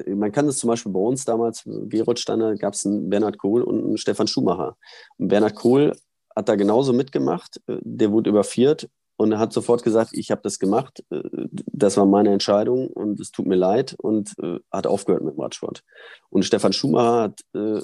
man 0.06 0.32
kann 0.32 0.48
es 0.48 0.58
zum 0.58 0.68
Beispiel 0.68 0.92
bei 0.92 1.00
uns 1.00 1.24
damals, 1.24 1.62
Gerolsteiner, 1.64 2.56
gab 2.56 2.74
es 2.74 2.86
einen 2.86 3.10
Bernhard 3.10 3.38
Kohl 3.38 3.62
und 3.62 3.84
einen 3.84 3.98
Stefan 3.98 4.26
Schumacher. 4.26 4.76
Und 5.18 5.28
Bernhard 5.28 5.54
Kohl 5.54 5.92
hat 6.34 6.48
da 6.48 6.54
genauso 6.54 6.92
mitgemacht. 6.92 7.60
Der 7.66 8.12
wurde 8.12 8.30
überführt 8.30 8.88
und 9.16 9.38
hat 9.38 9.52
sofort 9.52 9.82
gesagt, 9.82 10.10
ich 10.12 10.30
habe 10.30 10.40
das 10.42 10.58
gemacht, 10.58 11.04
das 11.10 11.96
war 11.96 12.06
meine 12.06 12.32
Entscheidung 12.32 12.88
und 12.88 13.20
es 13.20 13.30
tut 13.30 13.46
mir 13.46 13.56
leid 13.56 13.94
und 13.98 14.34
äh, 14.42 14.58
hat 14.70 14.86
aufgehört 14.86 15.22
mit 15.22 15.34
dem 15.34 15.40
Radsport. 15.40 15.82
Und 16.30 16.44
Stefan 16.44 16.72
Schumacher 16.72 17.22
hat 17.22 17.40
äh, 17.54 17.82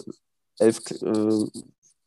elf 0.59 0.81
äh, 1.03 1.63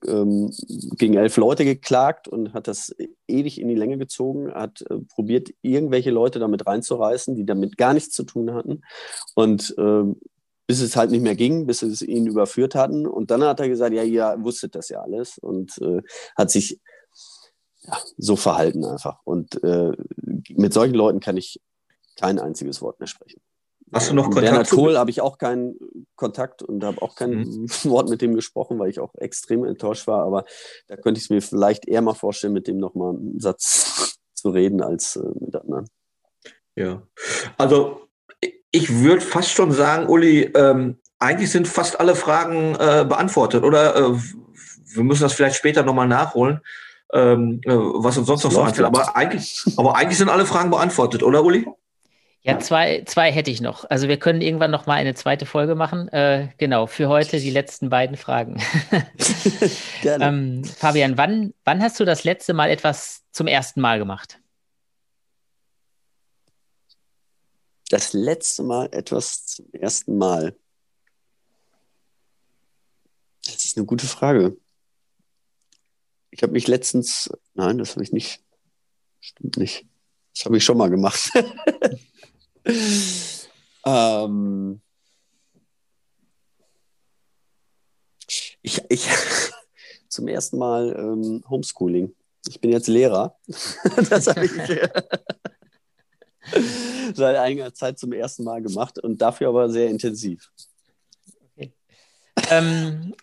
ähm, 0.07 0.51
gegen 0.97 1.15
elf 1.15 1.37
Leute 1.37 1.65
geklagt 1.65 2.27
und 2.27 2.53
hat 2.53 2.67
das 2.67 2.95
ewig 3.27 3.59
in 3.59 3.67
die 3.67 3.75
Länge 3.75 3.97
gezogen, 3.97 4.53
hat 4.53 4.81
äh, 4.89 4.99
probiert, 5.13 5.49
irgendwelche 5.61 6.11
Leute 6.11 6.39
damit 6.39 6.65
reinzureißen, 6.65 7.35
die 7.35 7.45
damit 7.45 7.77
gar 7.77 7.93
nichts 7.93 8.15
zu 8.15 8.23
tun 8.23 8.53
hatten. 8.53 8.81
Und 9.35 9.75
äh, 9.77 10.03
bis 10.67 10.81
es 10.81 10.95
halt 10.95 11.09
nicht 11.09 11.23
mehr 11.23 11.35
ging, 11.35 11.65
bis 11.65 11.81
es 11.81 12.03
ihn 12.03 12.27
überführt 12.27 12.75
hatten. 12.75 13.07
Und 13.07 13.31
dann 13.31 13.43
hat 13.43 13.59
er 13.59 13.67
gesagt, 13.67 13.91
ja, 13.93 14.03
ihr 14.03 14.35
wusstet 14.39 14.75
das 14.75 14.89
ja 14.89 15.01
alles 15.01 15.39
und 15.39 15.79
äh, 15.81 16.01
hat 16.37 16.51
sich 16.51 16.79
ja, 17.81 17.97
so 18.17 18.35
verhalten 18.35 18.85
einfach. 18.85 19.17
Und 19.23 19.63
äh, 19.63 19.91
mit 20.49 20.73
solchen 20.73 20.93
Leuten 20.93 21.21
kann 21.21 21.37
ich 21.37 21.59
kein 22.17 22.37
einziges 22.37 22.81
Wort 22.83 22.99
mehr 22.99 23.07
sprechen. 23.07 23.41
Hast 23.91 24.09
du 24.09 24.15
noch 24.15 24.25
Kontakt? 24.25 24.45
Bernhard 24.45 24.69
Kohl 24.69 24.97
habe 24.97 25.09
ich 25.09 25.21
auch 25.21 25.37
keinen 25.37 25.75
Kontakt 26.15 26.61
und 26.61 26.83
habe 26.83 27.01
auch 27.01 27.15
kein 27.15 27.31
mhm. 27.31 27.67
Wort 27.85 28.09
mit 28.09 28.21
dem 28.21 28.35
gesprochen, 28.35 28.79
weil 28.79 28.89
ich 28.89 28.99
auch 28.99 29.13
extrem 29.15 29.63
enttäuscht 29.65 30.07
war. 30.07 30.23
Aber 30.25 30.45
da 30.87 30.95
könnte 30.95 31.17
ich 31.17 31.25
es 31.25 31.29
mir 31.29 31.41
vielleicht 31.41 31.87
eher 31.87 32.01
mal 32.01 32.13
vorstellen, 32.13 32.53
mit 32.53 32.67
dem 32.67 32.77
nochmal 32.77 33.15
einen 33.15 33.39
Satz 33.39 34.19
zu 34.33 34.49
reden 34.49 34.81
als 34.81 35.15
äh, 35.15 35.21
mit 35.39 35.55
anderen. 35.55 35.87
Ja, 36.75 37.01
also 37.57 38.07
ich 38.71 39.01
würde 39.01 39.21
fast 39.21 39.49
schon 39.51 39.71
sagen, 39.71 40.07
Uli, 40.07 40.43
ähm, 40.55 40.97
eigentlich 41.17 41.51
sind 41.51 41.67
fast 41.67 41.99
alle 41.99 42.15
Fragen 42.15 42.75
äh, 42.75 43.05
beantwortet, 43.07 43.63
oder? 43.63 43.95
Äh, 43.95 44.17
wir 44.93 45.03
müssen 45.03 45.23
das 45.23 45.33
vielleicht 45.33 45.55
später 45.55 45.83
nochmal 45.83 46.07
nachholen, 46.07 46.61
ähm, 47.13 47.61
äh, 47.65 47.71
was 47.71 48.17
uns 48.17 48.27
sonst 48.27 48.43
noch 48.43 48.51
so 48.51 48.61
einfällt. 48.61 48.87
Aber 48.87 49.15
eigentlich, 49.15 49.63
aber 49.77 49.95
eigentlich 49.95 50.17
sind 50.17 50.29
alle 50.29 50.45
Fragen 50.45 50.69
beantwortet, 50.69 51.23
oder, 51.23 51.43
Uli? 51.43 51.67
Ja, 52.41 52.57
zwei, 52.59 53.03
zwei 53.05 53.31
hätte 53.31 53.51
ich 53.51 53.59
noch. 53.59 53.83
Also 53.89 54.07
wir 54.07 54.17
können 54.17 54.41
irgendwann 54.41 54.71
noch 54.71 54.85
mal 54.85 54.93
eine 54.93 55.13
zweite 55.13 55.45
Folge 55.45 55.75
machen. 55.75 56.07
Äh, 56.09 56.49
genau, 56.57 56.87
für 56.87 57.09
heute 57.09 57.39
die 57.39 57.49
letzten 57.49 57.89
beiden 57.89 58.15
Fragen. 58.15 58.61
Gerne. 60.01 60.25
ähm, 60.25 60.63
Fabian, 60.63 61.17
wann, 61.17 61.53
wann 61.65 61.81
hast 61.81 61.99
du 61.99 62.05
das 62.05 62.23
letzte 62.23 62.53
Mal 62.53 62.69
etwas 62.69 63.25
zum 63.31 63.47
ersten 63.47 63.81
Mal 63.81 63.99
gemacht? 63.99 64.39
Das 67.89 68.13
letzte 68.13 68.63
Mal 68.63 68.87
etwas 68.93 69.45
zum 69.45 69.65
ersten 69.73 70.17
Mal. 70.17 70.55
Das 73.43 73.65
ist 73.65 73.75
eine 73.75 73.85
gute 73.85 74.07
Frage. 74.07 74.55
Ich 76.31 76.41
habe 76.41 76.53
mich 76.53 76.67
letztens, 76.67 77.29
nein, 77.53 77.79
das 77.79 77.91
habe 77.91 78.03
ich 78.03 78.13
nicht. 78.13 78.41
Stimmt 79.19 79.57
nicht. 79.57 79.85
Das 80.33 80.45
habe 80.45 80.55
ich 80.55 80.63
schon 80.63 80.77
mal 80.77 80.89
gemacht. 80.89 81.31
ähm, 83.85 84.81
ich, 88.61 88.81
ich 88.89 89.07
zum 90.09 90.27
ersten 90.27 90.57
Mal 90.57 90.95
ähm, 90.97 91.43
Homeschooling. 91.49 92.13
Ich 92.47 92.59
bin 92.61 92.71
jetzt 92.71 92.87
Lehrer. 92.87 93.37
das 94.09 94.27
habe 94.27 94.45
ich 94.45 94.51
seit 97.15 97.35
einiger 97.35 97.73
Zeit 97.73 97.99
zum 97.99 98.13
ersten 98.13 98.43
Mal 98.43 98.61
gemacht 98.61 98.99
und 98.99 99.21
dafür 99.21 99.49
aber 99.49 99.69
sehr 99.69 99.89
intensiv. 99.89 100.51
Okay. 101.55 101.73
Ähm, 102.49 103.13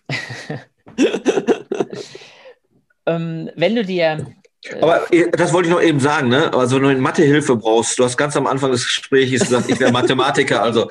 ähm, 3.05 3.51
wenn 3.55 3.75
du 3.75 3.83
dir 3.83 4.33
aber 4.81 5.11
äh, 5.13 5.29
das 5.31 5.53
wollte 5.53 5.69
ich 5.69 5.73
noch 5.73 5.81
eben 5.81 5.99
sagen, 5.99 6.29
ne? 6.29 6.53
Also 6.53 6.75
wenn 6.75 6.83
du 6.83 6.89
eine 6.89 6.99
Mathehilfe 6.99 7.55
brauchst, 7.55 7.99
du 7.99 8.03
hast 8.03 8.17
ganz 8.17 8.35
am 8.35 8.47
Anfang 8.47 8.71
des 8.71 8.83
Gesprächs 8.83 9.31
gesagt, 9.31 9.69
ich 9.69 9.79
wäre 9.79 9.91
Mathematiker, 9.91 10.61
also 10.61 10.89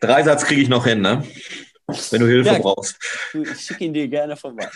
Dreisatz 0.00 0.44
kriege 0.44 0.60
ich 0.60 0.68
noch 0.68 0.84
hin, 0.84 1.00
ne? 1.00 1.24
Wenn 2.10 2.20
du 2.20 2.26
Hilfe 2.26 2.50
ja, 2.50 2.58
brauchst. 2.58 2.98
Ich 3.34 3.60
schicke 3.60 3.84
ihn 3.84 3.92
dir 3.92 4.08
gerne 4.08 4.36
vorbei. 4.36 4.68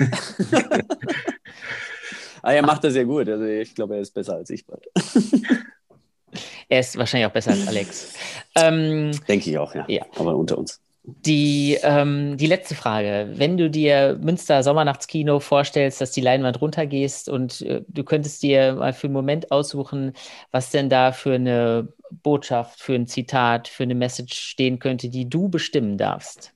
Aber 2.42 2.52
er 2.54 2.62
macht 2.62 2.84
das 2.84 2.92
sehr 2.92 3.06
gut. 3.06 3.28
Also 3.28 3.44
ich 3.44 3.74
glaube, 3.74 3.96
er 3.96 4.02
ist 4.02 4.12
besser 4.12 4.34
als 4.34 4.50
ich 4.50 4.66
bald. 4.66 4.86
er 6.68 6.80
ist 6.80 6.98
wahrscheinlich 6.98 7.26
auch 7.26 7.32
besser 7.32 7.52
als 7.52 7.66
Alex. 7.66 8.12
Ähm, 8.54 9.12
Denke 9.26 9.50
ich 9.50 9.58
auch, 9.58 9.74
ja. 9.74 9.86
ja. 9.88 10.04
Aber 10.16 10.36
unter 10.36 10.58
uns. 10.58 10.80
Die, 11.10 11.78
ähm, 11.82 12.36
die 12.36 12.46
letzte 12.46 12.74
Frage. 12.74 13.30
Wenn 13.32 13.56
du 13.56 13.70
dir 13.70 14.18
Münster 14.20 14.62
Sommernachtskino 14.62 15.40
vorstellst, 15.40 16.02
dass 16.02 16.10
die 16.10 16.20
Leinwand 16.20 16.60
runtergehst 16.60 17.30
und 17.30 17.62
äh, 17.62 17.82
du 17.88 18.04
könntest 18.04 18.42
dir 18.42 18.74
mal 18.74 18.92
für 18.92 19.06
einen 19.06 19.14
Moment 19.14 19.50
aussuchen, 19.50 20.12
was 20.50 20.70
denn 20.70 20.90
da 20.90 21.12
für 21.12 21.32
eine 21.32 21.88
Botschaft, 22.10 22.80
für 22.80 22.94
ein 22.94 23.06
Zitat, 23.06 23.68
für 23.68 23.84
eine 23.84 23.94
Message 23.94 24.38
stehen 24.38 24.78
könnte, 24.78 25.08
die 25.08 25.26
du 25.26 25.48
bestimmen 25.48 25.96
darfst. 25.96 26.52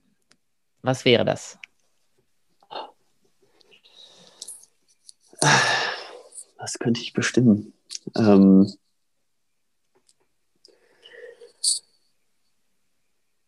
Was 0.82 1.06
wäre 1.06 1.24
das? 1.24 1.58
Was 6.58 6.78
könnte 6.78 7.00
ich 7.00 7.14
bestimmen? 7.14 7.72
Ähm, 8.18 8.70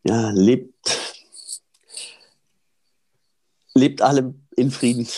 ja, 0.07 0.31
lebt, 0.31 1.25
lebt 3.75 4.03
alle 4.03 4.35
in 4.57 4.71
Frieden. 4.71 5.09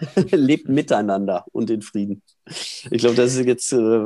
lebt 0.30 0.68
miteinander 0.68 1.44
und 1.52 1.70
in 1.70 1.82
Frieden. 1.82 2.22
Ich 2.90 2.98
glaube, 2.98 3.16
das 3.16 3.34
ist 3.34 3.46
jetzt, 3.46 3.72
äh, 3.72 4.04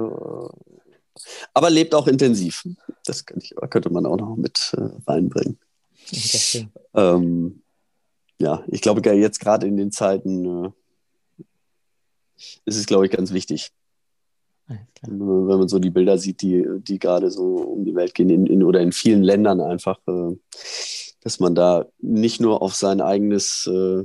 aber 1.53 1.71
lebt 1.71 1.95
auch 1.95 2.07
intensiv. 2.07 2.67
Das 3.05 3.25
könnte, 3.25 3.45
ich, 3.45 3.71
könnte 3.71 3.91
man 3.91 4.07
auch 4.07 4.17
noch 4.17 4.37
mit 4.37 4.75
äh, 4.77 4.89
reinbringen. 5.07 5.59
Ähm, 6.95 7.63
ja, 8.39 8.65
ich 8.69 8.81
glaube, 8.81 9.09
jetzt 9.15 9.41
gerade 9.41 9.67
in 9.67 9.77
den 9.77 9.93
Zeiten 9.93 10.67
äh, 10.67 10.71
ist 12.65 12.77
es, 12.77 12.87
glaube 12.87 13.07
ich, 13.07 13.13
ganz 13.13 13.33
wichtig. 13.33 13.73
Wenn 14.67 15.59
man 15.59 15.69
so 15.69 15.79
die 15.79 15.91
Bilder 15.91 16.17
sieht, 16.17 16.41
die, 16.43 16.65
die 16.79 16.99
gerade 16.99 17.31
so 17.31 17.57
um 17.57 17.85
die 17.85 17.95
Welt 17.95 18.15
gehen 18.15 18.31
in, 18.31 18.47
in, 18.47 18.63
oder 18.63 18.81
in 18.81 18.93
vielen 18.93 19.23
Ländern 19.23 19.61
einfach, 19.61 19.99
äh, 20.07 20.37
dass 21.21 21.41
man 21.41 21.55
da 21.55 21.87
nicht 22.01 22.41
nur 22.41 22.63
auf 22.63 22.75
sein 22.75 23.01
eigenes 23.01 23.67
äh, 23.67 24.05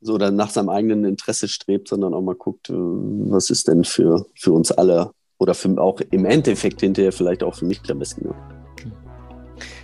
so 0.00 0.14
oder 0.14 0.30
nach 0.30 0.50
seinem 0.50 0.68
eigenen 0.68 1.04
Interesse 1.04 1.48
strebt, 1.48 1.88
sondern 1.88 2.14
auch 2.14 2.22
mal 2.22 2.34
guckt, 2.34 2.70
äh, 2.70 2.74
was 2.74 3.50
ist 3.50 3.68
denn 3.68 3.84
für, 3.84 4.26
für 4.34 4.52
uns 4.52 4.70
alle 4.72 5.10
oder 5.38 5.54
für, 5.54 5.78
auch 5.80 6.00
im 6.10 6.24
Endeffekt 6.24 6.80
hinterher 6.80 7.12
vielleicht 7.12 7.42
auch 7.42 7.54
für 7.54 7.64
mich 7.64 7.80
am 7.90 7.98
besten. 7.98 8.26
Ja. 8.26 8.34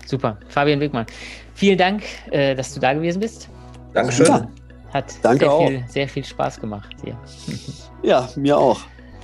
Super. 0.07 0.39
Fabian 0.49 0.81
Wigmann, 0.81 1.07
vielen 1.55 1.79
Dank, 1.79 2.03
äh, 2.31 2.55
dass 2.55 2.75
du 2.75 2.81
da 2.81 2.93
gewesen 2.93 3.21
bist. 3.21 3.49
Dankeschön. 3.93 4.49
Hat 4.93 5.13
Danke 5.23 5.47
sehr, 5.47 5.69
Viel, 5.69 5.85
sehr 5.89 6.09
viel 6.09 6.25
Spaß 6.25 6.61
gemacht 6.61 6.95
hier. 7.03 7.19
Ja, 8.03 8.29
mir 8.37 8.57
auch. 8.57 8.81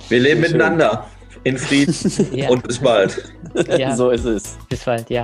Wir 0.09 0.19
leben 0.19 0.41
miteinander 0.41 1.07
in 1.43 1.57
Frieden 1.57 1.95
ja. 2.33 2.49
und 2.49 2.67
bis 2.67 2.79
bald. 2.79 3.33
Ja. 3.77 3.95
So 3.95 4.11
ist 4.11 4.25
es. 4.25 4.57
Bis 4.69 4.83
bald, 4.83 5.09
ja. 5.09 5.23